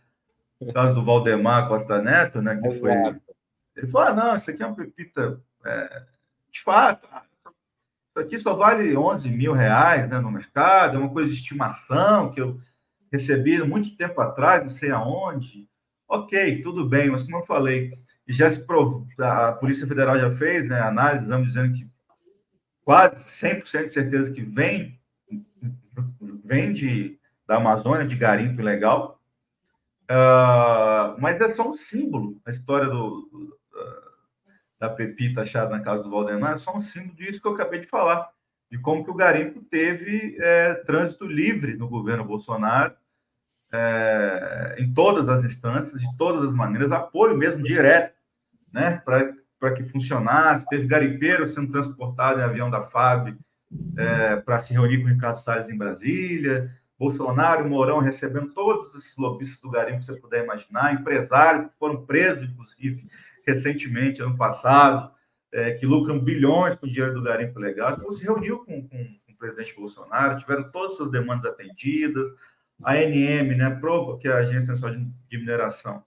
caso 0.74 0.94
do 0.96 1.04
Valdemar 1.04 1.68
Costa 1.68 2.02
Neto, 2.02 2.42
né? 2.42 2.56
Que 2.56 2.72
foi. 2.72 2.92
Ele 3.76 3.88
falou: 3.88 4.08
ah, 4.08 4.14
não, 4.14 4.36
isso 4.36 4.50
aqui 4.50 4.64
é 4.64 4.66
uma 4.66 4.76
pepita. 4.76 5.42
É, 5.66 6.04
de 6.52 6.62
fato, 6.62 7.08
isso 8.10 8.20
aqui 8.20 8.38
só 8.38 8.56
vale 8.56 8.96
11 8.96 9.30
mil 9.30 9.54
reais 9.54 10.08
né, 10.10 10.20
no 10.20 10.32
mercado, 10.32 10.96
é 10.96 11.00
uma 11.00 11.12
coisa 11.12 11.30
de 11.30 11.36
estimação 11.36 12.32
que 12.32 12.40
eu 12.40 12.60
recebi 13.12 13.62
muito 13.64 13.96
tempo 13.98 14.22
atrás, 14.22 14.64
não 14.64 14.70
sei 14.70 14.92
aonde. 14.92 15.68
Ok, 16.08 16.62
tudo 16.62 16.88
bem, 16.88 17.10
mas 17.10 17.24
como 17.24 17.38
eu 17.38 17.46
falei, 17.46 17.90
já 18.28 18.50
se 18.50 18.66
a 19.20 19.52
Polícia 19.54 19.88
Federal 19.88 20.20
já 20.20 20.34
fez 20.36 20.68
né, 20.68 20.80
análise, 20.80 21.24
estamos 21.24 21.48
dizendo 21.48 21.74
que 21.74 21.90
quase 22.84 23.16
100% 23.18 23.86
de 23.86 23.92
certeza 23.92 24.32
que 24.32 24.42
vem, 24.42 25.00
vem 26.44 26.72
de, 26.72 27.20
da 27.48 27.58
Amazônia, 27.58 28.06
de 28.06 28.16
garimpo 28.16 28.62
ilegal. 28.62 29.20
Uh, 30.04 31.20
mas 31.20 31.42
é 31.42 31.54
só 31.56 31.68
um 31.68 31.74
símbolo, 31.74 32.40
a 32.46 32.52
história 32.52 32.88
do, 32.88 33.28
da 34.80 34.90
Pepita 34.90 35.42
achada 35.42 35.70
na 35.70 35.80
casa 35.80 36.04
do 36.04 36.10
Valdemar, 36.10 36.60
só 36.60 36.76
um 36.76 36.82
símbolo 36.82 37.16
disso 37.16 37.42
que 37.42 37.48
eu 37.48 37.54
acabei 37.54 37.80
de 37.80 37.88
falar, 37.88 38.30
de 38.70 38.78
como 38.80 39.04
que 39.04 39.12
o 39.12 39.16
garimpo 39.16 39.62
teve 39.62 40.38
é, 40.40 40.74
trânsito 40.86 41.26
livre 41.26 41.76
no 41.76 41.88
governo 41.88 42.26
Bolsonaro, 42.26 42.94
é, 43.72 44.76
em 44.80 44.94
todas 44.94 45.28
as 45.30 45.44
instâncias, 45.44 46.02
de 46.02 46.18
todas 46.18 46.50
as 46.50 46.54
maneiras, 46.54 46.92
apoio 46.92 47.38
mesmo 47.38 47.64
direto, 47.64 48.16
né, 48.72 49.02
para 49.06 49.74
que 49.74 49.84
funcionasse. 49.84 50.68
Teve 50.68 50.88
garimpeiro 50.88 51.48
sendo 51.48 51.72
transportado 51.72 52.40
em 52.40 52.44
avião 52.44 52.70
da 52.70 52.84
FAB 52.84 53.36
é, 53.98 54.36
para 54.38 54.60
se 54.60 54.74
reunir 54.74 55.00
com 55.00 55.06
o 55.06 55.14
Ricardo 55.14 55.38
Salles 55.38 55.70
em 55.70 55.78
Brasília. 55.78 56.72
Bolsonaro, 56.98 57.68
Mourão 57.68 58.00
recebendo 58.00 58.54
todos 58.54 58.96
esses 58.96 59.18
lobistas 59.18 59.60
do 59.60 59.70
garimpo 59.70 60.00
que 60.00 60.06
você 60.06 60.16
puder 60.16 60.44
imaginar, 60.44 60.94
empresários 60.94 61.66
que 61.66 61.78
foram 61.78 62.06
presos, 62.06 62.50
inclusive, 62.50 63.08
recentemente, 63.46 64.22
ano 64.22 64.38
passado, 64.38 65.12
é, 65.52 65.74
que 65.74 65.86
lucram 65.86 66.20
bilhões 66.20 66.76
com 66.76 66.86
o 66.86 66.90
dinheiro 66.90 67.14
do 67.14 67.22
garimpo 67.22 67.60
legal. 67.60 67.94
Então, 67.94 68.12
se 68.12 68.24
reuniu 68.24 68.60
com, 68.60 68.88
com, 68.88 68.98
com, 68.98 69.32
o 69.32 69.38
presidente 69.38 69.76
Bolsonaro, 69.76 70.40
tiveram 70.40 70.70
todas 70.72 70.92
as 70.92 70.98
suas 70.98 71.12
demandas 71.12 71.46
atendidas. 71.46 72.32
A 72.84 72.94
ANM, 72.94 73.56
né, 73.56 73.70
prova 73.80 74.18
que 74.18 74.28
é 74.28 74.32
a 74.32 74.38
Agência 74.38 74.74
Nacional 74.74 75.00
de 75.30 75.38
Mineração, 75.38 76.04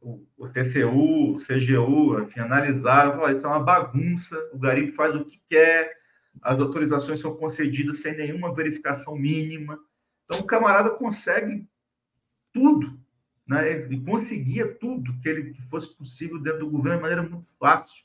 o, 0.00 0.26
o 0.36 0.48
TCU, 0.48 1.34
o 1.34 1.36
CGU, 1.36 2.16
assim, 2.18 2.40
analisaram, 2.40 3.12
falaram, 3.12 3.36
isso 3.36 3.46
é 3.46 3.50
uma 3.50 3.62
bagunça, 3.62 4.50
o 4.52 4.58
garimpo 4.58 4.94
faz 4.94 5.14
o 5.14 5.24
que 5.24 5.40
quer, 5.48 5.92
as 6.40 6.58
autorizações 6.58 7.20
são 7.20 7.36
concedidas 7.36 8.00
sem 8.00 8.16
nenhuma 8.16 8.54
verificação 8.54 9.16
mínima. 9.16 9.78
Então, 10.24 10.40
o 10.40 10.46
camarada 10.46 10.90
consegue 10.90 11.66
tudo, 12.52 12.97
né? 13.48 13.72
Ele 13.72 14.00
conseguia 14.00 14.74
tudo 14.74 15.18
que 15.20 15.28
ele 15.28 15.54
que 15.54 15.62
fosse 15.62 15.96
possível 15.96 16.38
dentro 16.38 16.60
do 16.60 16.70
governo 16.70 16.98
de 16.98 17.02
maneira 17.02 17.22
muito 17.22 17.50
fácil. 17.58 18.04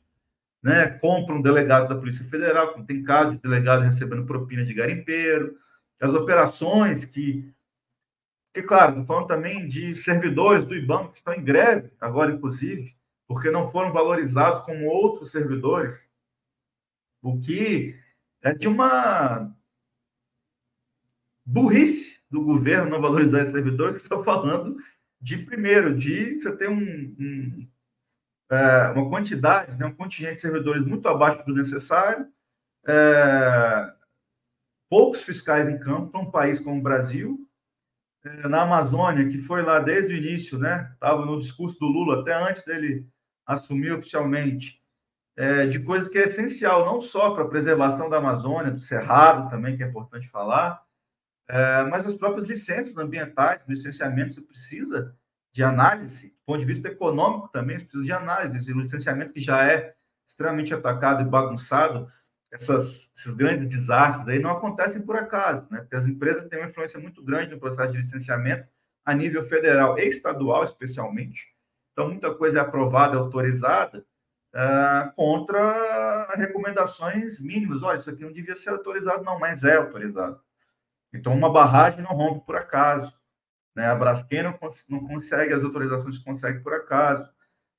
Né? 0.61 0.87
Compram 0.87 1.41
delegados 1.41 1.89
da 1.89 1.95
Polícia 1.95 2.25
Federal, 2.29 2.71
como 2.71 2.85
tem 2.85 3.03
caso 3.03 3.31
de 3.31 3.41
delegado 3.41 3.83
recebendo 3.83 4.25
propina 4.25 4.63
de 4.63 4.73
garimpeiro, 4.73 5.57
as 5.99 6.11
operações 6.11 7.03
que. 7.03 7.53
Porque, 8.53 8.67
claro, 8.67 9.03
falando 9.05 9.27
também 9.27 9.67
de 9.67 9.95
servidores 9.95 10.65
do 10.65 10.75
IBAMA 10.75 11.09
que 11.09 11.17
estão 11.17 11.33
em 11.33 11.43
greve, 11.43 11.91
agora, 11.99 12.31
inclusive, 12.31 12.95
porque 13.27 13.49
não 13.49 13.71
foram 13.71 13.91
valorizados 13.91 14.63
como 14.63 14.85
outros 14.85 15.31
servidores, 15.31 16.07
o 17.21 17.39
que 17.39 17.99
é 18.43 18.53
de 18.53 18.67
uma 18.67 19.51
burrice 21.43 22.19
do 22.29 22.43
governo 22.43 22.91
não 22.91 23.01
valorizar 23.01 23.39
esses 23.39 23.53
servidores, 23.53 23.95
que 23.95 24.01
estão 24.03 24.23
falando 24.23 24.77
de, 25.23 25.37
primeiro, 25.37 25.95
de 25.95 26.37
você 26.37 26.53
ter 26.53 26.69
um, 26.69 26.81
um 27.17 27.67
é, 28.51 28.91
uma 28.91 29.09
quantidade, 29.09 29.77
né, 29.77 29.85
um 29.85 29.95
contingente 29.95 30.35
de 30.35 30.41
servidores 30.41 30.85
muito 30.85 31.07
abaixo 31.07 31.45
do 31.45 31.55
necessário, 31.55 32.27
é, 32.85 33.93
poucos 34.89 35.23
fiscais 35.23 35.69
em 35.69 35.79
campo 35.79 36.11
para 36.11 36.19
um 36.19 36.29
país 36.29 36.59
como 36.59 36.77
o 36.77 36.83
Brasil, 36.83 37.39
é, 38.25 38.47
na 38.49 38.63
Amazônia, 38.63 39.29
que 39.29 39.41
foi 39.41 39.61
lá 39.61 39.79
desde 39.79 40.13
o 40.13 40.17
início, 40.17 40.59
né, 40.59 40.91
estava 40.93 41.25
no 41.25 41.39
discurso 41.39 41.79
do 41.79 41.87
Lula, 41.87 42.19
até 42.19 42.33
antes 42.33 42.65
dele 42.65 43.07
assumir 43.45 43.93
oficialmente, 43.93 44.81
é, 45.37 45.65
de 45.65 45.79
coisa 45.79 46.09
que 46.09 46.17
é 46.17 46.25
essencial, 46.25 46.85
não 46.85 46.99
só 46.99 47.33
para 47.33 47.45
a 47.45 47.49
preservação 47.49 48.09
da 48.09 48.17
Amazônia, 48.17 48.71
do 48.71 48.79
Cerrado 48.79 49.49
também, 49.49 49.77
que 49.77 49.83
é 49.83 49.87
importante 49.87 50.27
falar, 50.27 50.83
é, 51.47 51.83
mas 51.83 52.05
as 52.05 52.15
próprias 52.15 52.47
licenças 52.47 52.97
ambientais, 52.97 53.61
licenciamento, 53.67 54.33
você 54.33 54.41
precisa 54.41 55.15
de 55.51 55.63
análise, 55.63 56.29
do 56.29 56.45
ponto 56.45 56.59
de 56.59 56.65
vista 56.65 56.87
econômico 56.87 57.49
também, 57.49 57.77
você 57.77 57.85
precisa 57.85 58.05
de 58.05 58.11
análise. 58.11 58.73
O 58.73 58.81
licenciamento 58.81 59.33
que 59.33 59.39
já 59.39 59.71
é 59.71 59.93
extremamente 60.27 60.73
atacado 60.73 61.21
e 61.21 61.25
bagunçado, 61.25 62.11
essas, 62.51 63.11
esses 63.15 63.33
grandes 63.35 63.67
desastres 63.67 64.27
aí 64.27 64.39
não 64.39 64.51
acontecem 64.51 65.01
por 65.01 65.15
acaso, 65.15 65.67
né? 65.71 65.79
Porque 65.81 65.95
as 65.95 66.05
empresas 66.05 66.47
têm 66.47 66.59
uma 66.59 66.69
influência 66.69 66.99
muito 66.99 67.23
grande 67.23 67.51
no 67.51 67.59
processo 67.59 67.91
de 67.91 67.97
licenciamento 67.97 68.67
a 69.05 69.13
nível 69.13 69.47
federal 69.47 69.97
e 69.97 70.07
estadual, 70.07 70.63
especialmente. 70.63 71.53
Então, 71.91 72.09
muita 72.09 72.33
coisa 72.33 72.59
é 72.59 72.61
aprovada, 72.61 73.17
autorizada, 73.17 74.05
uh, 74.53 75.13
contra 75.15 76.33
recomendações 76.35 77.39
mínimas. 77.39 77.83
Olha, 77.83 77.97
isso 77.97 78.09
aqui 78.09 78.23
não 78.23 78.31
devia 78.31 78.55
ser 78.55 78.69
autorizado, 78.69 79.23
não, 79.23 79.39
mas 79.39 79.63
é 79.63 79.75
autorizado. 79.75 80.39
Então, 81.13 81.33
uma 81.33 81.51
barragem 81.51 82.01
não 82.01 82.11
rompe 82.11 82.45
por 82.45 82.55
acaso. 82.55 83.13
Né? 83.75 83.85
A 83.85 83.95
Braskem 83.95 84.43
não, 84.43 84.59
não 84.89 85.07
consegue, 85.07 85.53
as 85.53 85.63
autorizações 85.63 86.19
conseguem 86.19 86.61
por 86.61 86.73
acaso. 86.73 87.29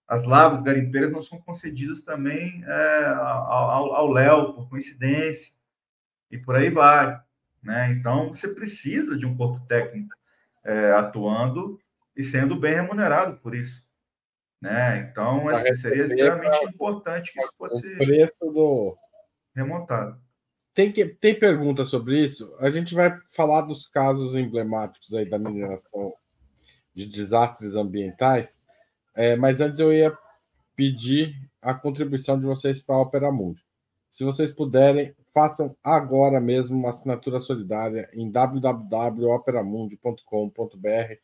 As 0.07 0.25
lavras 0.25 0.63
garimpeiras 0.63 1.11
não 1.11 1.23
são 1.23 1.41
concedidas 1.41 2.03
também 2.03 2.63
é, 2.67 3.07
ao 3.17 4.11
Léo, 4.11 4.53
por 4.53 4.69
coincidência, 4.69 5.53
e 6.31 6.39
por 6.39 6.55
aí 6.57 6.69
vai. 6.69 7.19
Né? 7.63 7.91
Então, 7.93 8.29
você 8.29 8.49
precisa 8.49 9.17
de 9.17 9.25
um 9.25 9.37
corpo 9.37 9.65
técnico 9.67 10.15
é, 10.63 10.93
atuando 10.93 11.81
e 12.15 12.23
sendo 12.23 12.55
bem 12.55 12.75
remunerado 12.75 13.39
por 13.39 13.55
isso. 13.55 13.83
Né? 14.61 14.99
Então, 15.11 15.45
seria 15.75 16.05
extremamente 16.05 16.65
importante 16.67 17.33
que 17.33 17.41
isso 17.41 17.55
fosse 17.57 17.87
o 17.87 17.97
preço 17.99 18.45
do... 18.53 18.97
remontado. 19.55 20.24
Tem, 20.75 20.91
que, 20.91 21.07
tem 21.07 21.39
pergunta 21.39 21.85
sobre 21.85 22.21
isso? 22.23 22.53
A 22.59 22.69
gente 22.69 22.95
vai 22.95 23.17
falar 23.29 23.63
dos 23.63 23.87
casos 23.87 24.35
emblemáticos 24.35 25.15
aí 25.15 25.25
da 25.25 25.39
mineração 25.39 26.13
de 26.93 27.07
desastres 27.07 27.77
ambientais, 27.77 28.61
é, 29.15 29.37
mas 29.37 29.61
antes 29.61 29.79
eu 29.79 29.93
ia 29.93 30.13
pedir 30.75 31.37
a 31.63 31.73
contribuição 31.73 32.37
de 32.39 32.47
vocês 32.47 32.83
para 32.83 32.97
a 32.97 33.03
Opera 33.03 33.31
Mundi. 33.31 33.65
Se 34.11 34.25
vocês 34.25 34.51
puderem, 34.53 35.15
façam 35.33 35.77
agora 35.83 36.41
mesmo 36.41 36.77
uma 36.77 36.91
assinatura 36.91 37.41
solidária 37.41 38.11
em 38.13 38.31
www.operamundi.com.br 38.31 41.15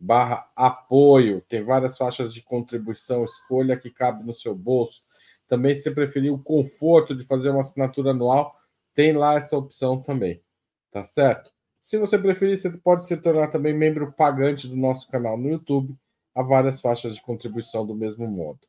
barra 0.00 0.50
apoio. 0.56 1.42
Tem 1.42 1.62
várias 1.62 1.98
faixas 1.98 2.32
de 2.32 2.42
contribuição, 2.42 3.24
escolha 3.24 3.76
que 3.76 3.90
cabe 3.90 4.24
no 4.24 4.32
seu 4.32 4.54
bolso. 4.54 5.02
Também, 5.46 5.74
se 5.74 5.90
preferir 5.90 6.32
o 6.32 6.42
conforto 6.42 7.14
de 7.14 7.24
fazer 7.24 7.50
uma 7.50 7.60
assinatura 7.60 8.12
anual, 8.12 8.59
tem 8.94 9.12
lá 9.12 9.34
essa 9.34 9.56
opção 9.56 10.00
também, 10.00 10.42
tá 10.90 11.04
certo? 11.04 11.52
Se 11.82 11.98
você 11.98 12.18
preferir, 12.18 12.56
você 12.56 12.70
pode 12.70 13.04
se 13.04 13.16
tornar 13.16 13.48
também 13.48 13.74
membro 13.74 14.12
pagante 14.12 14.68
do 14.68 14.76
nosso 14.76 15.08
canal 15.08 15.36
no 15.36 15.48
YouTube. 15.48 15.96
Há 16.32 16.40
várias 16.40 16.80
faixas 16.80 17.16
de 17.16 17.22
contribuição 17.22 17.84
do 17.84 17.96
mesmo 17.96 18.28
modo. 18.28 18.60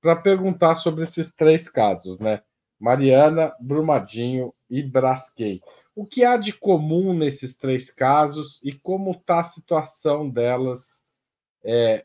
para 0.01 0.14
perguntar 0.14 0.74
sobre 0.74 1.05
esses 1.05 1.32
três 1.32 1.68
casos, 1.68 2.18
né? 2.18 2.43
Mariana, 2.78 3.55
Brumadinho 3.59 4.53
e 4.68 4.82
Braskem. 4.82 5.61
O 5.95 6.05
que 6.05 6.24
há 6.24 6.37
de 6.37 6.53
comum 6.53 7.14
nesses 7.14 7.57
três 7.57 7.91
casos 7.91 8.61
e 8.62 8.72
como 8.72 9.12
está 9.12 9.41
a 9.41 9.45
situação 9.45 10.28
delas 10.28 11.03
é, 11.67 12.05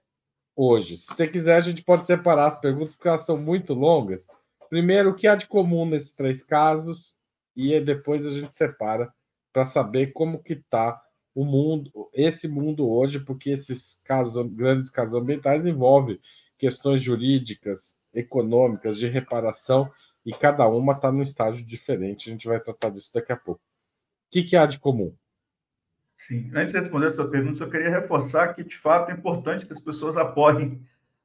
hoje? 0.55 0.97
Se 0.97 1.07
você 1.13 1.27
quiser, 1.27 1.55
a 1.55 1.61
gente 1.61 1.83
pode 1.83 2.07
separar 2.07 2.47
as 2.47 2.59
perguntas, 2.59 2.95
porque 2.95 3.07
elas 3.07 3.25
são 3.25 3.37
muito 3.37 3.73
longas. 3.73 4.25
Primeiro, 4.69 5.11
o 5.11 5.15
que 5.15 5.27
há 5.27 5.35
de 5.35 5.47
comum 5.47 5.85
nesses 5.85 6.13
três 6.13 6.43
casos 6.43 7.15
e 7.55 7.79
depois 7.79 8.25
a 8.25 8.29
gente 8.29 8.55
separa 8.55 9.13
para 9.53 9.65
saber 9.65 10.13
como 10.13 10.41
que 10.41 10.53
está 10.53 11.01
o 11.35 11.45
mundo, 11.45 12.09
esse 12.13 12.47
mundo 12.47 12.89
hoje, 12.89 13.19
porque 13.19 13.51
esses 13.51 13.99
casos, 14.03 14.45
grandes 14.53 14.89
casos 14.89 15.13
ambientais 15.13 15.65
envolvem 15.65 16.19
questões 16.57 17.01
jurídicas, 17.01 17.95
econômicas, 18.13 18.97
de 18.97 19.07
reparação, 19.07 19.91
e 20.25 20.31
cada 20.31 20.67
uma 20.67 20.93
está 20.93 21.11
num 21.11 21.23
estágio 21.23 21.65
diferente. 21.65 22.29
A 22.29 22.33
gente 22.33 22.47
vai 22.47 22.59
tratar 22.59 22.89
disso 22.89 23.11
daqui 23.13 23.31
a 23.31 23.37
pouco. 23.37 23.61
O 23.61 24.31
que, 24.31 24.43
que 24.43 24.55
há 24.55 24.65
de 24.65 24.79
comum? 24.79 25.15
Sim, 26.21 26.51
antes 26.53 26.71
de 26.71 26.79
responder 26.79 27.07
a 27.07 27.13
sua 27.13 27.27
pergunta, 27.27 27.63
eu 27.63 27.69
queria 27.71 27.89
reforçar 27.89 28.53
que, 28.53 28.63
de 28.63 28.77
fato, 28.77 29.09
é 29.09 29.13
importante 29.15 29.65
que 29.65 29.73
as 29.73 29.81
pessoas 29.81 30.15
apoiem 30.15 30.79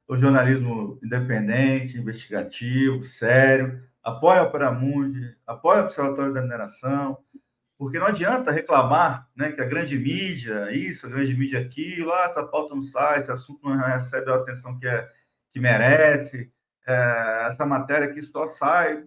o 0.07 0.17
jornalismo 0.17 0.99
independente, 1.03 1.99
investigativo, 1.99 3.03
sério, 3.03 3.79
apoiem 4.03 4.39
a 4.39 4.43
Opera 4.45 4.71
Mundi, 4.71 5.37
apoiem 5.45 5.81
o 5.81 5.83
Observatório 5.83 6.33
da 6.33 6.41
Mineração, 6.41 7.15
porque 7.77 7.99
não 7.99 8.07
adianta 8.07 8.49
reclamar 8.49 9.29
né, 9.35 9.51
que 9.51 9.61
a 9.61 9.65
grande 9.65 9.99
mídia, 9.99 10.71
isso, 10.71 11.05
a 11.05 11.09
grande 11.09 11.37
mídia 11.37 11.59
aquilo, 11.59 12.11
ah, 12.11 12.25
essa 12.31 12.41
pauta 12.41 12.73
não 12.73 12.81
sai, 12.81 13.19
esse 13.19 13.31
assunto 13.31 13.69
não 13.69 13.77
recebe 13.77 14.31
a 14.31 14.35
atenção 14.35 14.79
que, 14.79 14.87
é, 14.87 15.07
que 15.53 15.59
merece, 15.59 16.51
é, 16.87 17.45
essa 17.51 17.67
matéria 17.67 18.07
aqui 18.07 18.23
só 18.23 18.49
sai, 18.49 19.03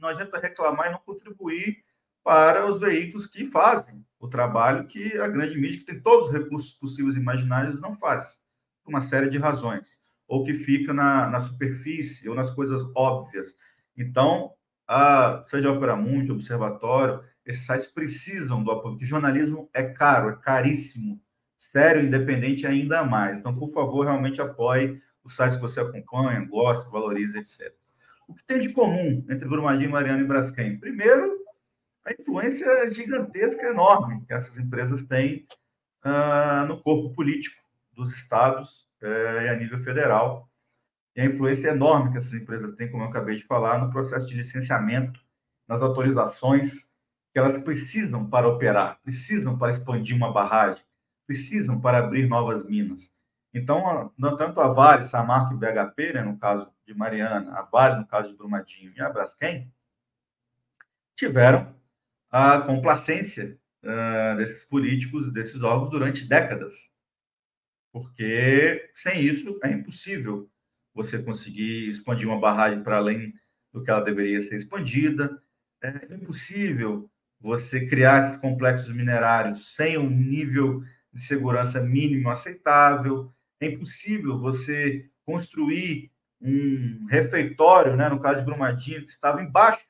não 0.00 0.08
adianta 0.08 0.36
reclamar 0.40 0.88
e 0.88 0.90
não 0.90 0.98
contribuir 0.98 1.86
para 2.28 2.70
os 2.70 2.78
veículos 2.78 3.24
que 3.24 3.46
fazem 3.46 4.04
o 4.20 4.28
trabalho 4.28 4.86
que 4.86 5.16
a 5.16 5.26
grande 5.26 5.58
mídia, 5.58 5.78
que 5.78 5.86
tem 5.86 5.98
todos 5.98 6.26
os 6.26 6.34
recursos 6.34 6.74
possíveis 6.74 7.16
e 7.16 7.18
imaginários, 7.18 7.80
não 7.80 7.96
faz, 7.96 8.42
por 8.84 8.90
uma 8.90 9.00
série 9.00 9.30
de 9.30 9.38
razões, 9.38 9.98
ou 10.26 10.44
que 10.44 10.52
fica 10.52 10.92
na, 10.92 11.26
na 11.30 11.40
superfície 11.40 12.28
ou 12.28 12.34
nas 12.34 12.50
coisas 12.50 12.82
óbvias. 12.94 13.56
Então, 13.96 14.52
a, 14.86 15.42
seja 15.46 15.72
Opera 15.72 15.96
Mundi, 15.96 16.30
Observatório, 16.30 17.24
esses 17.46 17.64
sites 17.64 17.86
precisam 17.86 18.62
do 18.62 18.72
apoio, 18.72 18.92
porque 18.92 19.06
jornalismo 19.06 19.70
é 19.72 19.84
caro, 19.84 20.28
é 20.28 20.36
caríssimo, 20.36 21.18
sério, 21.56 22.04
independente 22.04 22.66
ainda 22.66 23.02
mais. 23.04 23.38
Então, 23.38 23.56
por 23.56 23.72
favor, 23.72 24.04
realmente 24.04 24.38
apoie 24.38 25.00
os 25.24 25.34
sites 25.34 25.56
que 25.56 25.62
você 25.62 25.80
acompanha, 25.80 26.44
gosta, 26.44 26.90
valoriza, 26.90 27.38
etc. 27.38 27.72
O 28.28 28.34
que 28.34 28.44
tem 28.44 28.60
de 28.60 28.68
comum 28.68 29.24
entre 29.30 29.48
Brumadinho, 29.48 29.92
Mariana 29.92 30.20
e 30.20 30.26
Braskem? 30.26 30.78
Primeiro, 30.78 31.37
a 32.08 32.12
influência 32.18 32.90
gigantesca, 32.90 33.66
enorme 33.66 34.24
que 34.26 34.32
essas 34.32 34.58
empresas 34.58 35.02
têm 35.06 35.46
uh, 36.04 36.66
no 36.66 36.82
corpo 36.82 37.14
político 37.14 37.62
dos 37.92 38.14
estados 38.14 38.88
uh, 39.02 39.42
e 39.42 39.48
a 39.48 39.56
nível 39.56 39.78
federal. 39.78 40.48
E 41.14 41.20
a 41.20 41.26
influência 41.26 41.68
enorme 41.68 42.12
que 42.12 42.18
essas 42.18 42.32
empresas 42.32 42.74
têm, 42.76 42.90
como 42.90 43.02
eu 43.02 43.08
acabei 43.08 43.36
de 43.36 43.44
falar, 43.44 43.78
no 43.78 43.92
processo 43.92 44.26
de 44.26 44.34
licenciamento, 44.34 45.20
nas 45.66 45.82
autorizações 45.82 46.88
que 47.30 47.38
elas 47.38 47.62
precisam 47.62 48.28
para 48.28 48.48
operar, 48.48 48.98
precisam 49.02 49.58
para 49.58 49.72
expandir 49.72 50.16
uma 50.16 50.32
barragem, 50.32 50.82
precisam 51.26 51.78
para 51.78 51.98
abrir 51.98 52.26
novas 52.26 52.64
minas. 52.64 53.14
Então, 53.52 54.10
tanto 54.38 54.60
a 54.60 54.68
Vale, 54.68 55.04
Samarco 55.04 55.52
e 55.52 55.56
BHP, 55.58 56.14
né, 56.14 56.22
no 56.22 56.38
caso 56.38 56.70
de 56.86 56.94
Mariana, 56.94 57.52
a 57.58 57.62
Vale, 57.62 58.00
no 58.00 58.06
caso 58.06 58.30
de 58.30 58.36
Brumadinho 58.36 58.92
e 58.96 59.00
a 59.00 59.10
Braskem, 59.10 59.70
tiveram 61.14 61.77
a 62.30 62.60
complacência 62.60 63.58
uh, 63.82 64.36
desses 64.36 64.64
políticos, 64.64 65.32
desses 65.32 65.62
órgãos, 65.62 65.90
durante 65.90 66.28
décadas. 66.28 66.90
Porque 67.92 68.90
sem 68.94 69.22
isso 69.22 69.58
é 69.62 69.72
impossível 69.72 70.50
você 70.94 71.22
conseguir 71.22 71.88
expandir 71.88 72.28
uma 72.28 72.40
barragem 72.40 72.82
para 72.82 72.96
além 72.96 73.32
do 73.72 73.82
que 73.82 73.90
ela 73.90 74.00
deveria 74.00 74.40
ser 74.40 74.56
expandida, 74.56 75.40
é 75.82 76.14
impossível 76.14 77.10
você 77.40 77.86
criar 77.86 78.40
complexos 78.40 78.92
minerários 78.92 79.74
sem 79.74 79.96
um 79.96 80.10
nível 80.10 80.82
de 81.12 81.22
segurança 81.22 81.80
mínimo 81.80 82.28
aceitável. 82.30 83.32
É 83.60 83.66
impossível 83.66 84.38
você 84.38 85.08
construir 85.24 86.10
um 86.40 87.06
refeitório, 87.06 87.96
né, 87.96 88.08
no 88.08 88.20
caso 88.20 88.40
de 88.40 88.44
Brumadinho, 88.44 89.04
que 89.04 89.10
estava 89.10 89.42
embaixo 89.42 89.88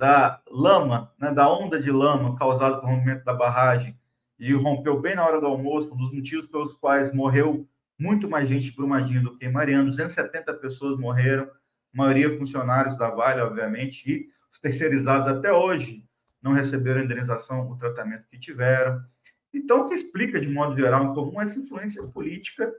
da 0.00 0.40
lama, 0.50 1.12
né, 1.18 1.30
da 1.30 1.46
onda 1.52 1.78
de 1.78 1.92
lama 1.92 2.34
causada 2.34 2.78
pelo 2.78 2.90
rompimento 2.90 3.22
da 3.22 3.34
barragem 3.34 3.94
e 4.38 4.50
rompeu 4.54 4.98
bem 4.98 5.14
na 5.14 5.26
hora 5.26 5.38
do 5.38 5.46
almoço, 5.46 5.92
um 5.92 5.96
dos 5.98 6.10
motivos 6.10 6.46
pelos 6.46 6.72
quais 6.72 7.12
morreu 7.12 7.68
muito 7.98 8.26
mais 8.26 8.48
gente 8.48 8.70
em 8.70 8.74
Brumadinho 8.74 9.22
do 9.22 9.36
que 9.36 9.44
em 9.44 9.52
Mariana, 9.52 9.84
270 9.84 10.54
pessoas 10.54 10.98
morreram, 10.98 11.50
maioria 11.92 12.34
funcionários 12.38 12.96
da 12.96 13.10
Vale, 13.10 13.42
obviamente, 13.42 14.10
e 14.10 14.30
os 14.50 14.58
terceirizados 14.58 15.28
até 15.28 15.52
hoje 15.52 16.02
não 16.40 16.54
receberam 16.54 17.02
a 17.02 17.04
indenização, 17.04 17.70
o 17.70 17.76
tratamento 17.76 18.26
que 18.30 18.38
tiveram. 18.38 19.04
Então, 19.52 19.82
o 19.82 19.88
que 19.88 19.94
explica, 19.94 20.40
de 20.40 20.48
modo 20.48 20.80
geral, 20.80 21.04
em 21.04 21.14
comum, 21.14 21.42
essa 21.42 21.58
influência 21.58 22.02
política 22.04 22.72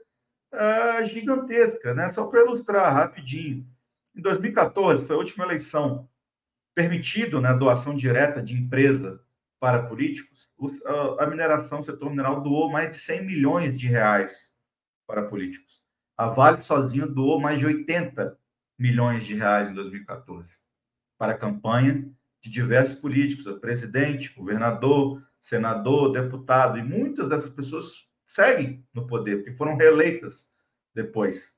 uh, 0.52 1.06
gigantesca. 1.06 1.94
Né? 1.94 2.10
Só 2.10 2.26
para 2.26 2.42
ilustrar 2.42 2.92
rapidinho. 2.92 3.64
Em 4.16 4.20
2014, 4.20 5.06
foi 5.06 5.14
a 5.14 5.18
última 5.20 5.44
eleição 5.44 6.08
permitido 6.74 7.40
né, 7.40 7.52
doação 7.54 7.94
direta 7.94 8.42
de 8.42 8.54
empresa 8.54 9.20
para 9.60 9.86
políticos, 9.86 10.50
a 11.18 11.26
mineração, 11.26 11.80
o 11.80 11.84
setor 11.84 12.10
mineral 12.10 12.40
doou 12.42 12.70
mais 12.70 12.90
de 12.90 12.96
100 12.96 13.24
milhões 13.24 13.78
de 13.78 13.86
reais 13.86 14.52
para 15.06 15.22
políticos. 15.28 15.84
A 16.16 16.26
Vale 16.26 16.62
sozinha 16.62 17.06
doou 17.06 17.40
mais 17.40 17.60
de 17.60 17.66
80 17.66 18.36
milhões 18.78 19.24
de 19.24 19.34
reais 19.34 19.68
em 19.68 19.74
2014 19.74 20.58
para 21.16 21.32
a 21.34 21.38
campanha 21.38 22.10
de 22.40 22.50
diversos 22.50 23.00
políticos, 23.00 23.46
presidente, 23.60 24.34
governador, 24.34 25.22
senador, 25.40 26.10
deputado, 26.10 26.78
e 26.78 26.82
muitas 26.82 27.28
dessas 27.28 27.50
pessoas 27.50 28.08
seguem 28.26 28.84
no 28.92 29.06
poder, 29.06 29.36
porque 29.36 29.56
foram 29.56 29.76
reeleitas 29.76 30.50
depois. 30.92 31.56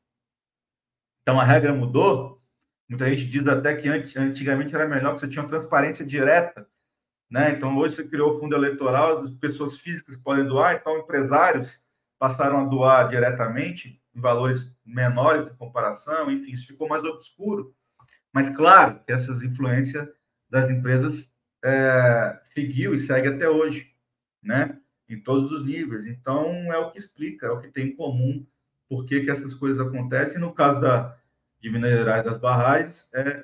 Então 1.23 1.41
a 1.41 1.45
regra 1.45 1.73
mudou. 1.73 2.44
Muita 2.89 3.09
gente 3.09 3.27
diz 3.27 3.47
até 3.47 3.75
que 3.75 3.89
antigamente 3.89 4.75
era 4.75 4.87
melhor 4.87 5.15
que 5.15 5.21
você 5.21 5.29
tinha 5.29 5.47
transparência 5.47 6.05
direta. 6.05 6.67
Né? 7.31 7.53
Então 7.53 7.77
hoje 7.77 7.97
você 7.97 8.05
criou 8.05 8.37
o 8.37 8.41
fundo 8.41 8.55
eleitoral, 8.55 9.23
as 9.23 9.31
pessoas 9.33 9.79
físicas 9.79 10.17
podem 10.17 10.47
doar, 10.47 10.75
então 10.75 10.99
empresários 10.99 11.83
passaram 12.19 12.61
a 12.61 12.65
doar 12.65 13.09
diretamente 13.09 14.01
em 14.15 14.21
valores 14.21 14.71
menores 14.85 15.47
de 15.47 15.55
comparação, 15.55 16.31
enfim, 16.31 16.53
isso 16.53 16.69
ficou 16.69 16.89
mais 16.89 17.03
obscuro. 17.05 17.75
Mas 18.33 18.49
claro 18.51 19.01
que 19.05 19.13
essas 19.13 19.43
influências 19.43 20.09
das 20.49 20.69
empresas 20.71 21.35
é, 21.65 22.39
seguiu 22.43 22.95
e 22.95 22.99
segue 22.99 23.29
até 23.29 23.49
hoje, 23.49 23.93
né? 24.43 24.79
Em 25.09 25.21
todos 25.21 25.51
os 25.51 25.65
níveis. 25.65 26.07
Então, 26.07 26.51
é 26.73 26.79
o 26.79 26.91
que 26.91 26.99
explica, 26.99 27.47
é 27.47 27.51
o 27.51 27.61
que 27.61 27.69
tem 27.69 27.89
em 27.89 27.97
comum 27.97 28.47
por 28.89 29.05
que, 29.05 29.21
que 29.21 29.31
essas 29.31 29.55
coisas 29.55 29.85
acontecem. 29.85 30.39
No 30.39 30.53
caso 30.53 30.81
da, 30.81 31.17
de 31.65 31.71
Minas 31.71 31.91
Gerais 31.93 32.23
das 32.23 32.39
barragens, 32.39 33.11
é 33.15 33.43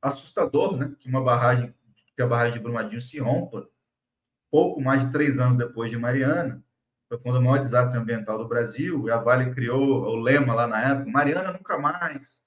assustador, 0.00 0.76
né? 0.76 0.92
Que 0.98 1.08
uma 1.08 1.22
barragem, 1.22 1.72
que 2.16 2.20
a 2.20 2.26
barragem 2.26 2.54
de 2.54 2.58
Brumadinho 2.58 3.00
se 3.00 3.20
rompa 3.20 3.68
pouco 4.50 4.80
mais 4.80 5.06
de 5.06 5.12
três 5.12 5.38
anos 5.38 5.56
depois 5.56 5.88
de 5.88 5.96
Mariana. 5.96 6.60
Foi 7.08 7.18
o 7.18 7.40
maior 7.40 7.58
desastre 7.58 7.96
ambiental 7.96 8.36
do 8.36 8.48
Brasil. 8.48 9.06
E 9.06 9.12
a 9.12 9.16
Vale 9.16 9.54
criou 9.54 9.80
o 9.80 10.16
lema 10.16 10.54
lá 10.54 10.66
na 10.66 10.90
época: 10.90 11.10
Mariana 11.10 11.52
nunca 11.52 11.78
mais. 11.78 12.42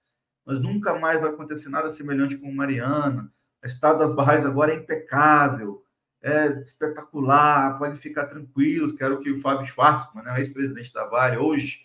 Mas 0.46 0.60
nunca 0.60 1.00
mais 1.00 1.22
vai 1.22 1.30
acontecer 1.30 1.70
nada 1.70 1.90
semelhante 1.90 2.38
com 2.38 2.52
Mariana. 2.52 3.32
O 3.64 3.66
estado 3.66 4.00
das 4.00 4.14
barragens 4.14 4.46
agora 4.46 4.74
é 4.74 4.76
impecável, 4.76 5.82
é 6.22 6.48
espetacular, 6.62 7.80
pode 7.80 7.98
ficar 7.98 8.26
tranquilos, 8.26 8.92
que 8.92 9.04
era 9.04 9.14
o 9.14 9.22
que 9.22 9.32
o 9.32 9.40
Fábio 9.40 9.66
Schwartzman, 9.66 10.26
né, 10.26 10.38
ex-presidente 10.40 10.94
da 10.94 11.06
Vale, 11.06 11.38
hoje 11.38 11.85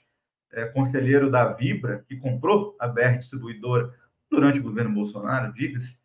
é, 0.53 0.67
conselheiro 0.67 1.31
da 1.31 1.53
Vibra, 1.53 2.05
que 2.09 2.17
comprou 2.17 2.77
a 2.79 2.87
BR 2.89 3.19
Distribuidora 3.19 3.95
durante 4.31 4.61
o 4.61 4.63
governo 4.63 4.95
Bolsonaro, 4.95 5.53
diga-se, 5.53 5.99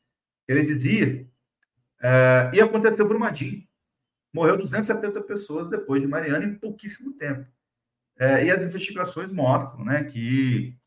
ele 0.47 0.63
dizia, 0.63 1.27
é, 2.01 2.51
e 2.53 2.61
aconteceu 2.61 3.07
Brumadinho. 3.07 3.63
Morreu 4.33 4.57
270 4.57 5.21
pessoas 5.21 5.69
depois 5.69 6.01
de 6.01 6.07
Mariana 6.07 6.45
em 6.45 6.55
pouquíssimo 6.55 7.13
tempo. 7.13 7.47
É, 8.17 8.45
e 8.45 8.51
as 8.51 8.61
investigações 8.61 9.31
mostram 9.31 9.83
né, 9.83 10.03
que 10.03 10.77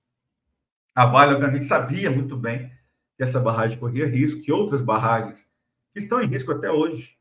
a 0.94 1.06
Vale, 1.06 1.34
obviamente, 1.34 1.66
sabia 1.66 2.10
muito 2.10 2.36
bem 2.36 2.70
que 3.16 3.22
essa 3.22 3.40
barragem 3.40 3.78
corria 3.78 4.06
risco, 4.06 4.42
que 4.42 4.52
outras 4.52 4.82
barragens 4.82 5.52
que 5.92 5.98
estão 5.98 6.20
em 6.20 6.26
risco 6.26 6.52
até 6.52 6.70
hoje 6.70 7.16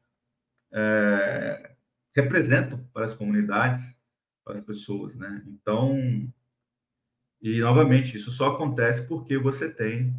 é, 0.72 1.72
representam 2.16 2.84
para 2.94 3.06
as 3.06 3.14
comunidades, 3.14 3.97
para 4.48 4.56
as 4.56 4.62
pessoas. 4.62 5.16
Né? 5.16 5.44
Então, 5.48 5.96
e 7.42 7.60
novamente, 7.60 8.16
isso 8.16 8.32
só 8.32 8.54
acontece 8.54 9.06
porque 9.06 9.38
você 9.38 9.70
tem 9.70 10.16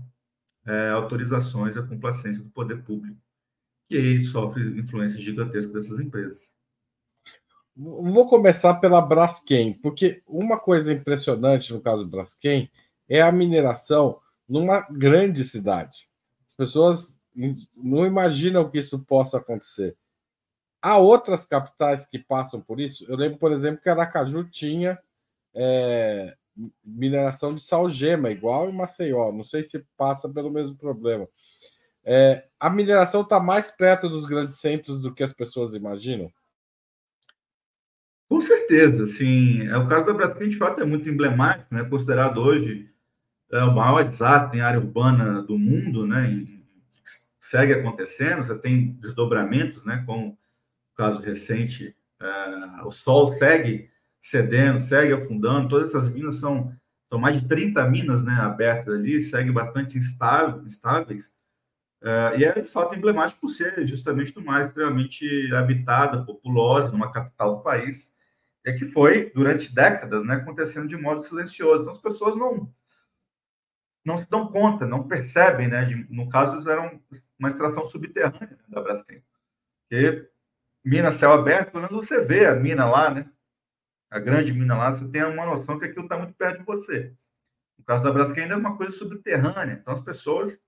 é, 0.66 0.90
autorizações 0.90 1.76
à 1.76 1.82
complacência 1.82 2.42
do 2.42 2.50
poder 2.50 2.82
público, 2.84 3.18
que 3.88 3.96
aí 3.96 4.22
sofre 4.22 4.62
influência 4.78 5.18
gigantesca 5.18 5.72
dessas 5.72 5.98
empresas. 5.98 6.52
Vou 7.74 8.28
começar 8.28 8.74
pela 8.74 9.00
Braskem, 9.00 9.72
porque 9.72 10.20
uma 10.26 10.58
coisa 10.58 10.92
impressionante 10.92 11.72
no 11.72 11.80
caso 11.80 12.06
Braskem 12.06 12.68
é 13.08 13.22
a 13.22 13.30
mineração 13.30 14.20
numa 14.48 14.80
grande 14.90 15.44
cidade. 15.44 16.08
As 16.44 16.54
pessoas 16.54 17.20
não 17.76 18.04
imaginam 18.04 18.68
que 18.68 18.78
isso 18.78 18.98
possa 18.98 19.38
acontecer. 19.38 19.96
Há 20.80 20.96
outras 20.98 21.44
capitais 21.44 22.06
que 22.06 22.18
passam 22.18 22.60
por 22.60 22.80
isso. 22.80 23.04
Eu 23.08 23.16
lembro, 23.16 23.38
por 23.38 23.52
exemplo, 23.52 23.82
que 23.82 23.88
Aracaju 23.88 24.44
tinha 24.44 24.98
é, 25.54 26.36
mineração 26.84 27.54
de 27.54 27.62
salgema, 27.62 28.30
igual 28.30 28.68
em 28.68 28.72
Maceió. 28.72 29.32
Não 29.32 29.44
sei 29.44 29.62
se 29.62 29.84
passa 29.96 30.28
pelo 30.28 30.50
mesmo 30.50 30.76
problema. 30.76 31.28
É, 32.04 32.46
a 32.58 32.70
mineração 32.70 33.22
está 33.22 33.38
mais 33.38 33.70
perto 33.70 34.08
dos 34.08 34.24
grandes 34.24 34.58
centros 34.58 35.00
do 35.00 35.12
que 35.12 35.22
as 35.22 35.32
pessoas 35.32 35.74
imaginam? 35.74 36.32
Com 38.28 38.40
certeza, 38.40 39.06
sim. 39.06 39.66
É 39.66 39.76
o 39.76 39.88
caso 39.88 40.06
da 40.06 40.12
Braskem, 40.12 40.50
de 40.50 40.58
fato, 40.58 40.80
é 40.80 40.84
muito 40.84 41.08
emblemático, 41.08 41.74
né? 41.74 41.84
Considerado 41.84 42.38
hoje 42.38 42.90
é, 43.50 43.62
o 43.64 43.74
maior 43.74 44.04
desastre 44.04 44.58
em 44.58 44.60
área 44.60 44.78
urbana 44.80 45.42
do 45.42 45.58
mundo, 45.58 46.06
né? 46.06 46.30
E 46.30 46.64
segue 47.40 47.72
acontecendo. 47.72 48.44
Você 48.44 48.58
tem 48.58 48.92
desdobramentos, 49.00 49.84
né? 49.84 50.02
Como 50.06 50.28
o 50.28 50.36
caso 50.98 51.22
recente, 51.22 51.96
é, 52.20 52.82
o 52.84 52.90
Sol 52.90 53.32
segue 53.38 53.88
cedendo, 54.20 54.80
segue 54.80 55.12
afundando. 55.12 55.68
Todas 55.68 55.90
essas 55.90 56.08
minas 56.08 56.40
são, 56.40 56.74
são 57.08 57.18
mais 57.18 57.40
de 57.40 57.48
30 57.48 57.88
minas, 57.88 58.24
né? 58.24 58.32
Abertas 58.32 58.92
ali, 58.92 59.20
seguem 59.20 59.52
bastante 59.52 59.96
instável, 59.96 60.62
instáveis. 60.66 61.38
É, 62.02 62.38
e 62.38 62.44
é 62.44 62.60
de 62.60 62.68
fato 62.68 62.94
emblemático 62.94 63.40
por 63.40 63.48
ser 63.48 63.86
justamente 63.86 64.34
do 64.34 64.44
mais 64.44 64.68
extremamente 64.68 65.26
habitada, 65.54 66.24
populosa, 66.24 66.90
numa 66.90 67.12
capital 67.12 67.56
do 67.56 67.62
país 67.62 68.16
é 68.68 68.72
que 68.72 68.90
foi, 68.92 69.30
durante 69.30 69.74
décadas, 69.74 70.24
né, 70.24 70.34
acontecendo 70.34 70.88
de 70.88 70.96
modo 70.96 71.24
silencioso. 71.24 71.82
Então, 71.82 71.92
as 71.92 72.00
pessoas 72.00 72.36
não, 72.36 72.70
não 74.04 74.16
se 74.16 74.28
dão 74.28 74.48
conta, 74.48 74.84
não 74.86 75.08
percebem, 75.08 75.68
né? 75.68 75.84
De, 75.84 75.94
no 76.12 76.28
caso, 76.28 76.68
era 76.68 77.00
uma 77.38 77.48
extração 77.48 77.84
subterrânea 77.84 78.58
da 78.68 78.82
Braskem. 78.82 79.22
Porque 79.88 80.28
mina 80.88 81.12
céu 81.12 81.32
aberto, 81.32 81.72
pelo 81.72 81.84
menos 81.84 82.06
você 82.06 82.24
vê 82.24 82.46
a 82.46 82.54
mina 82.54 82.86
lá, 82.86 83.12
né? 83.12 83.30
A 84.10 84.18
grande 84.18 84.52
mina 84.52 84.76
lá, 84.76 84.90
você 84.90 85.06
tem 85.06 85.22
uma 85.22 85.44
noção 85.44 85.78
que 85.78 85.84
aquilo 85.84 86.04
está 86.04 86.16
muito 86.16 86.32
perto 86.32 86.60
de 86.60 86.64
você. 86.64 87.14
No 87.78 87.84
caso 87.84 88.02
da 88.02 88.10
Braskem, 88.10 88.44
ainda 88.44 88.54
é 88.54 88.56
uma 88.56 88.76
coisa 88.76 88.96
subterrânea. 88.96 89.74
Então, 89.74 89.92
as 89.92 90.00
pessoas 90.00 90.58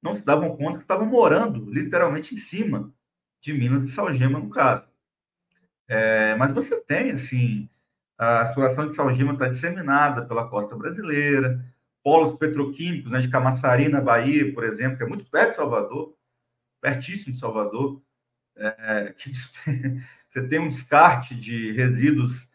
não 0.00 0.14
se 0.14 0.24
davam 0.24 0.56
conta 0.56 0.76
que 0.76 0.84
estavam 0.84 1.06
morando 1.06 1.68
literalmente 1.68 2.32
em 2.32 2.36
cima 2.36 2.94
de 3.40 3.52
minas 3.52 3.82
de 3.82 3.88
salgema, 3.88 4.38
no 4.38 4.50
caso. 4.50 4.86
É, 5.88 6.36
mas 6.36 6.52
você 6.52 6.80
tem, 6.80 7.10
assim, 7.10 7.68
a 8.16 8.42
exploração 8.42 8.88
de 8.88 8.94
salgema 8.94 9.32
está 9.32 9.48
disseminada 9.48 10.24
pela 10.24 10.48
costa 10.48 10.76
brasileira, 10.76 11.64
polos 12.04 12.38
petroquímicos 12.38 13.10
né, 13.10 13.18
de 13.18 13.28
Camaçari, 13.28 13.88
na 13.88 14.00
Bahia, 14.00 14.54
por 14.54 14.62
exemplo, 14.62 14.96
que 14.96 15.02
é 15.02 15.06
muito 15.06 15.28
perto 15.28 15.50
de 15.50 15.56
Salvador, 15.56 16.16
pertíssimo 16.80 17.34
de 17.34 17.40
Salvador, 17.40 18.00
é, 18.56 19.14
que 19.16 19.32
você 20.28 20.46
tem 20.48 20.58
um 20.58 20.68
descarte 20.68 21.34
de 21.34 21.72
resíduos 21.72 22.50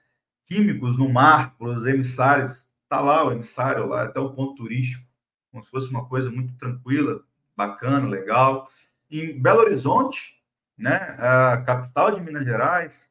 químicos 0.46 0.98
no 0.98 1.10
mar, 1.10 1.56
os 1.60 1.86
emissários, 1.86 2.70
está 2.84 3.00
lá 3.00 3.26
o 3.26 3.32
emissário, 3.32 3.88
lá 3.88 4.04
até 4.04 4.20
o 4.20 4.34
ponto 4.34 4.56
turístico, 4.56 5.06
como 5.52 5.64
se 5.64 5.70
fosse 5.70 5.90
uma 5.90 6.08
coisa 6.08 6.30
muito 6.30 6.54
tranquila, 6.58 7.24
bacana, 7.56 8.08
legal. 8.08 8.70
Em 9.10 9.40
Belo 9.40 9.62
Horizonte, 9.62 10.42
né, 10.78 11.16
a 11.20 11.62
capital 11.66 12.12
de 12.12 12.22
Minas 12.22 12.44
Gerais, 12.44 13.10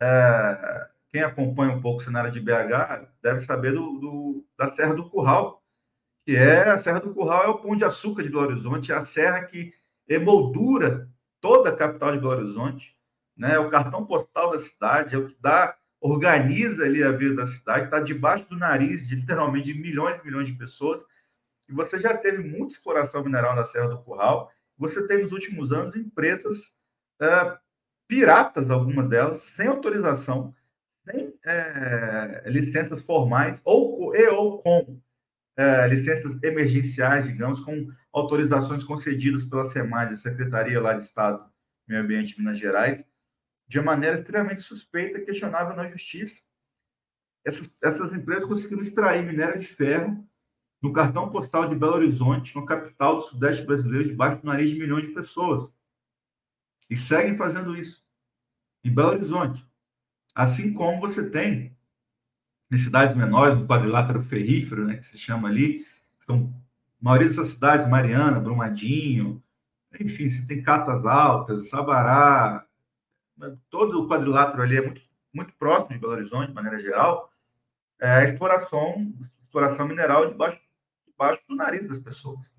é, 0.00 0.88
quem 1.08 1.22
acompanha 1.22 1.72
um 1.72 1.80
pouco 1.80 2.00
o 2.00 2.04
cenário 2.04 2.30
de 2.30 2.40
BH 2.40 3.08
deve 3.22 3.40
saber 3.40 3.72
do, 3.72 3.98
do, 3.98 4.46
da 4.56 4.70
Serra 4.70 4.94
do 4.94 5.08
Curral, 5.10 5.62
que 6.24 6.36
é 6.36 6.70
a 6.70 6.78
Serra 6.78 7.00
do 7.00 7.12
Curral 7.12 7.44
é 7.44 7.48
o 7.48 7.58
Pão 7.58 7.74
de 7.74 7.84
Açúcar 7.84 8.22
de 8.22 8.28
Belo 8.28 8.42
Horizonte, 8.42 8.92
é 8.92 8.94
a 8.94 9.04
serra 9.04 9.42
que 9.44 9.74
emoldura 10.06 11.08
toda 11.40 11.70
a 11.70 11.76
capital 11.76 12.12
de 12.12 12.18
Belo 12.18 12.32
Horizonte, 12.32 12.96
né? 13.36 13.54
É 13.54 13.58
o 13.58 13.70
cartão 13.70 14.04
postal 14.04 14.50
da 14.50 14.58
cidade, 14.58 15.14
é 15.14 15.18
o 15.18 15.28
que 15.28 15.36
dá, 15.40 15.76
organiza 16.00 16.84
ali 16.84 17.02
a 17.02 17.12
vida 17.12 17.36
da 17.36 17.46
cidade, 17.46 17.84
está 17.84 18.00
debaixo 18.00 18.48
do 18.48 18.56
nariz 18.56 19.06
de 19.06 19.16
literalmente 19.16 19.72
de 19.72 19.80
milhões 19.80 20.20
e 20.20 20.24
milhões 20.24 20.48
de 20.48 20.54
pessoas. 20.54 21.04
E 21.68 21.72
você 21.72 22.00
já 22.00 22.16
teve 22.16 22.42
muita 22.42 22.74
exploração 22.74 23.22
mineral 23.22 23.54
na 23.54 23.64
Serra 23.64 23.88
do 23.88 23.98
Curral. 23.98 24.50
Você 24.76 25.06
tem 25.06 25.22
nos 25.22 25.32
últimos 25.32 25.72
anos 25.72 25.94
empresas 25.96 26.76
uh, 27.20 27.58
piratas, 28.06 28.70
algumas 28.70 29.08
delas, 29.08 29.42
sem 29.42 29.66
autorização, 29.66 30.54
sem 31.04 31.34
é, 31.44 32.42
licenças 32.46 33.02
formais, 33.02 33.60
ou, 33.64 34.14
e, 34.16 34.26
ou 34.28 34.62
com 34.62 34.98
é, 35.56 35.86
licenças 35.88 36.42
emergenciais, 36.42 37.26
digamos, 37.26 37.60
com 37.60 37.88
autorizações 38.18 38.84
concedidas 38.84 39.44
pela 39.44 39.70
SEMAD, 39.70 40.12
a 40.12 40.16
Secretaria 40.16 40.80
lá 40.80 40.94
de 40.94 41.04
Estado 41.04 41.44
do 41.44 41.52
Meio 41.88 42.02
Ambiente 42.02 42.34
de 42.34 42.40
Minas 42.40 42.58
Gerais, 42.58 43.04
de 43.66 43.80
maneira 43.80 44.18
extremamente 44.18 44.62
suspeita 44.62 45.18
e 45.18 45.24
questionável 45.24 45.76
na 45.76 45.88
justiça. 45.90 46.42
Essas, 47.44 47.74
essas 47.82 48.12
empresas 48.12 48.44
conseguiram 48.44 48.82
extrair 48.82 49.24
minério 49.24 49.58
de 49.58 49.66
ferro 49.66 50.26
no 50.80 50.92
cartão 50.92 51.28
postal 51.30 51.68
de 51.68 51.74
Belo 51.74 51.94
Horizonte, 51.94 52.54
no 52.54 52.64
capital 52.64 53.16
do 53.16 53.22
Sudeste 53.22 53.64
brasileiro, 53.64 54.08
debaixo 54.08 54.40
do 54.40 54.46
nariz 54.46 54.70
de 54.70 54.78
milhões 54.78 55.06
de 55.06 55.12
pessoas. 55.12 55.76
E 56.88 56.96
seguem 56.96 57.36
fazendo 57.36 57.76
isso 57.76 58.06
em 58.84 58.94
Belo 58.94 59.10
Horizonte. 59.10 59.66
Assim 60.34 60.72
como 60.72 61.00
você 61.00 61.28
tem 61.28 61.76
em 62.70 62.78
cidades 62.78 63.14
menores, 63.14 63.58
no 63.58 63.66
quadrilátero 63.66 64.20
ferrífero, 64.20 64.86
né, 64.86 64.96
que 64.96 65.06
se 65.06 65.18
chama 65.18 65.48
ali, 65.48 65.84
são 66.18 66.54
a 67.00 67.04
maioria 67.04 67.28
dessas 67.28 67.48
cidades, 67.48 67.88
Mariana, 67.88 68.40
Brumadinho, 68.40 69.42
enfim, 70.00 70.28
você 70.28 70.46
tem 70.46 70.62
Catas 70.62 71.06
Altas, 71.06 71.68
Sabará, 71.68 72.66
todo 73.70 74.02
o 74.02 74.08
quadrilátero 74.08 74.62
ali 74.62 74.76
é 74.76 74.80
muito, 74.80 75.00
muito 75.32 75.52
próximo 75.54 75.90
de 75.90 75.98
Belo 75.98 76.12
Horizonte, 76.12 76.48
de 76.48 76.54
maneira 76.54 76.80
geral, 76.80 77.32
é 78.00 78.10
a 78.10 78.24
exploração, 78.24 79.12
exploração 79.42 79.86
mineral 79.86 80.28
debaixo, 80.28 80.60
debaixo 81.06 81.42
do 81.48 81.56
nariz 81.56 81.86
das 81.86 81.98
pessoas. 81.98 82.54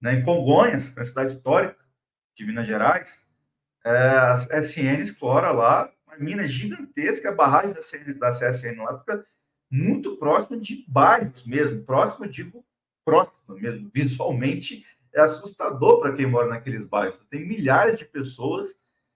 Né? 0.00 0.14
Em 0.14 0.22
Congonhas, 0.22 0.88
que 0.88 0.98
é 0.98 1.02
a 1.02 1.06
cidade 1.06 1.34
histórica 1.34 1.84
de 2.34 2.46
Minas 2.46 2.66
Gerais, 2.66 3.26
é, 3.84 3.90
a 3.90 4.60
SN 4.60 5.00
explora 5.00 5.52
lá 5.52 5.90
uma 6.06 6.16
mina 6.18 6.44
gigantesca, 6.44 7.30
a 7.30 7.34
barragem 7.34 7.72
da, 7.72 7.82
CN, 7.82 8.14
da 8.14 8.30
CSN 8.30 8.76
lá 8.82 8.98
fica 8.98 9.24
muito 9.70 10.16
próximo 10.16 10.60
de 10.60 10.84
bairros 10.88 11.46
mesmo, 11.46 11.82
próximo, 11.84 12.28
digo, 12.28 12.64
próximo 13.04 13.36
mesmo, 13.48 13.90
visualmente 13.92 14.84
é 15.12 15.20
assustador 15.20 16.00
para 16.00 16.14
quem 16.14 16.26
mora 16.26 16.48
naqueles 16.48 16.86
bairros. 16.86 17.24
Tem 17.26 17.46
milhares 17.46 17.98
de 17.98 18.04
pessoas 18.04 18.72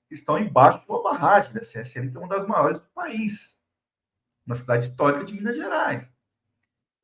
que 0.08 0.14
estão 0.14 0.38
embaixo 0.38 0.80
de 0.80 0.86
uma 0.88 1.02
barragem 1.02 1.52
da 1.52 1.60
CSN, 1.60 2.10
que 2.10 2.16
é 2.16 2.20
uma 2.20 2.28
das 2.28 2.46
maiores 2.46 2.80
do 2.80 2.88
país, 2.88 3.60
na 4.46 4.54
cidade 4.54 4.88
histórica 4.88 5.24
de 5.24 5.34
Minas 5.34 5.56
Gerais. 5.56 6.06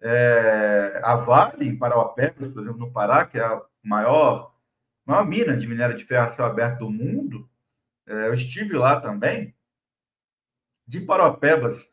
É, 0.01 1.01
a 1.05 1.17
Vale, 1.17 1.69
em 1.69 1.77
Parauapebas, 1.77 2.49
por 2.53 2.63
exemplo, 2.63 2.79
no 2.79 2.93
Pará, 2.93 3.27
que 3.27 3.39
é 3.39 3.45
a 3.45 3.63
maior, 3.83 4.55
maior 5.05 5.27
mina 5.27 5.57
de 5.57 5.67
minério 5.67 5.97
de 5.97 6.05
ferro 6.05 6.27
a 6.27 6.35
céu 6.35 6.47
aberto 6.47 6.81
do 6.81 6.91
mundo, 6.91 7.49
é, 8.07 8.27
eu 8.27 8.35
estive 8.35 8.77
lá 8.77 9.01
também. 9.01 9.55
De 10.87 11.01
Paropebas 11.01 11.93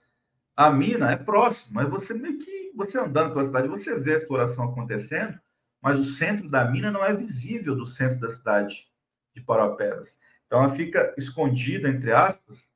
a 0.57 0.71
mina 0.71 1.11
é 1.11 1.15
próximo, 1.15 1.75
mas 1.75 1.87
você 1.87 2.15
meio 2.15 2.39
que 2.39 2.71
você 2.75 2.97
andando 2.97 3.31
pela 3.31 3.45
cidade, 3.45 3.67
você 3.67 3.97
vê 3.99 4.15
a 4.15 4.17
exploração 4.17 4.65
acontecendo, 4.65 5.39
mas 5.79 5.99
o 5.99 6.03
centro 6.03 6.49
da 6.49 6.65
mina 6.65 6.91
não 6.91 7.05
é 7.05 7.13
visível 7.13 7.75
do 7.75 7.85
centro 7.85 8.19
da 8.19 8.33
cidade 8.33 8.87
de 9.35 9.41
Paropebas. 9.41 10.19
Então 10.47 10.63
ela 10.63 10.73
fica 10.73 11.13
escondida, 11.15 11.87
entre 11.87 12.11
aspas, 12.11 12.67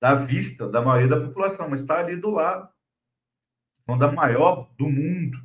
da 0.00 0.14
vista 0.14 0.68
da 0.68 0.82
maioria 0.82 1.08
da 1.08 1.20
população, 1.20 1.68
mas 1.68 1.82
está 1.82 2.00
ali 2.00 2.16
do 2.16 2.30
lado. 2.30 2.68
Então, 3.82 3.96
da 3.96 4.10
maior 4.10 4.70
do 4.76 4.88
mundo. 4.88 5.38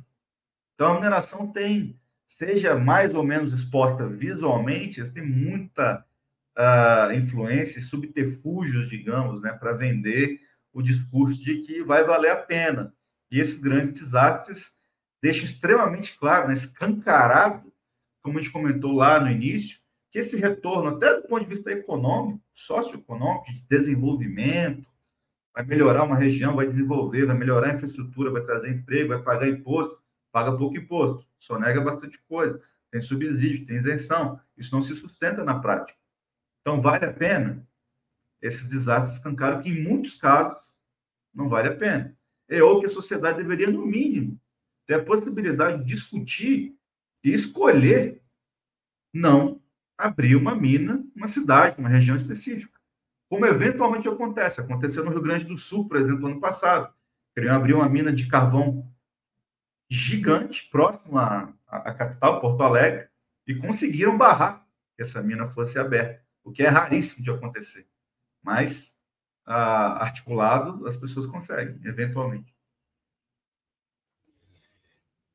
Então, 0.74 0.92
a 0.92 0.94
mineração 0.94 1.52
tem, 1.52 1.98
seja 2.26 2.74
mais 2.74 3.14
ou 3.14 3.22
menos 3.22 3.52
exposta 3.52 4.06
visualmente, 4.06 5.02
tem 5.12 5.24
muita 5.24 6.04
uh, 6.58 7.12
influência 7.12 7.80
subterfúgios, 7.82 8.88
digamos, 8.88 9.40
né, 9.42 9.52
para 9.52 9.72
vender 9.72 10.40
o 10.72 10.82
discurso 10.82 11.42
de 11.44 11.62
que 11.62 11.82
vai 11.82 12.04
valer 12.04 12.30
a 12.30 12.36
pena. 12.36 12.94
E 13.30 13.38
esses 13.38 13.58
grandes 13.58 13.92
desastres 13.92 14.72
deixam 15.22 15.44
extremamente 15.44 16.18
claro, 16.18 16.48
né, 16.48 16.54
escancarado, 16.54 17.72
como 18.22 18.38
a 18.38 18.40
gente 18.40 18.52
comentou 18.52 18.92
lá 18.92 19.20
no 19.20 19.30
início, 19.30 19.78
que 20.10 20.18
esse 20.18 20.36
retorno, 20.36 20.96
até 20.96 21.14
do 21.14 21.28
ponto 21.28 21.42
de 21.42 21.48
vista 21.48 21.70
econômico, 21.70 22.42
socioeconômico, 22.52 23.52
de 23.52 23.62
desenvolvimento, 23.68 24.88
vai 25.54 25.64
melhorar 25.64 26.04
uma 26.04 26.16
região, 26.16 26.56
vai 26.56 26.66
desenvolver, 26.66 27.26
vai 27.26 27.36
melhorar 27.36 27.70
a 27.70 27.74
infraestrutura, 27.74 28.30
vai 28.30 28.42
trazer 28.42 28.70
emprego, 28.70 29.10
vai 29.10 29.22
pagar 29.22 29.48
imposto, 29.48 29.98
paga 30.32 30.56
pouco 30.56 30.76
imposto, 30.76 31.24
só 31.38 31.58
nega 31.58 31.80
bastante 31.80 32.18
coisa, 32.28 32.60
tem 32.90 33.00
subsídio, 33.00 33.66
tem 33.66 33.76
isenção, 33.76 34.40
isso 34.56 34.74
não 34.74 34.82
se 34.82 34.94
sustenta 34.96 35.44
na 35.44 35.58
prática. 35.58 35.98
Então, 36.60 36.80
vale 36.80 37.04
a 37.04 37.12
pena? 37.12 37.66
Esses 38.40 38.68
desastres 38.68 39.16
escancaram 39.16 39.60
que, 39.60 39.68
em 39.68 39.82
muitos 39.82 40.14
casos, 40.14 40.72
não 41.34 41.48
vale 41.48 41.68
a 41.68 41.76
pena. 41.76 42.16
É 42.48 42.62
ou 42.62 42.80
que 42.80 42.86
a 42.86 42.90
sociedade 42.90 43.38
deveria, 43.38 43.70
no 43.70 43.86
mínimo, 43.86 44.40
ter 44.86 44.94
a 44.94 45.04
possibilidade 45.04 45.78
de 45.78 45.84
discutir 45.84 46.74
e 47.22 47.32
escolher 47.32 48.22
não 49.12 49.60
abrir 49.96 50.36
uma 50.36 50.54
mina, 50.54 51.04
uma 51.14 51.28
cidade, 51.28 51.76
uma 51.78 51.88
região 51.88 52.16
específica. 52.16 52.80
Como 53.28 53.46
eventualmente 53.46 54.08
acontece. 54.08 54.60
Aconteceu 54.60 55.04
no 55.04 55.10
Rio 55.10 55.22
Grande 55.22 55.44
do 55.44 55.56
Sul, 55.56 55.86
por 55.86 55.98
exemplo, 55.98 56.26
ano 56.26 56.40
passado. 56.40 56.92
Queriam 57.34 57.54
abrir 57.54 57.74
uma 57.74 57.88
mina 57.88 58.12
de 58.12 58.26
carvão 58.26 58.90
gigante, 59.88 60.68
próximo 60.70 61.18
à, 61.18 61.52
à 61.66 61.94
capital, 61.94 62.40
Porto 62.40 62.62
Alegre, 62.62 63.08
e 63.46 63.54
conseguiram 63.54 64.16
barrar 64.16 64.66
que 64.96 65.02
essa 65.02 65.22
mina 65.22 65.48
fosse 65.48 65.78
aberta, 65.78 66.24
o 66.44 66.52
que 66.52 66.62
é 66.62 66.68
raríssimo 66.68 67.24
de 67.24 67.30
acontecer. 67.30 67.89
Mas, 68.42 68.98
ah, 69.44 70.04
articulado, 70.04 70.86
as 70.86 70.96
pessoas 70.96 71.26
conseguem, 71.26 71.80
eventualmente. 71.84 72.54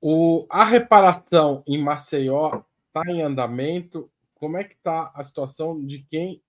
O, 0.02 0.46
a 0.50 0.64
reparação 0.64 1.64
em 1.66 1.82
Maceió 1.82 2.64
está 2.88 3.12
em 3.12 3.22
andamento. 3.22 4.12
Como 4.36 4.58
é 4.58 4.64
que 4.64 4.76
está 4.76 5.12
a 5.16 5.24
situação 5.24 5.84
de 5.84 6.04
quem 6.04 6.44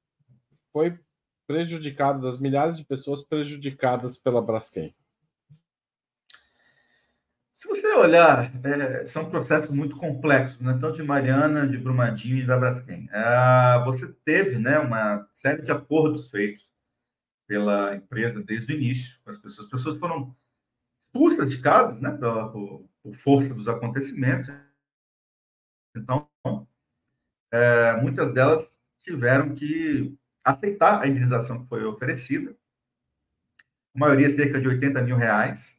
foi 0.72 0.98
prejudicado, 1.46 2.20
das 2.20 2.38
milhares 2.38 2.76
de 2.76 2.84
pessoas 2.84 3.22
prejudicadas 3.22 4.18
pela 4.18 4.42
Braskem? 4.42 4.94
Se 7.56 7.66
você 7.66 7.86
olhar, 7.94 8.52
é, 8.66 9.06
são 9.06 9.30
processos 9.30 9.70
muito 9.70 9.96
complexos, 9.96 10.60
né? 10.60 10.76
tanto 10.78 10.96
de 10.96 11.02
Mariana, 11.02 11.66
de 11.66 11.78
Brumadinho 11.78 12.36
e 12.36 12.46
da 12.46 12.58
Braskem. 12.58 13.08
É, 13.10 13.82
você 13.82 14.12
teve 14.26 14.58
né, 14.58 14.78
uma 14.78 15.26
série 15.32 15.62
de 15.62 15.72
acordos 15.72 16.30
feitos 16.30 16.70
pela 17.48 17.96
empresa 17.96 18.42
desde 18.42 18.74
o 18.74 18.76
início 18.76 19.18
com 19.24 19.30
as 19.30 19.38
pessoas. 19.38 19.64
As 19.64 19.70
pessoas 19.70 19.98
foram 19.98 20.36
expulsas 21.06 21.50
de 21.50 21.62
casa 21.62 21.98
né, 21.98 22.10
por, 22.10 22.86
por 23.02 23.14
força 23.14 23.54
dos 23.54 23.68
acontecimentos. 23.68 24.50
Então, 25.96 26.28
é, 27.50 27.96
muitas 28.02 28.34
delas 28.34 28.78
tiveram 29.02 29.54
que 29.54 30.14
aceitar 30.44 31.00
a 31.00 31.08
indenização 31.08 31.62
que 31.62 31.68
foi 31.70 31.86
oferecida. 31.86 32.54
A 33.94 33.98
maioria 33.98 34.28
cerca 34.28 34.60
de 34.60 34.68
80 34.68 35.00
mil 35.00 35.16
reais 35.16 35.75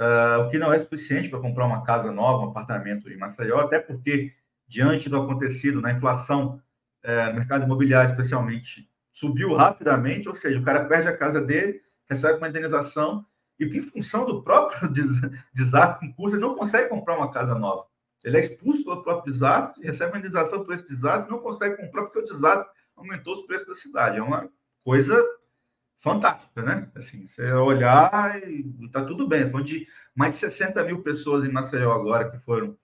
uh, 0.00 0.42
o 0.42 0.50
que 0.50 0.58
não 0.58 0.72
é 0.72 0.78
suficiente 0.78 1.28
para 1.28 1.40
comprar 1.40 1.66
uma 1.66 1.84
casa 1.84 2.10
nova, 2.10 2.44
um 2.44 2.50
apartamento 2.50 3.08
em 3.10 3.16
Maceió, 3.16 3.58
até 3.58 3.78
porque, 3.78 4.32
diante 4.66 5.08
do 5.08 5.16
acontecido 5.16 5.80
na 5.80 5.92
inflação 5.92 6.60
uh, 7.04 7.34
mercado 7.34 7.64
imobiliário, 7.64 8.10
especialmente, 8.10 8.88
subiu 9.10 9.54
rapidamente, 9.54 10.28
ou 10.28 10.34
seja, 10.34 10.58
o 10.58 10.62
cara 10.62 10.84
perde 10.84 11.08
a 11.08 11.16
casa 11.16 11.40
dele, 11.40 11.80
recebe 12.08 12.38
uma 12.38 12.48
indenização, 12.48 13.24
e 13.58 13.64
em 13.64 13.82
função 13.82 14.26
do 14.26 14.42
próprio 14.42 14.90
desastre 15.54 16.06
em 16.06 16.12
curso, 16.12 16.36
ele 16.36 16.42
não 16.42 16.54
consegue 16.54 16.88
comprar 16.90 17.16
uma 17.16 17.30
casa 17.30 17.54
nova. 17.54 17.86
Ele 18.22 18.36
é 18.36 18.40
expulso 18.40 18.84
pelo 18.84 19.02
próprio 19.02 19.32
desastre, 19.32 19.84
recebe 19.84 20.12
uma 20.12 20.18
indenização 20.18 20.64
por 20.64 20.74
esse 20.74 20.88
desastre, 20.88 21.30
não 21.30 21.38
consegue 21.38 21.76
comprar 21.76 22.02
porque 22.02 22.18
o 22.18 22.24
desastre 22.24 22.66
aumentou 22.96 23.34
os 23.34 23.46
preços 23.46 23.68
da 23.68 23.74
cidade. 23.74 24.18
É 24.18 24.22
uma 24.22 24.50
coisa 24.84 25.22
fantástica, 25.96 26.62
né? 26.62 26.90
Assim, 26.94 27.26
você 27.26 27.52
olhar 27.52 28.42
e 28.48 28.88
tá 28.90 29.04
tudo 29.04 29.26
bem. 29.26 29.50
Foi 29.50 29.62
de 29.62 29.88
mais 30.14 30.32
de 30.32 30.38
60 30.38 30.82
mil 30.84 31.02
pessoas 31.02 31.44
em 31.44 31.50
Maceió 31.50 31.92
agora 31.92 32.30
que 32.30 32.38
foram 32.38 32.76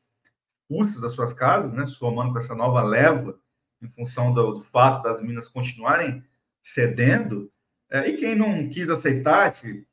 expulsas 0.62 1.00
das 1.00 1.12
suas 1.12 1.32
casas, 1.32 1.72
né? 1.72 1.86
Somando 1.86 2.32
com 2.32 2.38
essa 2.38 2.54
nova 2.54 2.82
leva, 2.82 3.38
em 3.80 3.88
função 3.88 4.32
do, 4.32 4.52
do 4.52 4.64
fato 4.64 5.02
das 5.02 5.22
minas 5.22 5.48
continuarem 5.48 6.24
cedendo. 6.62 7.52
É, 7.90 8.08
e 8.08 8.16
quem 8.16 8.34
não 8.34 8.68
quis 8.68 8.88
aceitar 8.88 9.48
esse, 9.48 9.86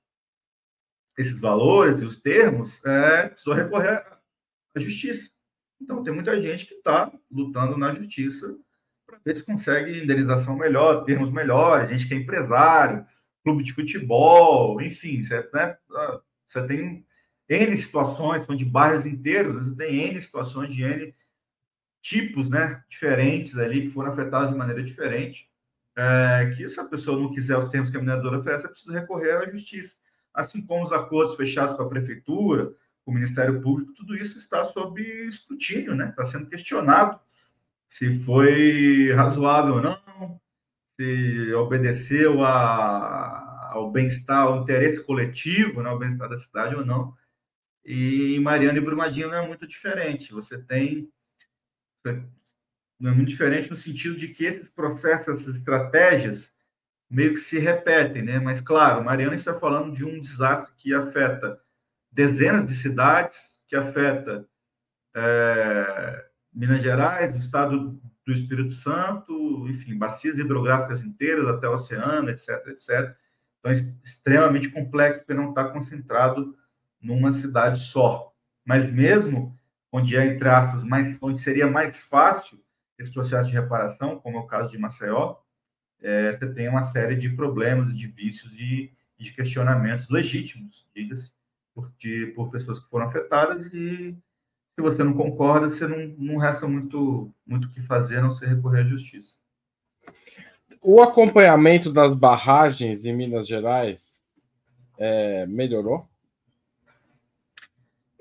esses 1.17 1.39
valores 1.39 2.01
e 2.01 2.05
os 2.05 2.21
termos, 2.21 2.83
é, 2.85 3.27
precisou 3.27 3.53
recorrer 3.53 4.03
à 4.73 4.79
justiça. 4.79 5.31
Então, 5.81 6.03
tem 6.03 6.13
muita 6.13 6.39
gente 6.41 6.65
que 6.65 6.75
está 6.75 7.11
lutando 7.31 7.77
na 7.77 7.91
justiça 7.91 8.57
para 9.09 9.19
ver 9.25 9.35
se 9.35 9.45
consegue 9.45 10.03
indenização 10.03 10.55
melhor, 10.55 11.03
termos 11.03 11.31
melhores, 11.31 11.89
gente 11.89 12.07
que 12.07 12.13
é 12.13 12.17
empresário, 12.17 13.05
clube 13.43 13.63
de 13.63 13.73
futebol, 13.73 14.81
enfim, 14.81 15.23
você, 15.23 15.39
né, 15.53 15.77
ah, 15.91 16.21
você 16.45 16.67
tem 16.67 17.05
N 17.47 17.77
situações, 17.77 18.45
são 18.45 18.55
de 18.55 18.65
bairros 18.65 19.05
inteiros, 19.05 19.65
você 19.65 19.75
tem 19.75 20.09
N 20.09 20.21
situações 20.21 20.71
de 20.71 20.83
N 20.83 21.15
tipos 22.01 22.49
né, 22.49 22.83
diferentes 22.89 23.57
ali 23.57 23.83
que 23.83 23.89
foram 23.89 24.11
afetados 24.11 24.51
de 24.51 24.57
maneira 24.57 24.83
diferente. 24.83 25.49
É, 25.95 26.53
que 26.55 26.69
se 26.69 26.79
a 26.79 26.85
pessoa 26.85 27.19
não 27.19 27.33
quiser 27.33 27.57
os 27.57 27.67
termos 27.67 27.89
que 27.89 27.97
a 27.97 27.99
mineradora 27.99 28.39
oferece, 28.39 28.65
é 28.65 28.69
preciso 28.69 28.93
recorrer 28.93 29.31
à 29.31 29.45
justiça. 29.51 29.97
Assim 30.33 30.65
como 30.65 30.83
os 30.83 30.93
acordos 30.93 31.35
fechados 31.35 31.75
com 31.75 31.83
a 31.83 31.89
prefeitura, 31.89 32.73
com 33.03 33.11
o 33.11 33.13
Ministério 33.13 33.61
Público, 33.61 33.93
tudo 33.93 34.15
isso 34.15 34.37
está 34.37 34.63
sob 34.65 35.01
escrutínio, 35.01 35.95
né? 35.95 36.09
está 36.09 36.25
sendo 36.25 36.45
questionado 36.45 37.19
se 37.89 38.19
foi 38.23 39.11
razoável 39.13 39.75
ou 39.75 39.81
não, 39.81 40.39
se 40.99 41.53
obedeceu 41.53 42.43
a, 42.43 43.71
ao 43.71 43.91
bem-estar, 43.91 44.43
ao 44.43 44.61
interesse 44.61 45.03
coletivo, 45.03 45.81
né, 45.81 45.89
ao 45.89 45.97
bem-estar 45.97 46.29
da 46.29 46.37
cidade 46.37 46.75
ou 46.75 46.85
não. 46.85 47.13
E 47.83 48.39
Mariana 48.39 48.77
e 48.77 48.81
Brumadinho 48.81 49.29
não 49.29 49.37
é 49.37 49.47
muito 49.47 49.65
diferente. 49.65 50.31
Você 50.31 50.61
tem. 50.61 51.11
Não 52.99 53.11
é 53.11 53.13
muito 53.15 53.29
diferente 53.29 53.69
no 53.69 53.75
sentido 53.75 54.15
de 54.15 54.27
que 54.27 54.45
esses 54.45 54.69
processos, 54.69 55.27
essas 55.27 55.55
estratégias, 55.55 56.53
meio 57.09 57.33
que 57.33 57.39
se 57.39 57.57
repetem, 57.57 58.21
né? 58.21 58.39
Mas, 58.39 58.61
claro, 58.61 59.03
Mariana 59.03 59.35
está 59.35 59.57
falando 59.57 59.93
de 59.93 60.05
um 60.05 60.19
desastre 60.19 60.73
que 60.77 60.93
afeta 60.93 61.59
dezenas 62.11 62.67
de 62.67 62.75
cidades, 62.75 63.61
que 63.67 63.75
afeta 63.75 64.47
é, 65.15 66.28
Minas 66.53 66.81
Gerais, 66.81 67.33
o 67.33 67.37
estado 67.37 67.99
do 68.25 68.33
Espírito 68.33 68.71
Santo, 68.71 69.67
enfim, 69.67 69.97
bacias 69.97 70.37
hidrográficas 70.37 71.01
inteiras 71.01 71.47
até 71.47 71.67
o 71.67 71.73
oceano, 71.73 72.29
etc, 72.29 72.49
etc. 72.67 73.15
Então, 73.59 73.71
é 73.71 73.73
extremamente 74.03 74.69
complexo 74.69 75.19
porque 75.19 75.33
não 75.33 75.49
está 75.49 75.69
concentrado 75.69 76.55
numa 77.01 77.31
cidade 77.31 77.79
só. 77.79 78.33
Mas 78.65 78.91
mesmo 78.91 79.57
onde 79.91 80.15
é, 80.15 80.25
entre 80.25 80.47
aspas, 80.47 80.83
mais, 80.83 81.17
onde 81.21 81.39
seria 81.39 81.67
mais 81.67 82.03
fácil 82.03 82.63
esse 82.97 83.11
processo 83.11 83.49
de 83.49 83.55
reparação, 83.55 84.19
como 84.19 84.37
é 84.37 84.39
o 84.41 84.47
caso 84.47 84.71
de 84.71 84.77
Maceió, 84.77 85.37
é, 86.01 86.31
você 86.31 86.53
tem 86.53 86.67
uma 86.67 86.91
série 86.91 87.15
de 87.15 87.29
problemas, 87.29 87.95
de 87.95 88.07
vícios 88.07 88.53
e 88.53 88.93
de 89.17 89.33
questionamentos 89.33 90.09
legítimos, 90.09 90.87
diga-se, 90.95 91.33
por, 91.73 91.91
por 92.35 92.51
pessoas 92.51 92.79
que 92.79 92.89
foram 92.89 93.07
afetadas 93.07 93.73
e 93.73 94.17
se 94.79 94.81
você 94.81 95.03
não 95.03 95.13
concorda, 95.13 95.69
você 95.69 95.85
não, 95.85 96.07
não 96.17 96.37
resta 96.37 96.65
muito 96.65 97.29
muito 97.45 97.67
o 97.67 97.71
que 97.71 97.81
fazer, 97.81 98.19
a 98.19 98.21
não 98.21 98.31
ser 98.31 98.47
recorrer 98.47 98.81
à 98.81 98.87
justiça. 98.87 99.35
O 100.81 101.01
acompanhamento 101.01 101.91
das 101.91 102.15
barragens 102.15 103.03
em 103.03 103.13
Minas 103.13 103.45
Gerais 103.45 104.23
é, 104.97 105.45
melhorou? 105.47 106.07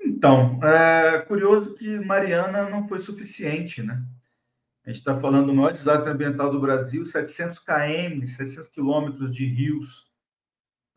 Então, 0.03 0.59
é 0.61 1.19
curioso 1.19 1.75
que 1.75 1.97
Mariana 1.99 2.69
não 2.69 2.85
foi 2.89 2.99
suficiente, 2.99 3.81
né? 3.81 4.03
A 4.85 4.89
gente 4.89 4.99
está 4.99 5.17
falando 5.17 5.47
do 5.47 5.53
maior 5.53 5.71
desastre 5.71 6.09
ambiental 6.09 6.51
do 6.51 6.59
Brasil, 6.59 7.05
700 7.05 7.59
km, 7.59 8.25
600 8.25 8.67
quilômetros 8.67 9.33
de 9.33 9.45
rios 9.45 10.11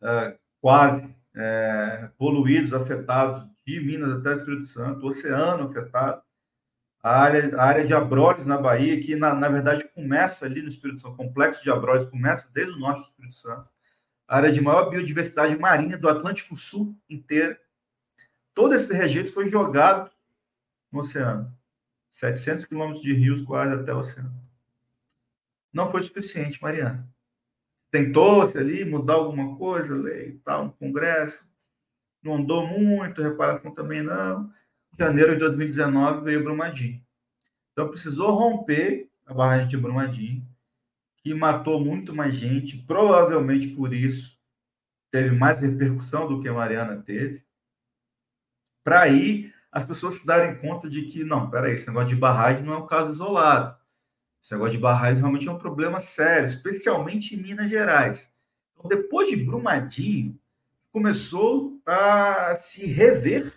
é, 0.03 0.37
quase 0.61 1.12
é, 1.35 2.11
poluídos, 2.18 2.74
afetados 2.74 3.47
de 3.66 3.80
Minas 3.80 4.12
até 4.12 4.35
Espírito 4.35 4.66
Santo, 4.66 5.07
oceano 5.07 5.68
afetado, 5.68 6.22
a 7.03 7.20
área, 7.20 7.57
a 7.57 7.64
área 7.64 7.87
de 7.87 7.95
Abrolhos 7.95 8.47
na 8.47 8.57
Bahia, 8.57 9.01
que 9.01 9.16
na, 9.16 9.35
na 9.35 9.49
verdade 9.49 9.89
começa 9.89 10.47
ali 10.47 10.62
no 10.62 10.68
Espírito 10.68 11.01
Santo, 11.01 11.14
o 11.14 11.16
complexo 11.16 11.62
de 11.62 11.70
Abrolhos 11.70 12.09
começa 12.09 12.51
desde 12.53 12.74
o 12.74 12.78
norte 12.78 13.01
do 13.01 13.07
Espírito 13.07 13.35
Santo, 13.35 13.68
a 14.28 14.37
área 14.37 14.53
de 14.53 14.61
maior 14.61 14.89
biodiversidade 14.89 15.57
marinha 15.59 15.99
do 15.99 16.09
Atlântico 16.09 16.57
Sul 16.57 16.97
inteiro. 17.09 17.57
Todo 18.55 18.74
esse 18.74 18.93
rejeito 18.95 19.33
foi 19.33 19.49
jogado 19.49 20.11
no 20.91 21.01
oceano. 21.01 21.53
700 22.11 22.66
quilômetros 22.66 23.03
de 23.03 23.12
rios 23.14 23.43
quase 23.43 23.74
até 23.74 23.93
o 23.93 23.99
oceano. 23.99 24.33
Não 25.72 25.91
foi 25.91 26.03
suficiente, 26.03 26.61
Mariana. 26.62 27.09
Tentou-se 27.93 28.57
ali 28.57 28.86
mudar 28.86 29.14
alguma 29.14 29.55
coisa, 29.57 29.95
lei 29.95 30.30
e 30.30 30.38
tal, 30.38 30.64
no 30.64 30.72
Congresso. 30.72 31.47
Não 32.22 32.36
andou 32.36 32.66
muito, 32.66 33.22
reparação 33.22 33.74
também 33.74 34.03
não. 34.03 34.51
Janeiro 34.99 35.34
de 35.34 35.40
2019 35.40 36.24
veio 36.24 36.43
Brumadinho. 36.43 37.01
Então 37.72 37.88
precisou 37.88 38.32
romper 38.32 39.11
a 39.26 39.34
barragem 39.34 39.68
de 39.68 39.76
Brumadinho, 39.76 40.43
que 41.18 41.34
matou 41.34 41.78
muito 41.84 42.14
mais 42.14 42.34
gente, 42.34 42.78
provavelmente 42.78 43.68
por 43.68 43.93
isso 43.93 44.40
teve 45.11 45.30
mais 45.30 45.61
repercussão 45.61 46.26
do 46.26 46.40
que 46.40 46.49
a 46.49 46.55
Mariana 46.55 46.97
teve, 47.03 47.45
para 48.82 49.03
aí 49.03 49.53
as 49.70 49.84
pessoas 49.84 50.14
se 50.14 50.26
darem 50.26 50.59
conta 50.59 50.88
de 50.88 51.03
que, 51.03 51.24
não, 51.24 51.51
peraí, 51.51 51.74
esse 51.74 51.86
negócio 51.88 52.09
de 52.09 52.16
barragem 52.16 52.64
não 52.64 52.72
é 52.72 52.78
um 52.78 52.86
caso 52.86 53.12
isolado. 53.12 53.76
Esse 54.43 54.53
negócio 54.55 54.72
de 54.72 54.78
barragem 54.78 55.20
realmente 55.20 55.49
é 55.49 55.53
um 55.53 55.59
problema 55.59 56.01
sério, 56.01 56.49
especialmente 56.49 57.34
em 57.34 57.43
Minas 57.43 57.70
Gerais. 57.70 58.32
Então, 58.74 58.88
depois 58.88 59.28
de 59.28 59.36
Brumadinho, 59.36 60.36
começou 60.90 61.80
a 61.86 62.57
se 62.57 62.84
rever 62.84 63.53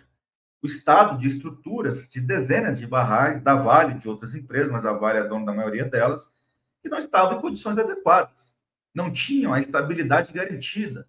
o 0.62 0.66
estado 0.66 1.18
de 1.18 1.26
estruturas 1.26 2.08
de 2.08 2.20
dezenas 2.20 2.78
de 2.78 2.86
barragens 2.86 3.42
da 3.42 3.56
Vale, 3.56 3.98
de 3.98 4.08
outras 4.08 4.34
empresas, 4.34 4.70
mas 4.70 4.86
a 4.86 4.92
Vale 4.92 5.18
é 5.18 5.28
dona 5.28 5.46
da 5.46 5.54
maioria 5.54 5.84
delas, 5.84 6.32
que 6.80 6.88
não 6.88 6.98
estavam 6.98 7.36
em 7.36 7.40
condições 7.40 7.76
adequadas, 7.76 8.54
não 8.94 9.12
tinham 9.12 9.52
a 9.52 9.58
estabilidade 9.58 10.32
garantida, 10.32 11.08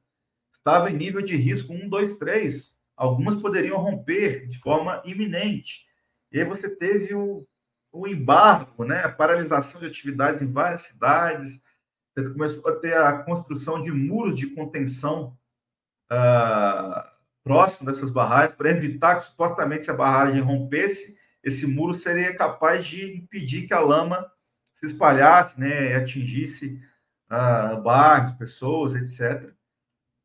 estavam 0.51 0.89
em 0.89 0.97
nível 0.97 1.21
de 1.21 1.35
risco 1.37 1.71
1, 1.71 1.87
2, 1.87 2.17
3. 2.17 2.77
Algumas 2.95 3.35
poderiam 3.35 3.77
romper 3.77 4.47
de 4.47 4.57
forma 4.57 5.01
iminente. 5.05 5.85
E 6.31 6.39
aí 6.39 6.45
você 6.45 6.75
teve 6.75 7.13
o, 7.13 7.47
o 7.99 8.07
embargo, 8.07 8.85
né, 8.85 9.03
a 9.03 9.11
paralisação 9.11 9.81
de 9.81 9.87
atividades 9.87 10.41
em 10.41 10.51
várias 10.51 10.81
cidades, 10.81 11.63
começou 12.33 12.67
a 12.67 12.75
ter 12.75 12.95
a 12.95 13.19
construção 13.23 13.81
de 13.81 13.91
muros 13.91 14.37
de 14.37 14.47
contenção 14.47 15.37
uh, 16.11 17.07
próximo 17.43 17.89
dessas 17.89 18.11
barragens, 18.11 18.55
para 18.55 18.71
evitar 18.71 19.15
que 19.15 19.25
supostamente 19.25 19.85
se 19.85 19.91
a 19.91 19.95
barragem 19.95 20.41
rompesse, 20.41 21.17
esse 21.43 21.65
muro 21.65 21.93
seria 21.99 22.35
capaz 22.35 22.85
de 22.85 23.17
impedir 23.17 23.67
que 23.67 23.73
a 23.73 23.79
lama 23.79 24.29
se 24.73 24.85
espalhasse, 24.85 25.59
né, 25.59 25.95
atingisse 25.95 26.81
uh, 27.31 27.81
bairros, 27.81 28.33
pessoas, 28.33 28.95
etc. 28.95 29.51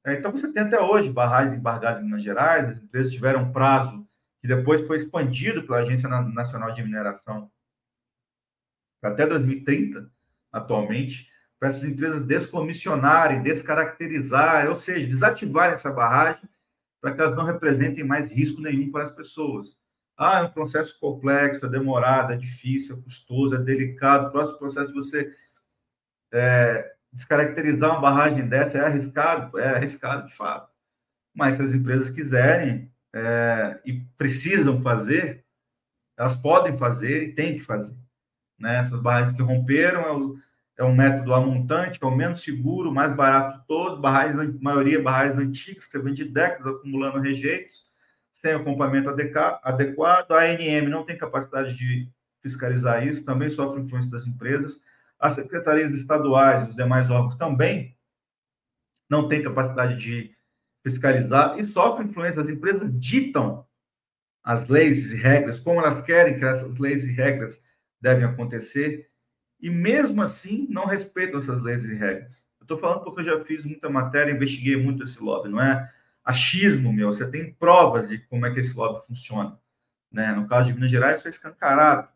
É, 0.04 0.14
então 0.14 0.32
você 0.32 0.52
tem 0.52 0.62
até 0.62 0.80
hoje 0.80 1.10
barragens 1.10 1.56
embargadas 1.56 2.00
em 2.00 2.04
Minas 2.04 2.24
Gerais, 2.24 2.70
as 2.70 2.78
empresas 2.78 3.12
tiveram 3.12 3.42
um 3.42 3.52
prazo 3.52 4.06
que 4.40 4.48
depois 4.48 4.84
foi 4.86 4.96
expandido 4.96 5.62
pela 5.62 5.78
Agência 5.78 6.08
Nacional 6.08 6.72
de 6.72 6.82
Mineração 6.82 7.51
até 9.10 9.26
2030, 9.26 10.10
atualmente, 10.52 11.28
para 11.58 11.68
essas 11.68 11.84
empresas 11.84 12.24
descomissionarem, 12.24 13.42
descaracterizarem, 13.42 14.68
ou 14.68 14.74
seja, 14.74 15.06
desativarem 15.06 15.74
essa 15.74 15.90
barragem 15.90 16.48
para 17.00 17.12
que 17.14 17.20
elas 17.20 17.36
não 17.36 17.44
representem 17.44 18.04
mais 18.04 18.30
risco 18.30 18.60
nenhum 18.60 18.90
para 18.90 19.04
as 19.04 19.12
pessoas. 19.12 19.76
Ah, 20.16 20.40
é 20.40 20.42
um 20.42 20.50
processo 20.50 20.98
complexo, 21.00 21.64
é 21.64 21.68
demorado, 21.68 22.32
é 22.32 22.36
difícil, 22.36 22.96
é 22.96 23.00
custoso, 23.00 23.56
é 23.56 23.58
delicado. 23.58 24.28
O 24.28 24.30
próximo 24.30 24.58
processo 24.58 24.88
de 24.88 24.94
você 24.94 25.32
é, 26.32 26.94
descaracterizar 27.12 27.90
uma 27.90 28.00
barragem 28.00 28.48
dessa 28.48 28.78
é 28.78 28.84
arriscado? 28.84 29.58
É 29.58 29.76
arriscado, 29.76 30.26
de 30.26 30.34
fato. 30.34 30.70
Mas 31.34 31.54
se 31.54 31.62
as 31.62 31.74
empresas 31.74 32.10
quiserem 32.10 32.90
é, 33.12 33.80
e 33.84 34.00
precisam 34.16 34.80
fazer, 34.82 35.44
elas 36.16 36.36
podem 36.36 36.76
fazer 36.76 37.24
e 37.24 37.34
têm 37.34 37.54
que 37.54 37.64
fazer. 37.64 37.96
Né? 38.62 38.78
Essas 38.78 39.00
barragens 39.00 39.36
que 39.36 39.42
romperam 39.42 40.02
é, 40.02 40.12
o, 40.12 40.38
é 40.78 40.84
um 40.84 40.94
método 40.94 41.34
amontante, 41.34 41.98
que 41.98 42.04
é 42.04 42.08
o 42.08 42.16
menos 42.16 42.42
seguro, 42.42 42.92
mais 42.92 43.14
barato 43.14 43.58
de 43.58 43.66
todos, 43.66 43.98
barragens, 43.98 44.58
maioria 44.60 45.02
barragens 45.02 45.36
antigas, 45.36 45.86
que 45.86 45.98
vem 45.98 46.14
de 46.14 46.24
décadas 46.24 46.76
acumulando 46.76 47.18
rejeitos, 47.18 47.84
sem 48.32 48.52
acompanhamento 48.52 49.10
adequado. 49.10 50.30
A 50.30 50.44
ANM 50.44 50.88
não 50.88 51.04
tem 51.04 51.18
capacidade 51.18 51.76
de 51.76 52.08
fiscalizar 52.40 53.04
isso, 53.04 53.24
também 53.24 53.50
sofre 53.50 53.82
influência 53.82 54.10
das 54.10 54.26
empresas. 54.26 54.80
As 55.18 55.34
secretarias 55.34 55.90
estaduais 55.90 56.64
e 56.64 56.68
os 56.70 56.76
demais 56.76 57.10
órgãos 57.10 57.36
também 57.36 57.96
não 59.10 59.28
têm 59.28 59.42
capacidade 59.42 59.96
de 59.96 60.34
fiscalizar 60.84 61.58
e 61.58 61.64
sofrem 61.64 62.08
influência. 62.08 62.42
As 62.42 62.48
empresas 62.48 62.88
ditam 62.98 63.66
as 64.42 64.68
leis 64.68 65.12
e 65.12 65.16
regras, 65.16 65.58
como 65.58 65.80
elas 65.80 66.02
querem 66.02 66.38
que 66.38 66.44
essas 66.44 66.78
leis 66.78 67.04
e 67.04 67.12
regras 67.12 67.62
devem 68.02 68.24
acontecer, 68.24 69.08
e 69.60 69.70
mesmo 69.70 70.20
assim 70.20 70.66
não 70.68 70.84
respeitam 70.84 71.38
essas 71.38 71.62
leis 71.62 71.84
e 71.84 71.94
regras. 71.94 72.44
Eu 72.60 72.64
estou 72.64 72.76
falando 72.76 73.04
porque 73.04 73.20
eu 73.20 73.24
já 73.24 73.44
fiz 73.44 73.64
muita 73.64 73.88
matéria, 73.88 74.32
investiguei 74.32 74.76
muito 74.76 75.04
esse 75.04 75.22
lobby, 75.22 75.48
não 75.48 75.62
é 75.62 75.88
achismo 76.24 76.92
meu, 76.92 77.12
você 77.12 77.28
tem 77.30 77.52
provas 77.52 78.08
de 78.08 78.18
como 78.18 78.44
é 78.44 78.52
que 78.52 78.60
esse 78.60 78.76
lobby 78.76 79.06
funciona. 79.06 79.58
Né? 80.10 80.32
No 80.32 80.46
caso 80.46 80.68
de 80.68 80.74
Minas 80.74 80.90
Gerais, 80.90 81.20
isso 81.20 81.28
é 81.28 81.30
escancarado. 81.30 82.08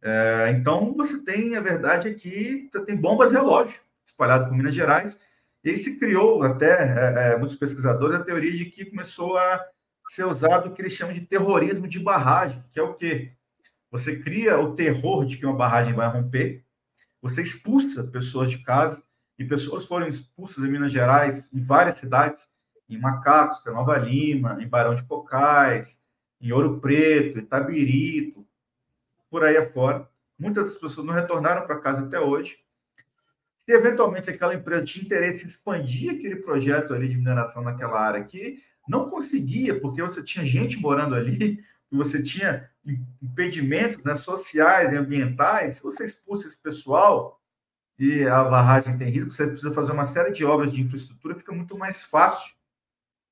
É, 0.00 0.50
então, 0.50 0.94
você 0.94 1.24
tem, 1.24 1.56
a 1.56 1.60
verdade 1.60 2.08
é 2.08 2.14
que 2.14 2.68
você 2.70 2.84
tem 2.84 2.96
bombas 2.96 3.32
relógio 3.32 3.80
espalhadas 4.06 4.48
por 4.48 4.56
Minas 4.56 4.74
Gerais, 4.74 5.20
e 5.64 5.70
aí 5.70 5.76
se 5.76 5.98
criou 5.98 6.42
até, 6.42 6.70
é, 6.70 7.32
é, 7.32 7.36
muitos 7.36 7.56
pesquisadores, 7.56 8.20
a 8.20 8.24
teoria 8.24 8.52
de 8.52 8.66
que 8.66 8.84
começou 8.84 9.36
a 9.36 9.64
ser 10.08 10.24
usado 10.24 10.68
o 10.68 10.74
que 10.74 10.82
eles 10.82 10.92
chamam 10.92 11.14
de 11.14 11.22
terrorismo 11.22 11.88
de 11.88 11.98
barragem, 11.98 12.62
que 12.70 12.78
é 12.78 12.82
o 12.82 12.94
quê? 12.94 13.32
Você 13.94 14.16
cria 14.16 14.58
o 14.58 14.74
terror 14.74 15.24
de 15.24 15.36
que 15.36 15.46
uma 15.46 15.54
barragem 15.54 15.94
vai 15.94 16.08
romper, 16.08 16.64
você 17.22 17.40
expulsa 17.42 18.02
pessoas 18.02 18.50
de 18.50 18.58
casa, 18.58 19.00
e 19.38 19.44
pessoas 19.44 19.86
foram 19.86 20.08
expulsas 20.08 20.64
em 20.64 20.68
Minas 20.68 20.90
Gerais, 20.90 21.48
em 21.52 21.62
várias 21.62 21.98
cidades, 21.98 22.48
em 22.88 22.98
Macacos, 22.98 23.60
que 23.60 23.68
é 23.68 23.72
Nova 23.72 23.96
Lima, 23.96 24.60
em 24.60 24.66
Barão 24.66 24.94
de 24.94 25.04
Cocais, 25.04 26.02
em 26.40 26.50
Ouro 26.50 26.80
Preto, 26.80 27.38
Itabirito, 27.38 28.44
por 29.30 29.44
aí 29.44 29.56
afora. 29.56 30.08
Muitas 30.36 30.64
das 30.64 30.76
pessoas 30.76 31.06
não 31.06 31.14
retornaram 31.14 31.64
para 31.64 31.78
casa 31.78 32.00
até 32.00 32.18
hoje. 32.18 32.58
Se 33.58 33.70
eventualmente 33.70 34.28
aquela 34.28 34.56
empresa 34.56 34.84
tinha 34.84 35.04
interesse 35.04 35.44
em 35.44 35.46
expandir 35.46 36.14
aquele 36.14 36.34
projeto 36.34 36.94
ali 36.94 37.06
de 37.06 37.16
mineração 37.16 37.62
naquela 37.62 38.00
área 38.00 38.24
que 38.24 38.58
não 38.88 39.08
conseguia, 39.08 39.80
porque 39.80 40.02
você 40.02 40.20
tinha 40.20 40.44
gente 40.44 40.80
morando 40.80 41.14
ali, 41.14 41.62
e 41.94 41.96
você 41.96 42.20
tinha 42.20 42.68
impedimentos 43.22 44.02
né, 44.02 44.16
sociais 44.16 44.92
e 44.92 44.96
ambientais, 44.96 45.76
se 45.76 45.82
você 45.82 46.04
expulsa 46.04 46.48
esse 46.48 46.60
pessoal 46.60 47.40
e 47.96 48.24
a 48.24 48.42
barragem 48.42 48.98
tem 48.98 49.08
risco, 49.10 49.30
você 49.30 49.46
precisa 49.46 49.72
fazer 49.72 49.92
uma 49.92 50.08
série 50.08 50.32
de 50.32 50.44
obras 50.44 50.72
de 50.72 50.82
infraestrutura, 50.82 51.36
fica 51.36 51.52
muito 51.52 51.78
mais 51.78 52.02
fácil 52.02 52.52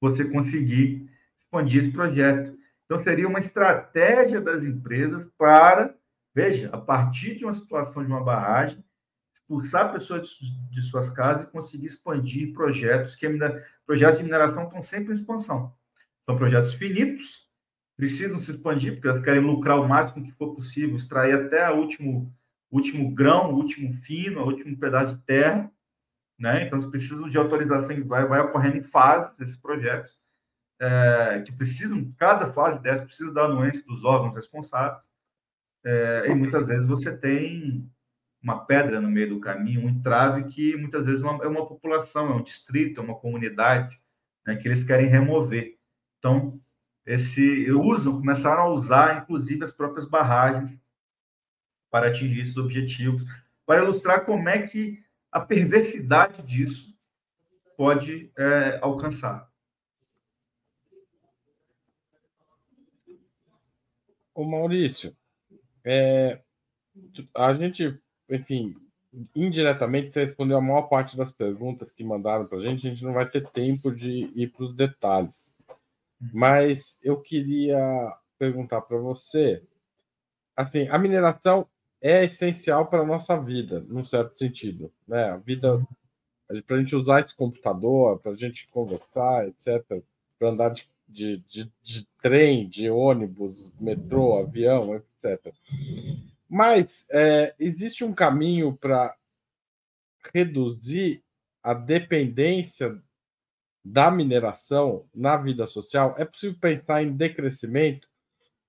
você 0.01 0.25
conseguir 0.25 1.11
expandir 1.41 1.83
esse 1.83 1.91
projeto. 1.91 2.57
Então, 2.85 3.03
seria 3.03 3.27
uma 3.27 3.41
estratégia 3.41 4.41
das 4.41 4.65
empresas 4.65 5.27
para, 5.37 5.93
veja, 6.33 6.71
a 6.73 6.79
partir 6.79 7.35
de 7.37 7.45
uma 7.45 7.53
situação 7.53 8.05
de 8.05 8.13
uma 8.13 8.23
barragem, 8.23 8.85
expulsar 9.35 9.93
pessoas 9.93 10.29
de 10.71 10.83
suas 10.83 11.11
casas 11.11 11.49
e 11.49 11.51
conseguir 11.51 11.87
expandir 11.87 12.53
projetos 12.53 13.17
que 13.17 13.29
projetos 13.85 14.19
de 14.19 14.25
mineração 14.25 14.65
estão 14.65 14.81
sempre 14.81 15.11
em 15.11 15.15
expansão. 15.15 15.75
São 16.25 16.37
projetos 16.37 16.75
finitos, 16.75 17.52
precisam 18.03 18.41
se 18.41 18.51
expandir, 18.51 18.95
porque 18.95 19.07
elas 19.07 19.23
querem 19.23 19.41
lucrar 19.41 19.79
o 19.79 19.89
máximo 19.89 20.25
que 20.25 20.33
for 20.33 20.57
possível, 20.57 20.97
extrair 20.97 21.35
até 21.35 21.71
o 21.71 21.77
último, 21.77 22.35
último 22.69 23.15
grão, 23.15 23.53
o 23.53 23.55
último 23.55 23.95
fino, 24.03 24.41
o 24.41 24.47
último 24.47 24.77
pedaço 24.77 25.15
de 25.15 25.23
terra, 25.23 25.71
né? 26.37 26.65
Então, 26.65 26.77
eles 26.77 26.91
precisam 26.91 27.29
de 27.29 27.39
autorização, 27.39 28.05
vai, 28.05 28.27
vai 28.27 28.41
ocorrendo 28.41 28.79
em 28.79 28.83
fases 28.83 29.39
esses 29.39 29.57
projetos 29.57 30.21
é, 30.81 31.45
que 31.47 31.53
precisam, 31.53 32.13
cada 32.19 32.53
fase 32.53 32.83
dessa 32.83 33.05
precisa 33.05 33.33
da 33.33 33.45
anuência 33.45 33.85
dos 33.85 34.03
órgãos 34.03 34.35
responsáveis, 34.35 35.09
é, 35.85 36.27
e 36.27 36.35
muitas 36.35 36.67
vezes 36.67 36.89
você 36.89 37.17
tem 37.17 37.89
uma 38.43 38.65
pedra 38.67 39.01
no 39.01 39.09
meio 39.09 39.29
do 39.29 39.41
caminho, 39.41 39.83
um 39.83 39.89
entrave 39.89 40.53
que 40.53 40.77
muitas 40.77 41.05
vezes 41.07 41.23
é 41.23 41.25
uma, 41.25 41.45
é 41.45 41.47
uma 41.47 41.69
população, 41.69 42.33
é 42.33 42.35
um 42.35 42.43
distrito, 42.43 43.01
é 43.01 43.05
uma 43.05 43.15
comunidade 43.15 44.03
né, 44.45 44.57
que 44.57 44.67
eles 44.67 44.83
querem 44.83 45.07
remover. 45.07 45.77
Então, 46.19 46.61
esse 47.05 47.71
usam, 47.73 48.19
começaram 48.19 48.63
a 48.63 48.71
usar, 48.71 49.23
inclusive, 49.23 49.65
as 49.65 49.73
próprias 49.73 50.09
barragens 50.09 50.77
para 51.91 52.09
atingir 52.09 52.41
esses 52.41 52.57
objetivos, 52.57 53.25
para 53.67 53.83
ilustrar 53.83 54.25
como 54.25 54.49
é 54.49 54.67
que 54.67 55.03
a 55.31 55.41
perversidade 55.41 56.43
disso 56.43 56.97
pode 57.77 58.31
é, 58.37 58.79
alcançar. 58.83 59.51
Ô 64.35 64.45
Maurício, 64.45 65.15
é, 65.85 66.41
a 67.35 67.53
gente, 67.53 67.99
enfim, 68.31 68.75
indiretamente 69.35 70.13
você 70.13 70.21
respondeu 70.21 70.57
a 70.57 70.63
maior 70.63 70.83
parte 70.83 71.17
das 71.17 71.31
perguntas 71.31 71.91
que 71.91 72.03
mandaram 72.03 72.47
para 72.47 72.59
a 72.59 72.63
gente, 72.63 72.87
a 72.87 72.91
gente 72.91 73.05
não 73.05 73.13
vai 73.13 73.29
ter 73.29 73.47
tempo 73.51 73.91
de 73.91 74.31
ir 74.35 74.49
para 74.49 74.65
os 74.65 74.75
detalhes. 74.75 75.55
Mas 76.33 76.99
eu 77.03 77.21
queria 77.21 77.79
perguntar 78.39 78.83
para 78.83 78.99
você, 78.99 79.63
assim, 80.57 80.87
a 80.89 80.99
mineração 80.99 81.67
é 82.01 82.25
essencial 82.25 82.87
para 82.87 83.01
a 83.01 83.07
nossa 83.07 83.41
vida, 83.41 83.81
num 83.89 84.05
certo 84.05 84.37
sentido, 84.37 84.93
né? 85.07 85.31
A 85.31 85.37
vida 85.37 85.81
para 86.67 86.77
a 86.77 86.79
gente 86.81 86.95
usar 86.95 87.21
esse 87.21 87.35
computador, 87.35 88.19
para 88.19 88.33
a 88.33 88.37
gente 88.37 88.69
conversar, 88.69 89.49
etc., 89.49 90.03
para 90.39 90.51
andar 90.51 90.71
de, 90.71 90.87
de, 91.09 91.39
de, 91.39 91.73
de, 91.83 92.07
trem, 92.21 92.69
de 92.69 92.91
ônibus, 92.91 93.73
metrô, 93.81 94.39
avião, 94.39 94.95
etc. 94.95 95.55
Mas 96.49 97.07
é, 97.11 97.55
existe 97.59 98.05
um 98.05 98.13
caminho 98.13 98.77
para 98.77 99.17
reduzir 100.35 101.23
a 101.63 101.73
dependência 101.73 103.01
da 103.85 104.11
mineração 104.11 105.09
na 105.15 105.37
vida 105.37 105.67
social? 105.67 106.15
É 106.19 106.25
possível 106.25 106.59
pensar 106.61 107.03
em 107.03 107.17
decrescimento? 107.17 108.09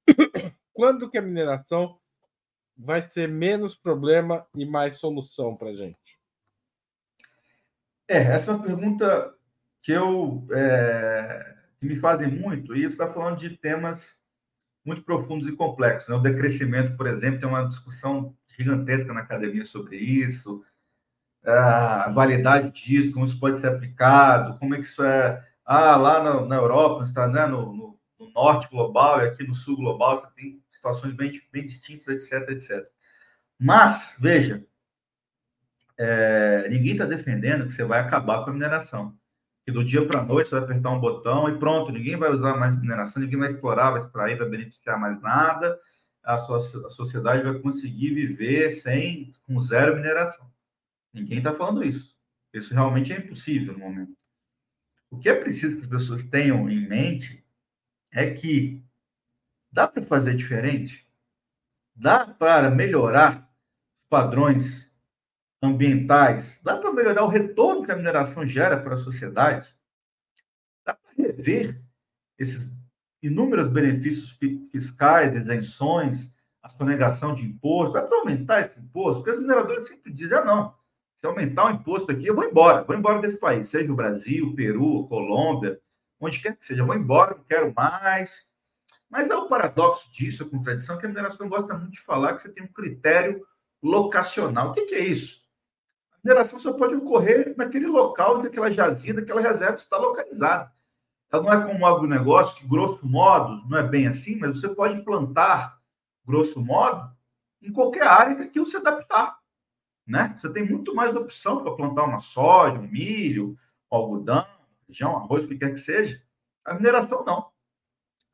Quando 0.74 1.10
que 1.10 1.18
a 1.18 1.22
mineração 1.22 2.00
vai 2.76 3.02
ser 3.02 3.28
menos 3.28 3.76
problema 3.76 4.46
e 4.56 4.66
mais 4.66 4.96
solução 4.96 5.56
para 5.56 5.70
a 5.70 5.74
gente? 5.74 6.20
É, 8.08 8.18
essa 8.18 8.52
é 8.52 8.56
uma 8.56 8.64
pergunta 8.64 9.36
que 9.82 9.92
eu 9.92 10.46
é, 10.52 11.56
que 11.80 11.86
me 11.86 11.96
fazem 11.98 12.30
muito, 12.30 12.76
e 12.76 12.84
está 12.84 13.12
falando 13.12 13.38
de 13.38 13.58
temas 13.58 14.24
muito 14.86 15.04
profundos 15.04 15.48
e 15.48 15.52
complexos. 15.52 16.10
Né? 16.10 16.16
O 16.16 16.22
decrescimento, 16.22 16.96
por 16.98 17.08
exemplo, 17.08 17.40
tem 17.40 17.48
uma 17.48 17.68
discussão 17.68 18.36
gigantesca 18.48 19.14
na 19.14 19.22
academia 19.22 19.66
sobre 19.66 19.98
isso, 19.98 20.64
a 21.46 22.10
validade 22.10 22.72
disso, 22.72 23.12
como 23.12 23.26
isso 23.26 23.40
pode 23.40 23.60
ser 23.60 23.68
aplicado, 23.68 24.58
como 24.60 24.76
é 24.76 24.78
que 24.78 24.86
isso 24.86 25.04
é. 25.04 25.46
Ah, 25.66 25.96
lá 25.96 26.24
na, 26.24 26.46
na 26.46 26.56
Europa, 26.56 27.04
está 27.04 27.28
né, 27.28 27.46
no, 27.46 27.74
no, 27.74 28.00
no, 28.20 28.32
norte 28.34 28.70
global 28.70 29.22
e 29.22 29.28
aqui 29.28 29.46
no 29.46 29.54
sul 29.54 29.78
global, 29.78 30.18
você 30.18 30.28
tem 30.36 30.62
situações 30.70 31.14
bem, 31.14 31.42
bem 31.52 31.66
distintas, 31.66 32.08
etc, 32.08 32.50
etc. 32.50 32.86
Mas, 33.58 34.18
veja, 34.20 34.66
é, 35.98 36.68
ninguém 36.70 36.94
está 36.94 37.06
defendendo 37.06 37.66
que 37.66 37.74
você 37.74 37.84
vai 37.84 38.00
acabar 38.00 38.44
com 38.44 38.50
a 38.50 38.54
mineração. 38.54 39.16
Que 39.66 39.72
do 39.72 39.86
dia 39.86 40.06
para 40.06 40.20
a 40.20 40.24
noite 40.24 40.50
você 40.50 40.56
vai 40.56 40.66
apertar 40.66 40.90
um 40.92 41.00
botão 41.00 41.48
e 41.50 41.58
pronto, 41.58 41.92
ninguém 41.92 42.18
vai 42.18 42.30
usar 42.30 42.58
mais 42.58 42.76
mineração, 42.80 43.22
ninguém 43.22 43.40
vai 43.40 43.52
explorar, 43.52 43.92
vai 43.92 44.02
extrair, 44.02 44.38
vai 44.38 44.50
beneficiar 44.50 45.00
mais 45.00 45.22
nada. 45.22 45.80
A, 46.22 46.38
sua, 46.40 46.58
a 46.58 46.90
sociedade 46.90 47.44
vai 47.44 47.60
conseguir 47.60 48.14
viver 48.14 48.72
sem 48.72 49.32
com 49.48 49.60
zero 49.62 49.96
mineração. 49.96 50.53
Ninguém 51.14 51.38
está 51.38 51.54
falando 51.54 51.84
isso. 51.84 52.18
Isso 52.54 52.74
realmente 52.74 53.14
é 53.14 53.18
impossível 53.18 53.74
no 53.74 53.80
momento. 53.80 54.18
O 55.10 55.20
que 55.20 55.30
é 55.30 55.36
preciso 55.36 55.76
que 55.76 55.84
as 55.84 55.88
pessoas 55.88 56.24
tenham 56.24 56.70
em 56.70 56.88
mente 56.88 57.46
é 58.12 58.32
que 58.34 58.84
dá 59.72 59.88
para 59.88 60.04
fazer 60.04 60.36
diferente, 60.36 61.08
dá 61.96 62.26
para 62.28 62.70
melhorar 62.70 63.52
os 63.96 64.04
padrões 64.10 64.96
ambientais, 65.62 66.62
dá 66.64 66.78
para 66.78 66.92
melhorar 66.92 67.24
o 67.24 67.30
retorno 67.30 67.84
que 67.84 67.92
a 67.92 67.96
mineração 67.96 68.46
gera 68.46 68.82
para 68.82 68.96
a 68.96 68.98
sociedade, 68.98 69.74
dá 70.86 70.94
para 70.94 71.12
rever 71.16 71.82
esses 72.38 72.72
inúmeros 73.22 73.70
benefícios 73.70 74.38
fiscais, 74.72 75.36
isenções, 75.36 76.36
a 76.62 76.70
sonegação 76.70 77.34
de 77.34 77.44
imposto, 77.44 77.94
dá 77.94 78.04
para 78.04 78.18
aumentar 78.18 78.62
esse 78.62 78.80
imposto, 78.80 79.24
porque 79.24 79.38
os 79.38 79.42
mineradores 79.42 79.88
sempre 79.88 80.12
dizem, 80.14 80.38
ah, 80.38 80.46
não, 80.46 80.76
se 81.24 81.28
aumentar 81.28 81.68
o 81.68 81.70
imposto 81.70 82.12
aqui, 82.12 82.28
eu 82.28 82.36
vou 82.36 82.44
embora, 82.44 82.84
vou 82.84 82.94
embora 82.94 83.22
desse 83.22 83.38
país, 83.38 83.70
seja 83.70 83.90
o 83.94 83.96
Brasil, 83.96 84.54
Peru, 84.54 85.08
Colômbia, 85.08 85.80
onde 86.20 86.42
quer 86.42 86.54
que 86.58 86.66
seja, 86.66 86.82
eu 86.82 86.86
vou 86.86 86.98
embora, 86.98 87.36
não 87.38 87.46
quero 87.46 87.74
mais. 87.74 88.52
Mas 89.10 89.30
é 89.30 89.36
o 89.36 89.48
paradoxo 89.48 90.12
disso, 90.12 90.44
a 90.44 90.50
contradição, 90.50 90.98
que 90.98 91.06
a 91.06 91.10
mineração 91.10 91.48
gosta 91.48 91.74
muito 91.76 91.94
de 91.94 92.02
falar 92.02 92.34
que 92.34 92.42
você 92.42 92.52
tem 92.52 92.66
um 92.66 92.74
critério 92.74 93.42
locacional. 93.82 94.72
O 94.72 94.74
que, 94.74 94.82
que 94.82 94.96
é 94.96 95.00
isso? 95.00 95.42
mineração 96.22 96.60
só 96.60 96.74
pode 96.74 96.96
ocorrer 96.96 97.54
naquele 97.58 97.88
local 97.88 98.40
onde 98.40 98.48
aquela 98.48 98.72
jazida, 98.72 99.22
aquela 99.22 99.42
reserva 99.42 99.78
está 99.78 99.98
localizada. 99.98 100.74
Ela 101.32 101.44
não 101.44 101.54
é 101.54 101.66
como 101.66 101.80
um 101.80 101.86
agronegócio, 101.86 102.58
que, 102.58 102.68
grosso 102.68 103.08
modo, 103.08 103.66
não 103.70 103.78
é 103.78 103.84
bem 103.84 104.08
assim, 104.08 104.38
mas 104.38 104.60
você 104.60 104.68
pode 104.68 105.02
plantar, 105.06 105.80
grosso 106.26 106.62
modo, 106.62 107.10
em 107.62 107.72
qualquer 107.72 108.08
área 108.08 108.36
que 108.36 108.44
aquilo 108.44 108.66
se 108.66 108.76
adaptar. 108.76 109.42
Né? 110.06 110.34
Você 110.38 110.52
tem 110.52 110.68
muito 110.68 110.94
mais 110.94 111.16
opção 111.16 111.64
para 111.64 111.76
plantar 111.76 112.04
uma 112.04 112.20
soja, 112.20 112.78
um 112.78 112.88
milho, 112.88 113.58
um 113.92 113.96
algodão, 113.96 114.46
feijão, 114.86 115.16
arroz, 115.16 115.44
o 115.44 115.48
que 115.48 115.58
quer 115.58 115.72
que 115.72 115.80
seja. 115.80 116.22
A 116.66 116.74
mineração 116.74 117.24
não. 117.24 117.48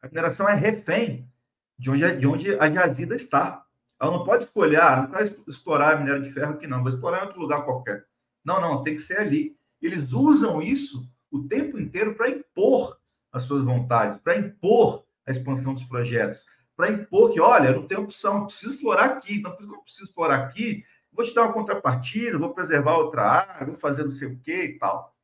A 0.01 0.07
mineração 0.07 0.47
é 0.47 0.55
refém 0.55 1.29
de 1.77 1.89
onde, 1.89 2.17
de 2.17 2.27
onde 2.27 2.59
a 2.59 2.69
jazida 2.69 3.15
está. 3.15 3.65
Ela 4.01 4.11
não 4.11 4.23
pode 4.23 4.45
escolher, 4.45 4.81
ah, 4.81 5.01
não 5.01 5.11
quero 5.11 5.43
explorar 5.47 5.99
minério 5.99 6.23
de 6.23 6.31
ferro 6.31 6.53
aqui, 6.53 6.65
não, 6.65 6.81
vou 6.81 6.89
explorar 6.89 7.19
em 7.19 7.25
outro 7.27 7.41
lugar 7.41 7.65
qualquer. 7.65 8.05
Não, 8.43 8.61
não, 8.61 8.81
tem 8.81 8.95
que 8.95 9.01
ser 9.01 9.19
ali. 9.19 9.57
Eles 9.81 10.13
usam 10.13 10.61
isso 10.61 11.11
o 11.29 11.43
tempo 11.47 11.77
inteiro 11.77 12.15
para 12.15 12.29
impor 12.29 12.97
as 13.31 13.43
suas 13.43 13.63
vontades, 13.63 14.17
para 14.19 14.37
impor 14.37 15.05
a 15.25 15.31
expansão 15.31 15.73
dos 15.73 15.83
projetos, 15.83 16.45
para 16.75 16.91
impor 16.91 17.31
que, 17.31 17.39
olha, 17.39 17.73
não 17.73 17.87
tenho 17.87 18.01
opção, 18.01 18.45
preciso 18.45 18.73
explorar 18.73 19.05
aqui, 19.05 19.35
então, 19.35 19.51
por 19.51 19.59
isso 19.59 19.69
que 19.69 19.75
eu 19.75 19.81
preciso 19.81 20.03
explorar 20.05 20.39
aqui, 20.39 20.83
vou 21.11 21.25
te 21.25 21.33
dar 21.33 21.43
uma 21.43 21.53
contrapartida, 21.53 22.37
vou 22.37 22.53
preservar 22.53 22.97
outra 22.97 23.23
área, 23.23 23.65
vou 23.65 23.75
fazer 23.75 24.03
não 24.03 24.11
sei 24.11 24.27
o 24.27 24.39
quê 24.39 24.63
e 24.63 24.79
tal. 24.79 25.15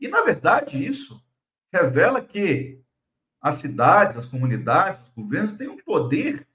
E, 0.00 0.08
na 0.08 0.22
verdade, 0.22 0.84
isso 0.84 1.22
revela 1.72 2.22
que 2.22 2.80
as 3.40 3.56
cidades, 3.56 4.16
as 4.16 4.26
comunidades, 4.26 5.02
os 5.02 5.10
governos 5.10 5.52
têm 5.52 5.68
um 5.68 5.78
poder 5.78 6.46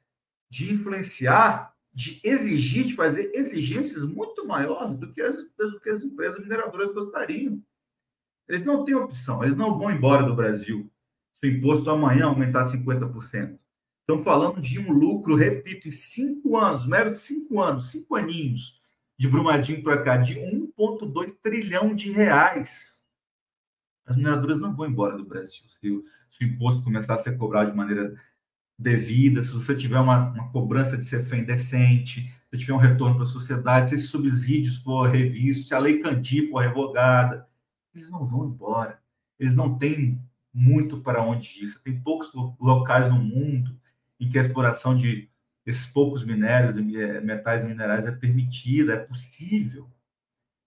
de 0.50 0.74
influenciar, 0.74 1.74
de 1.94 2.20
exigir, 2.24 2.86
de 2.86 2.96
fazer 2.96 3.32
exigências 3.34 4.04
muito 4.04 4.46
maiores 4.46 4.98
do 4.98 5.12
que 5.12 5.22
as, 5.22 5.38
do 5.58 5.80
que 5.80 5.90
as 5.90 6.04
empresas 6.04 6.40
mineradoras 6.40 6.94
gostariam. 6.94 7.62
Eles 8.48 8.64
não 8.64 8.84
têm 8.84 8.96
opção, 8.96 9.44
eles 9.44 9.56
não 9.56 9.78
vão 9.78 9.92
embora 9.92 10.24
do 10.24 10.36
Brasil 10.36 10.92
se 11.34 11.48
o 11.48 11.52
imposto 11.52 11.90
amanhã 11.90 12.26
aumentar 12.26 12.66
50%. 12.66 13.60
Estão 14.08 14.24
falando 14.24 14.62
de 14.62 14.80
um 14.80 14.94
lucro, 14.94 15.36
repito, 15.36 15.88
em 15.88 15.92
cinco 15.92 16.58
anos, 16.58 16.86
meros 16.86 17.22
cinco 17.22 17.60
anos, 17.60 17.90
cinco 17.90 18.16
aninhos, 18.16 18.80
de 19.18 19.28
Brumadinho 19.28 19.82
para 19.82 20.04
cá, 20.04 20.16
de 20.16 20.36
1,2 20.36 21.36
trilhão 21.42 21.96
de 21.96 22.12
reais. 22.12 23.04
As 24.06 24.16
mineradoras 24.16 24.60
não 24.60 24.76
vão 24.76 24.86
embora 24.86 25.18
do 25.18 25.26
Brasil. 25.26 25.64
Se, 25.68 26.04
se 26.30 26.46
o 26.46 26.48
imposto 26.48 26.84
começar 26.84 27.16
a 27.16 27.24
ser 27.24 27.36
cobrado 27.36 27.72
de 27.72 27.78
maneira 27.78 28.16
devida, 28.78 29.42
se 29.42 29.52
você 29.52 29.74
tiver 29.74 29.98
uma, 29.98 30.30
uma 30.30 30.52
cobrança 30.52 30.96
de 30.96 31.10
CFEM 31.10 31.44
decente, 31.44 32.32
se 32.52 32.60
tiver 32.60 32.74
um 32.74 32.78
retorno 32.78 33.16
para 33.16 33.24
a 33.24 33.28
sociedade, 33.28 33.90
se 33.90 33.96
esses 33.96 34.10
subsídios 34.12 34.78
for 34.78 35.10
revisto, 35.10 35.66
se 35.66 35.74
a 35.74 35.80
lei 35.80 35.98
Candir 35.98 36.52
for 36.52 36.60
revogada, 36.60 37.50
eles 37.96 38.12
não 38.12 38.24
vão 38.24 38.46
embora. 38.46 39.02
Eles 39.40 39.56
não 39.56 39.80
têm 39.80 40.22
muito 40.54 41.02
para 41.02 41.24
onde 41.24 41.64
ir. 41.64 41.80
Tem 41.84 42.00
poucos 42.00 42.32
locais 42.60 43.10
no 43.10 43.18
mundo 43.18 43.76
em 44.20 44.30
que 44.30 44.38
a 44.38 44.42
exploração 44.42 44.96
de 44.96 45.30
esses 45.66 45.88
poucos 45.88 46.24
minérios 46.24 46.78
e 46.78 47.02
eh, 47.02 47.22
metais 47.22 47.64
minerais 47.64 48.06
é 48.06 48.12
permitida, 48.12 48.94
é 48.94 48.98
possível. 48.98 49.90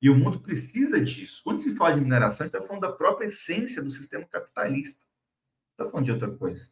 E 0.03 0.11
o 0.11 0.17
mundo 0.17 0.41
precisa 0.41 1.01
disso. 1.01 1.41
Quando 1.45 1.61
se 1.61 1.75
fala 1.77 1.95
de 1.95 2.01
mineração, 2.01 2.45
a 2.45 2.47
gente 2.47 2.57
está 2.57 2.67
falando 2.67 2.83
da 2.83 2.93
própria 2.93 3.27
essência 3.27 3.83
do 3.83 3.91
sistema 3.91 4.25
capitalista. 4.25 5.05
Não 5.77 5.85
está 5.85 5.91
falando 5.91 6.07
de 6.07 6.13
outra 6.13 6.31
coisa. 6.31 6.69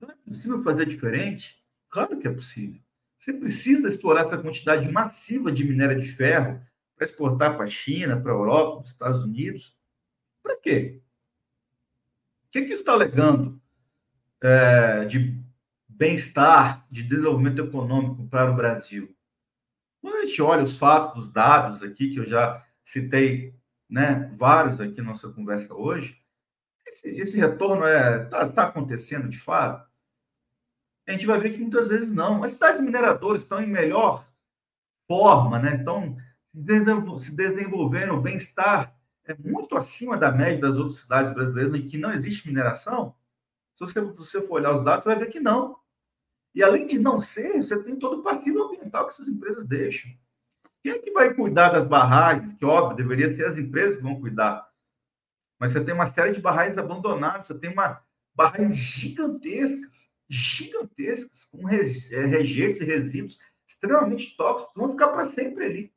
Não 0.00 0.10
é 0.10 0.14
possível 0.14 0.62
fazer 0.62 0.86
diferente? 0.86 1.60
Claro 1.88 2.18
que 2.18 2.26
é 2.26 2.32
possível. 2.32 2.80
Você 3.18 3.32
precisa 3.32 3.88
explorar 3.88 4.22
essa 4.22 4.38
quantidade 4.38 4.90
massiva 4.90 5.52
de 5.52 5.64
minério 5.64 6.00
de 6.00 6.08
ferro 6.08 6.60
para 6.96 7.04
exportar 7.04 7.56
para 7.56 7.64
a 7.64 7.70
China, 7.70 8.20
para 8.20 8.32
a 8.32 8.34
Europa, 8.34 8.76
para 8.76 8.84
os 8.84 8.90
Estados 8.90 9.20
Unidos. 9.20 9.76
Para 10.42 10.56
quê? 10.56 11.00
O 12.46 12.50
que, 12.50 12.58
é 12.58 12.62
que 12.62 12.72
isso 12.72 12.82
está 12.82 12.92
alegando 12.92 13.60
é, 14.40 15.04
de 15.04 15.38
bem-estar, 16.00 16.86
de 16.90 17.02
desenvolvimento 17.02 17.60
econômico 17.60 18.26
para 18.26 18.50
o 18.50 18.56
Brasil? 18.56 19.14
Quando 20.00 20.16
a 20.16 20.24
gente 20.24 20.40
olha 20.40 20.62
os 20.62 20.78
fatos, 20.78 21.26
os 21.26 21.30
dados 21.30 21.82
aqui, 21.82 22.08
que 22.08 22.20
eu 22.20 22.24
já 22.24 22.64
citei 22.82 23.54
né, 23.86 24.34
vários 24.38 24.80
aqui 24.80 24.96
na 24.96 25.08
nossa 25.08 25.28
conversa 25.28 25.74
hoje, 25.74 26.18
esse, 26.86 27.10
esse 27.10 27.38
retorno 27.38 27.84
está 27.86 27.90
é, 27.90 28.24
tá, 28.24 28.48
tá 28.48 28.62
acontecendo 28.64 29.28
de 29.28 29.36
fato? 29.36 29.90
a 31.06 31.12
gente 31.12 31.26
vai 31.26 31.40
ver 31.40 31.52
que 31.52 31.58
muitas 31.58 31.88
vezes 31.88 32.12
não. 32.12 32.42
As 32.42 32.52
cidades 32.52 32.80
mineradoras 32.80 33.42
estão 33.42 33.60
em 33.60 33.66
melhor 33.66 34.26
forma, 35.08 35.58
né? 35.58 35.74
estão 35.74 36.16
se 37.18 37.34
desenvolvendo, 37.34 38.14
o 38.14 38.20
bem-estar 38.20 38.96
é 39.24 39.34
muito 39.34 39.76
acima 39.76 40.16
da 40.16 40.30
média 40.30 40.60
das 40.60 40.78
outras 40.78 41.00
cidades 41.00 41.34
brasileiras 41.34 41.74
em 41.74 41.86
que 41.86 41.98
não 41.98 42.12
existe 42.12 42.46
mineração. 42.46 43.14
Se 43.76 43.80
você, 43.80 44.00
você 44.00 44.40
for 44.46 44.54
olhar 44.54 44.72
os 44.72 44.84
dados, 44.84 45.02
você 45.02 45.08
vai 45.10 45.18
ver 45.18 45.30
que 45.30 45.40
não. 45.40 45.79
E 46.54 46.62
além 46.62 46.86
de 46.86 46.98
não 46.98 47.20
ser, 47.20 47.62
você 47.62 47.80
tem 47.82 47.96
todo 47.96 48.20
o 48.20 48.22
passivo 48.22 48.64
ambiental 48.64 49.06
que 49.06 49.12
essas 49.12 49.28
empresas 49.28 49.64
deixam. 49.64 50.10
Quem 50.82 50.92
é 50.92 50.98
que 50.98 51.10
vai 51.10 51.32
cuidar 51.34 51.70
das 51.70 51.84
barragens? 51.84 52.52
Que, 52.52 52.64
óbvio, 52.64 52.96
deveria 52.96 53.34
ser 53.34 53.46
as 53.46 53.56
empresas 53.56 53.96
que 53.96 54.02
vão 54.02 54.20
cuidar. 54.20 54.68
Mas 55.58 55.72
você 55.72 55.84
tem 55.84 55.94
uma 55.94 56.06
série 56.06 56.32
de 56.32 56.40
barragens 56.40 56.78
abandonadas, 56.78 57.46
você 57.46 57.58
tem 57.58 57.70
uma 57.70 58.02
barragens 58.34 58.76
gigantescas, 58.76 60.10
gigantescas, 60.28 61.44
com 61.44 61.68
é, 61.68 61.76
rejeitos 62.26 62.80
e 62.80 62.84
resíduos 62.84 63.38
extremamente 63.68 64.36
tóxicos, 64.36 64.74
vão 64.74 64.90
ficar 64.90 65.08
para 65.08 65.28
sempre 65.30 65.64
ali. 65.64 65.94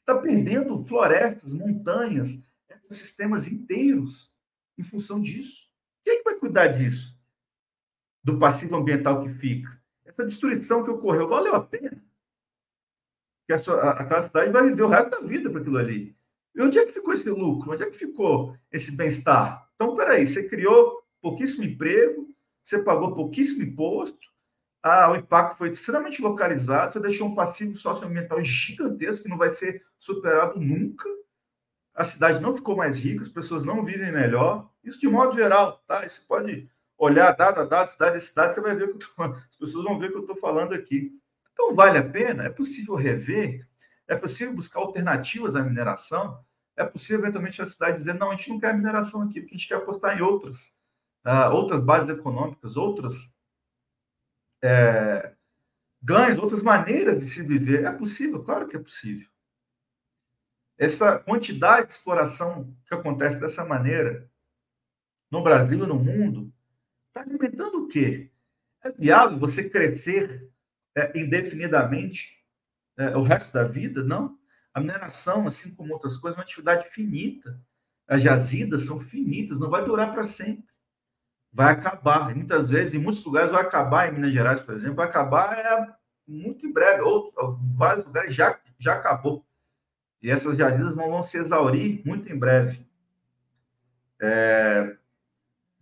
Está 0.00 0.16
perdendo 0.20 0.84
florestas, 0.86 1.52
montanhas, 1.52 2.44
ecossistemas 2.68 3.48
inteiros 3.48 4.32
em 4.78 4.82
função 4.82 5.20
disso. 5.20 5.68
Quem 6.04 6.14
é 6.14 6.18
que 6.18 6.24
vai 6.24 6.34
cuidar 6.36 6.68
disso? 6.68 7.15
Do 8.26 8.40
passivo 8.40 8.74
ambiental 8.74 9.22
que 9.22 9.28
fica? 9.34 9.80
Essa 10.04 10.26
destruição 10.26 10.82
que 10.82 10.90
ocorreu 10.90 11.28
valeu 11.28 11.54
a 11.54 11.62
pena? 11.62 12.02
Que 13.46 13.52
a, 13.52 13.56
aquela 13.56 14.22
cidade 14.22 14.50
vai 14.50 14.68
viver 14.68 14.82
o 14.82 14.88
resto 14.88 15.10
da 15.10 15.20
vida 15.20 15.48
para 15.48 15.60
aquilo 15.60 15.78
ali. 15.78 16.16
E 16.52 16.60
onde 16.60 16.76
é 16.76 16.84
que 16.84 16.90
ficou 16.90 17.14
esse 17.14 17.30
lucro? 17.30 17.70
Onde 17.70 17.84
é 17.84 17.86
que 17.88 17.96
ficou 17.96 18.58
esse 18.72 18.96
bem-estar? 18.96 19.70
Então, 19.76 19.94
peraí, 19.94 20.26
você 20.26 20.42
criou 20.42 21.04
pouquíssimo 21.22 21.62
emprego, 21.62 22.28
você 22.64 22.82
pagou 22.82 23.14
pouquíssimo 23.14 23.62
imposto, 23.62 24.18
ah, 24.82 25.12
o 25.12 25.14
impacto 25.14 25.56
foi 25.56 25.70
extremamente 25.70 26.20
localizado, 26.20 26.92
você 26.92 26.98
deixou 26.98 27.28
um 27.28 27.34
passivo 27.36 27.76
socioambiental 27.76 28.42
gigantesco 28.42 29.22
que 29.22 29.30
não 29.30 29.38
vai 29.38 29.50
ser 29.50 29.86
superado 30.00 30.58
nunca. 30.58 31.08
A 31.94 32.02
cidade 32.02 32.40
não 32.40 32.56
ficou 32.56 32.76
mais 32.76 32.98
rica, 32.98 33.22
as 33.22 33.28
pessoas 33.28 33.64
não 33.64 33.84
vivem 33.84 34.10
melhor. 34.10 34.68
Isso 34.82 34.98
de 34.98 35.06
modo 35.06 35.32
geral, 35.32 35.80
tá? 35.86 36.02
Você 36.08 36.22
pode 36.26 36.68
olhar 36.98 37.32
dado 37.32 37.60
a 37.60 37.64
dado, 37.64 37.88
cidade 37.88 38.16
a 38.16 38.20
cidade, 38.20 38.54
você 38.54 38.60
vai 38.60 38.74
ver 38.74 38.92
que 38.92 38.98
tô, 38.98 39.22
as 39.22 39.56
pessoas 39.56 39.84
vão 39.84 39.98
ver 39.98 40.08
o 40.08 40.10
que 40.10 40.16
eu 40.16 40.20
estou 40.22 40.36
falando 40.36 40.74
aqui. 40.74 41.12
Então, 41.52 41.74
vale 41.74 41.98
a 41.98 42.08
pena? 42.08 42.44
É 42.44 42.50
possível 42.50 42.94
rever? 42.94 43.66
É 44.08 44.16
possível 44.16 44.54
buscar 44.54 44.80
alternativas 44.80 45.56
à 45.56 45.62
mineração? 45.62 46.44
É 46.76 46.84
possível, 46.84 47.22
eventualmente, 47.22 47.60
a 47.62 47.66
cidade 47.66 47.98
dizer: 47.98 48.14
não, 48.14 48.30
a 48.30 48.36
gente 48.36 48.50
não 48.50 48.60
quer 48.60 48.74
mineração 48.74 49.22
aqui, 49.22 49.40
porque 49.40 49.54
a 49.54 49.58
gente 49.58 49.68
quer 49.68 49.76
apostar 49.76 50.16
em 50.16 50.20
outras, 50.22 50.76
uh, 51.24 51.50
outras 51.52 51.80
bases 51.80 52.10
econômicas, 52.10 52.76
outras 52.76 53.34
é, 54.62 55.34
ganhos, 56.02 56.38
outras 56.38 56.62
maneiras 56.62 57.18
de 57.18 57.30
se 57.30 57.42
viver. 57.42 57.84
É 57.84 57.92
possível, 57.92 58.42
claro 58.42 58.68
que 58.68 58.76
é 58.76 58.80
possível. 58.80 59.28
Essa 60.78 61.18
quantidade 61.18 61.86
de 61.86 61.94
exploração 61.94 62.76
que 62.84 62.94
acontece 62.94 63.38
dessa 63.40 63.64
maneira 63.64 64.30
no 65.30 65.42
Brasil 65.42 65.82
e 65.82 65.86
no 65.86 65.98
mundo 65.98 66.52
está 67.18 67.22
alimentando 67.22 67.84
o 67.84 67.88
quê? 67.88 68.30
É 68.84 68.92
viável 68.92 69.38
você 69.38 69.68
crescer 69.68 70.50
é, 70.94 71.18
indefinidamente 71.18 72.36
é, 72.96 73.16
o 73.16 73.22
resto 73.22 73.52
da 73.52 73.64
vida? 73.64 74.02
Não. 74.02 74.38
A 74.72 74.80
mineração, 74.80 75.46
assim 75.46 75.74
como 75.74 75.92
outras 75.92 76.16
coisas, 76.16 76.36
é 76.36 76.40
uma 76.40 76.44
atividade 76.44 76.88
finita. 76.90 77.60
As 78.06 78.22
jazidas 78.22 78.82
são 78.82 79.00
finitas, 79.00 79.58
não 79.58 79.70
vai 79.70 79.84
durar 79.84 80.12
para 80.12 80.26
sempre 80.26 80.66
vai 81.56 81.72
acabar. 81.72 82.30
E 82.30 82.34
muitas 82.34 82.68
vezes, 82.68 82.94
em 82.94 82.98
muitos 82.98 83.24
lugares, 83.24 83.50
vai 83.50 83.62
acabar, 83.62 84.08
em 84.08 84.12
Minas 84.12 84.30
Gerais, 84.30 84.60
por 84.60 84.74
exemplo, 84.74 84.96
vai 84.96 85.06
acabar 85.06 85.58
é, 85.58 85.94
muito 86.28 86.66
em 86.66 86.72
breve. 86.72 87.00
Outros, 87.00 87.34
vários 87.74 88.04
lugares 88.04 88.34
já, 88.34 88.60
já 88.78 88.92
acabou. 88.92 89.42
E 90.20 90.30
essas 90.30 90.58
jazidas 90.58 90.94
não 90.94 91.10
vão 91.10 91.22
se 91.22 91.38
exaurir 91.38 92.02
muito 92.04 92.30
em 92.30 92.38
breve. 92.38 92.86
É, 94.20 94.96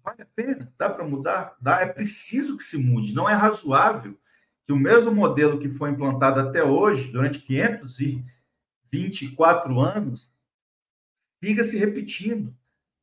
vale 0.04 0.22
a 0.22 0.26
pena? 0.26 0.72
Dá 0.78 0.90
para 0.90 1.06
mudar? 1.06 1.56
Dá. 1.60 1.80
É 1.80 1.86
preciso 1.86 2.56
que 2.56 2.64
se 2.64 2.76
mude. 2.76 3.14
Não 3.14 3.28
é 3.28 3.34
razoável 3.34 4.18
que 4.66 4.72
o 4.72 4.76
mesmo 4.76 5.12
modelo 5.12 5.58
que 5.58 5.68
foi 5.68 5.90
implantado 5.90 6.40
até 6.40 6.62
hoje, 6.62 7.10
durante 7.10 7.40
524 7.40 9.80
anos, 9.80 10.32
siga 11.42 11.64
se 11.64 11.76
repetindo 11.76 12.54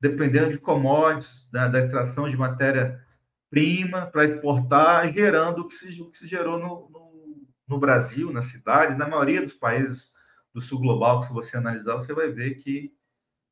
dependendo 0.01 0.49
de 0.49 0.57
commodities, 0.57 1.47
da, 1.51 1.67
da 1.67 1.77
extração 1.77 2.27
de 2.27 2.35
matéria-prima 2.35 4.07
para 4.07 4.25
exportar, 4.25 5.13
gerando 5.13 5.61
o 5.61 5.67
que 5.67 5.75
se, 5.75 6.01
o 6.01 6.09
que 6.09 6.17
se 6.17 6.27
gerou 6.27 6.57
no, 6.57 6.89
no, 6.89 7.47
no, 7.67 7.79
Brasil, 7.79 8.33
nas 8.33 8.45
cidades, 8.45 8.97
na 8.97 9.07
maioria 9.07 9.43
dos 9.43 9.53
países 9.53 10.11
do 10.51 10.59
sul 10.59 10.79
global, 10.79 11.19
que 11.19 11.27
se 11.27 11.33
você 11.33 11.55
analisar, 11.55 11.93
você 11.93 12.13
vai 12.13 12.31
ver 12.31 12.55
que 12.55 12.91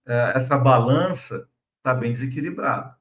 é, 0.07 0.33
essa 0.35 0.57
balança 0.57 1.47
está 1.77 1.93
bem 1.93 2.11
desequilibrada. 2.11 2.97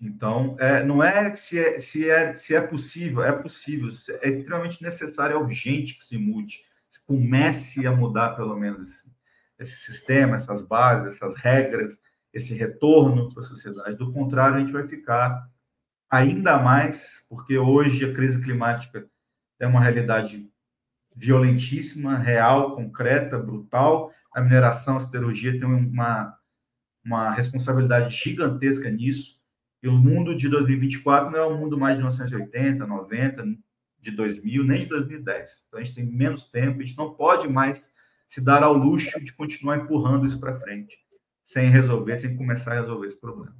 Então, 0.00 0.56
é, 0.58 0.82
não 0.84 1.02
é 1.02 1.34
se, 1.34 1.58
é 1.58 1.78
se, 1.78 2.10
é 2.10 2.34
se 2.34 2.54
é 2.54 2.60
possível, 2.60 3.22
é 3.22 3.32
possível, 3.32 3.88
é 4.20 4.28
extremamente 4.28 4.82
necessário, 4.82 5.34
é 5.34 5.38
urgente 5.38 5.94
que 5.94 6.04
se 6.04 6.18
mude, 6.18 6.60
se 6.88 7.04
comece 7.04 7.86
a 7.86 7.92
mudar 7.92 8.30
pelo 8.30 8.56
menos 8.56 8.90
esse, 8.90 9.12
esse 9.58 9.76
sistema, 9.76 10.34
essas 10.34 10.62
bases, 10.62 11.14
essas 11.14 11.36
regras, 11.36 12.02
esse 12.32 12.54
retorno 12.54 13.32
para 13.32 13.40
a 13.40 13.46
sociedade. 13.46 13.96
Do 13.96 14.12
contrário, 14.12 14.56
a 14.56 14.60
gente 14.60 14.72
vai 14.72 14.86
ficar 14.86 15.48
ainda 16.10 16.58
mais, 16.58 17.24
porque 17.28 17.56
hoje 17.56 18.04
a 18.04 18.14
crise 18.14 18.40
climática 18.42 19.06
é 19.58 19.66
uma 19.66 19.80
realidade 19.80 20.50
violentíssima, 21.14 22.18
real, 22.18 22.74
concreta, 22.74 23.38
brutal. 23.38 24.12
A 24.32 24.40
mineração, 24.40 24.96
a 24.96 25.00
siderurgia 25.00 25.52
tem 25.52 25.64
uma, 25.64 26.36
uma 27.04 27.30
responsabilidade 27.30 28.14
gigantesca 28.14 28.90
nisso. 28.90 29.40
E 29.84 29.88
o 29.88 29.92
mundo 29.92 30.34
de 30.34 30.48
2024 30.48 31.30
não 31.30 31.38
é 31.38 31.46
o 31.46 31.58
mundo 31.58 31.76
mais 31.76 31.98
de 31.98 32.02
1980, 32.02 32.86
90, 32.86 33.44
de 34.00 34.10
2000, 34.12 34.64
nem 34.64 34.80
de 34.80 34.86
2010. 34.86 35.66
Então 35.68 35.78
a 35.78 35.82
gente 35.82 35.94
tem 35.94 36.06
menos 36.06 36.44
tempo, 36.44 36.80
a 36.80 36.82
gente 36.82 36.96
não 36.96 37.12
pode 37.12 37.46
mais 37.50 37.92
se 38.26 38.40
dar 38.40 38.62
ao 38.62 38.72
luxo 38.72 39.22
de 39.22 39.34
continuar 39.34 39.76
empurrando 39.76 40.24
isso 40.24 40.40
para 40.40 40.58
frente 40.58 40.96
sem 41.44 41.68
resolver, 41.68 42.16
sem 42.16 42.34
começar 42.34 42.72
a 42.72 42.80
resolver 42.80 43.08
esse 43.08 43.20
problema. 43.20 43.54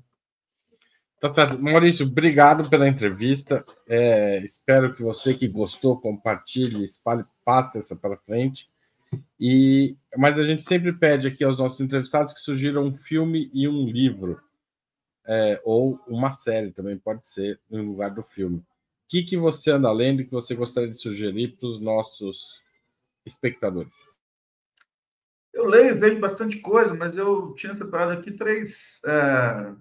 Tá 1.21 1.33
certo. 1.33 1.63
Maurício, 1.63 2.07
obrigado 2.07 2.71
pela 2.71 2.89
entrevista. 2.89 3.63
É, 3.87 4.43
espero 4.43 4.95
que 4.95 5.03
você 5.03 5.35
que 5.35 5.47
gostou 5.47 6.01
compartilhe, 6.01 6.85
espalhe, 6.85 7.27
passe 7.45 7.77
essa 7.77 7.95
para 7.95 8.17
frente. 8.17 8.71
E, 9.39 9.95
mas 10.17 10.39
a 10.39 10.43
gente 10.43 10.65
sempre 10.65 10.91
pede 10.91 11.29
aqui 11.29 11.45
aos 11.45 11.59
nossos 11.59 11.83
entrevistados 11.83 12.33
que 12.33 12.41
sugiram 12.41 12.87
um 12.87 12.93
filme 12.93 13.51
e 13.53 13.69
um 13.69 13.87
livro, 13.87 14.41
é, 15.27 15.61
ou 15.65 16.01
uma 16.07 16.33
série 16.33 16.73
também 16.73 16.99
pode 16.99 17.29
ser 17.29 17.61
no 17.71 17.83
lugar 17.83 18.11
do 18.11 18.23
filme. 18.23 18.59
O 18.59 18.65
que, 19.09 19.23
que 19.23 19.37
você 19.37 19.71
anda 19.71 19.91
lendo 19.93 20.23
e 20.23 20.25
que 20.25 20.33
você 20.33 20.55
gostaria 20.55 20.91
de 20.91 20.99
sugerir 20.99 21.57
para 21.57 21.69
os 21.69 21.81
nossos 21.81 22.63
espectadores? 23.25 24.15
Eu 25.53 25.67
leio, 25.67 25.99
vejo 25.99 26.19
bastante 26.19 26.59
coisa, 26.59 26.93
mas 26.95 27.17
eu 27.17 27.55
tinha 27.55 27.75
separado 27.75 28.13
aqui 28.13 28.33
três, 28.33 29.01
é, 29.07 29.73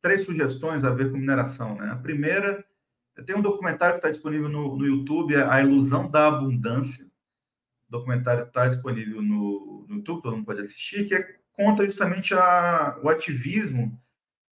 três 0.00 0.24
sugestões 0.24 0.84
a 0.84 0.90
ver 0.90 1.10
com 1.10 1.18
mineração. 1.18 1.74
Né? 1.76 1.90
A 1.90 1.96
primeira, 1.96 2.64
tem 3.24 3.34
um 3.34 3.42
documentário 3.42 3.94
que 3.94 3.98
está 3.98 4.10
disponível 4.10 4.48
no, 4.48 4.76
no 4.76 4.86
YouTube, 4.86 5.34
é 5.34 5.42
A 5.42 5.60
Ilusão 5.60 6.08
da 6.08 6.28
Abundância. 6.28 7.04
O 7.88 7.92
documentário 7.92 8.44
está 8.44 8.68
disponível 8.68 9.20
no, 9.20 9.86
no 9.88 9.96
YouTube, 9.96 10.22
todo 10.22 10.36
mundo 10.36 10.46
pode 10.46 10.60
assistir, 10.60 11.08
que 11.08 11.14
é, 11.14 11.36
conta 11.52 11.84
justamente 11.84 12.32
a, 12.32 12.98
o 13.02 13.08
ativismo 13.08 14.00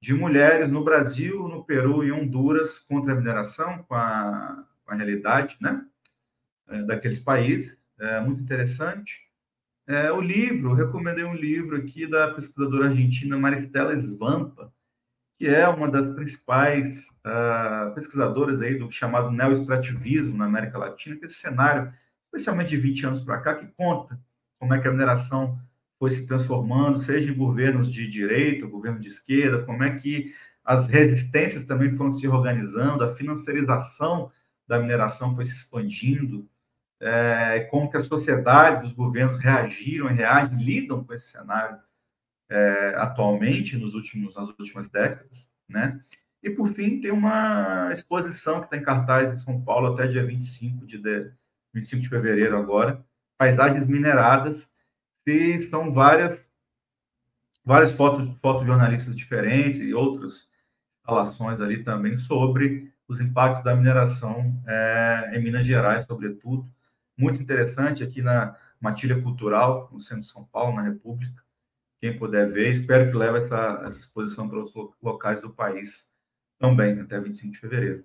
de 0.04 0.12
mulheres 0.12 0.70
no 0.70 0.84
Brasil, 0.84 1.48
no 1.48 1.64
Peru 1.64 2.04
e 2.04 2.12
Honduras 2.12 2.78
contra 2.78 3.14
a 3.14 3.16
mineração, 3.16 3.82
com 3.84 3.94
a, 3.94 4.62
com 4.84 4.92
a 4.92 4.94
realidade 4.94 5.56
né, 5.62 5.82
é, 6.68 6.82
daqueles 6.82 7.20
países. 7.20 7.74
É 7.98 8.20
muito 8.20 8.42
interessante. 8.42 9.26
É, 9.86 10.12
o 10.12 10.20
livro, 10.20 10.72
eu 10.72 10.74
recomendei 10.74 11.24
um 11.24 11.32
livro 11.32 11.74
aqui 11.78 12.06
da 12.06 12.34
pesquisadora 12.34 12.88
argentina 12.88 13.38
Maristela 13.38 13.96
Svampa, 13.96 14.70
que 15.38 15.46
é 15.46 15.66
uma 15.68 15.90
das 15.90 16.06
principais 16.08 17.08
uh, 17.24 17.94
pesquisadoras 17.94 18.60
aí 18.60 18.76
do 18.76 18.92
chamado 18.92 19.30
neo-extrativismo 19.30 20.36
na 20.36 20.44
América 20.44 20.76
Latina, 20.76 21.16
que 21.16 21.24
é 21.24 21.26
esse 21.28 21.36
cenário, 21.36 21.90
especialmente 22.26 22.68
de 22.68 22.76
20 22.76 23.06
anos 23.06 23.20
para 23.22 23.40
cá, 23.40 23.54
que 23.54 23.66
conta 23.68 24.20
como 24.58 24.74
é 24.74 24.80
que 24.82 24.86
a 24.86 24.92
mineração 24.92 25.58
foi 26.04 26.10
se 26.10 26.26
transformando, 26.26 27.02
seja 27.02 27.30
em 27.30 27.34
governos 27.34 27.90
de 27.90 28.06
direita, 28.06 28.66
governo 28.66 29.00
de 29.00 29.08
esquerda, 29.08 29.64
como 29.64 29.82
é 29.82 29.96
que 29.96 30.34
as 30.62 30.86
resistências 30.86 31.64
também 31.64 31.96
foram 31.96 32.10
se 32.10 32.28
organizando, 32.28 33.02
a 33.02 33.14
financiarização 33.14 34.30
da 34.68 34.78
mineração 34.78 35.34
foi 35.34 35.46
se 35.46 35.56
expandindo, 35.56 36.46
é, 37.00 37.66
como 37.70 37.90
que 37.90 37.96
a 37.96 38.02
sociedade, 38.02 38.84
os 38.84 38.92
governos 38.92 39.38
reagiram 39.38 40.10
e 40.10 40.12
reagem, 40.12 40.62
lidam 40.62 41.02
com 41.02 41.14
esse 41.14 41.28
cenário 41.28 41.78
é, 42.50 42.96
atualmente, 42.98 43.78
nos 43.78 43.94
últimos, 43.94 44.34
nas 44.34 44.48
últimas 44.48 44.90
décadas, 44.90 45.50
né? 45.66 45.98
E, 46.42 46.50
por 46.50 46.70
fim, 46.74 47.00
tem 47.00 47.12
uma 47.12 47.90
exposição 47.94 48.58
que 48.58 48.66
está 48.66 48.76
em 48.76 48.82
cartaz 48.82 49.34
em 49.34 49.40
São 49.40 49.58
Paulo 49.62 49.94
até 49.94 50.06
dia 50.06 50.26
25 50.26 50.84
de, 50.84 50.98
de, 50.98 51.32
25 51.72 52.02
de 52.02 52.08
fevereiro 52.10 52.58
agora, 52.58 53.02
Paisagens 53.38 53.86
Mineradas, 53.86 54.68
que 55.24 55.58
são 55.70 55.92
várias, 55.92 56.46
várias 57.64 57.92
fotos, 57.92 58.28
fotojornalistas 58.40 59.16
diferentes 59.16 59.80
e 59.80 59.94
outras 59.94 60.50
instalações 61.00 61.60
ali 61.60 61.82
também 61.82 62.16
sobre 62.18 62.92
os 63.06 63.20
impactos 63.20 63.62
da 63.62 63.74
mineração 63.74 64.62
é, 64.66 65.32
em 65.34 65.42
Minas 65.42 65.66
Gerais, 65.66 66.06
sobretudo, 66.06 66.66
muito 67.16 67.40
interessante 67.40 68.02
aqui 68.02 68.22
na 68.22 68.56
Matilha 68.80 69.20
Cultural, 69.20 69.88
no 69.92 70.00
centro 70.00 70.22
de 70.22 70.28
São 70.28 70.44
Paulo, 70.44 70.76
na 70.76 70.82
República. 70.82 71.42
Quem 72.00 72.18
puder 72.18 72.50
ver, 72.50 72.70
espero 72.70 73.10
que 73.10 73.16
leve 73.16 73.38
essa, 73.38 73.82
essa 73.86 74.00
exposição 74.00 74.48
para 74.48 74.58
outros 74.58 74.94
locais 75.02 75.40
do 75.40 75.50
país 75.50 76.12
também, 76.58 76.98
até 77.00 77.20
25 77.20 77.52
de 77.52 77.58
fevereiro. 77.58 78.04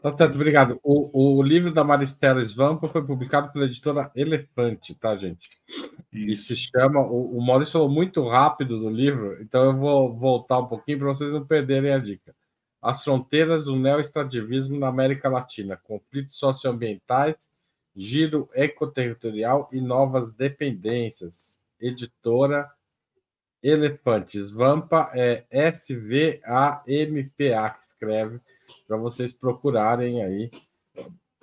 Tá 0.00 0.16
certo, 0.16 0.34
obrigado. 0.34 0.78
O, 0.82 1.38
o 1.38 1.42
livro 1.42 1.72
da 1.72 1.82
Maristela 1.82 2.44
Svampa 2.44 2.88
foi 2.88 3.04
publicado 3.04 3.50
pela 3.52 3.64
editora 3.64 4.10
Elefante, 4.14 4.94
tá, 4.94 5.16
gente? 5.16 5.48
Isso. 6.12 6.52
E 6.52 6.56
se 6.56 6.56
chama. 6.56 7.00
O, 7.00 7.38
o 7.38 7.44
Maurício 7.44 7.72
falou 7.72 7.88
muito 7.88 8.26
rápido 8.28 8.78
do 8.78 8.90
livro, 8.90 9.40
então 9.40 9.64
eu 9.64 9.76
vou 9.76 10.14
voltar 10.14 10.58
um 10.60 10.66
pouquinho 10.66 10.98
para 10.98 11.08
vocês 11.08 11.32
não 11.32 11.44
perderem 11.46 11.92
a 11.92 11.98
dica. 11.98 12.34
As 12.80 13.02
fronteiras 13.02 13.64
do 13.64 13.74
neoestrativismo 13.74 14.78
na 14.78 14.88
América 14.88 15.28
Latina, 15.28 15.76
conflitos 15.76 16.36
socioambientais, 16.38 17.50
giro 17.96 18.48
ecoterritorial 18.54 19.68
e 19.72 19.80
novas 19.80 20.30
dependências. 20.30 21.58
Editora 21.80 22.70
Elefantes. 23.62 24.50
Vampa 24.50 25.10
é 25.14 25.44
S-V-A-M-P-A 25.50 26.10
que 27.70 27.84
escreve, 27.84 28.40
para 28.86 28.96
vocês 28.96 29.32
procurarem 29.32 30.22
aí. 30.22 30.50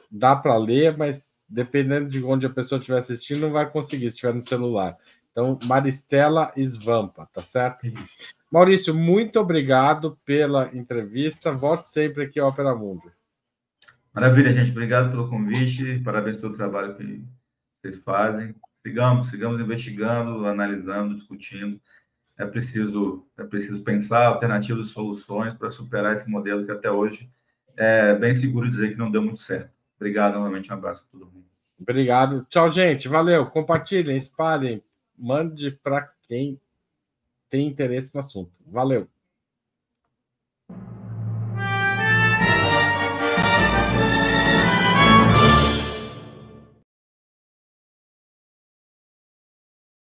Dá 0.09 0.35
para 0.35 0.57
ler, 0.57 0.97
mas 0.97 1.29
dependendo 1.47 2.09
de 2.09 2.23
onde 2.23 2.45
a 2.45 2.49
pessoa 2.49 2.79
estiver 2.79 2.97
assistindo, 2.97 3.41
não 3.41 3.51
vai 3.51 3.69
conseguir 3.69 4.09
se 4.09 4.15
estiver 4.15 4.33
no 4.33 4.41
celular. 4.41 4.97
Então, 5.31 5.57
Maristela 5.63 6.53
Svampa, 6.55 7.27
tá 7.33 7.41
certo? 7.41 7.87
Maurício, 8.51 8.93
muito 8.93 9.39
obrigado 9.39 10.17
pela 10.23 10.69
entrevista. 10.75 11.51
Volte 11.51 11.87
sempre 11.87 12.23
aqui 12.23 12.39
ao 12.39 12.49
Opera 12.49 12.75
Mundo. 12.75 13.11
Maravilha, 14.13 14.53
gente. 14.53 14.69
Obrigado 14.69 15.09
pelo 15.09 15.27
convite. 15.27 15.99
Parabéns 16.01 16.37
pelo 16.37 16.55
trabalho 16.55 16.95
que 16.95 17.23
vocês 17.81 17.97
fazem. 18.03 18.53
Sigamos, 18.85 19.29
sigamos 19.29 19.59
investigando, 19.59 20.45
analisando, 20.45 21.15
discutindo. 21.15 21.81
É 22.37 22.45
preciso, 22.45 23.25
é 23.37 23.43
preciso 23.43 23.83
pensar 23.83 24.25
alternativas 24.25 24.87
e 24.87 24.89
soluções 24.89 25.53
para 25.53 25.69
superar 25.69 26.13
esse 26.13 26.27
modelo 26.29 26.65
que 26.65 26.71
até 26.71 26.89
hoje 26.89 27.29
é 27.77 28.15
bem 28.15 28.33
seguro 28.33 28.67
dizer 28.67 28.89
que 28.89 28.97
não 28.97 29.11
deu 29.11 29.21
muito 29.21 29.39
certo. 29.39 29.71
Obrigado 29.95 30.33
novamente, 30.33 30.71
um 30.71 30.73
abraço 30.73 31.05
a 31.07 31.11
todo 31.11 31.31
mundo. 31.31 31.45
Obrigado. 31.79 32.45
Tchau, 32.49 32.69
gente. 32.69 33.07
Valeu. 33.07 33.45
Compartilhem, 33.47 34.17
espalhem, 34.17 34.81
mande 35.17 35.71
para 35.71 36.11
quem 36.27 36.59
tem 37.49 37.67
interesse 37.67 38.13
no 38.13 38.21
assunto. 38.21 38.51
Valeu. 38.65 39.07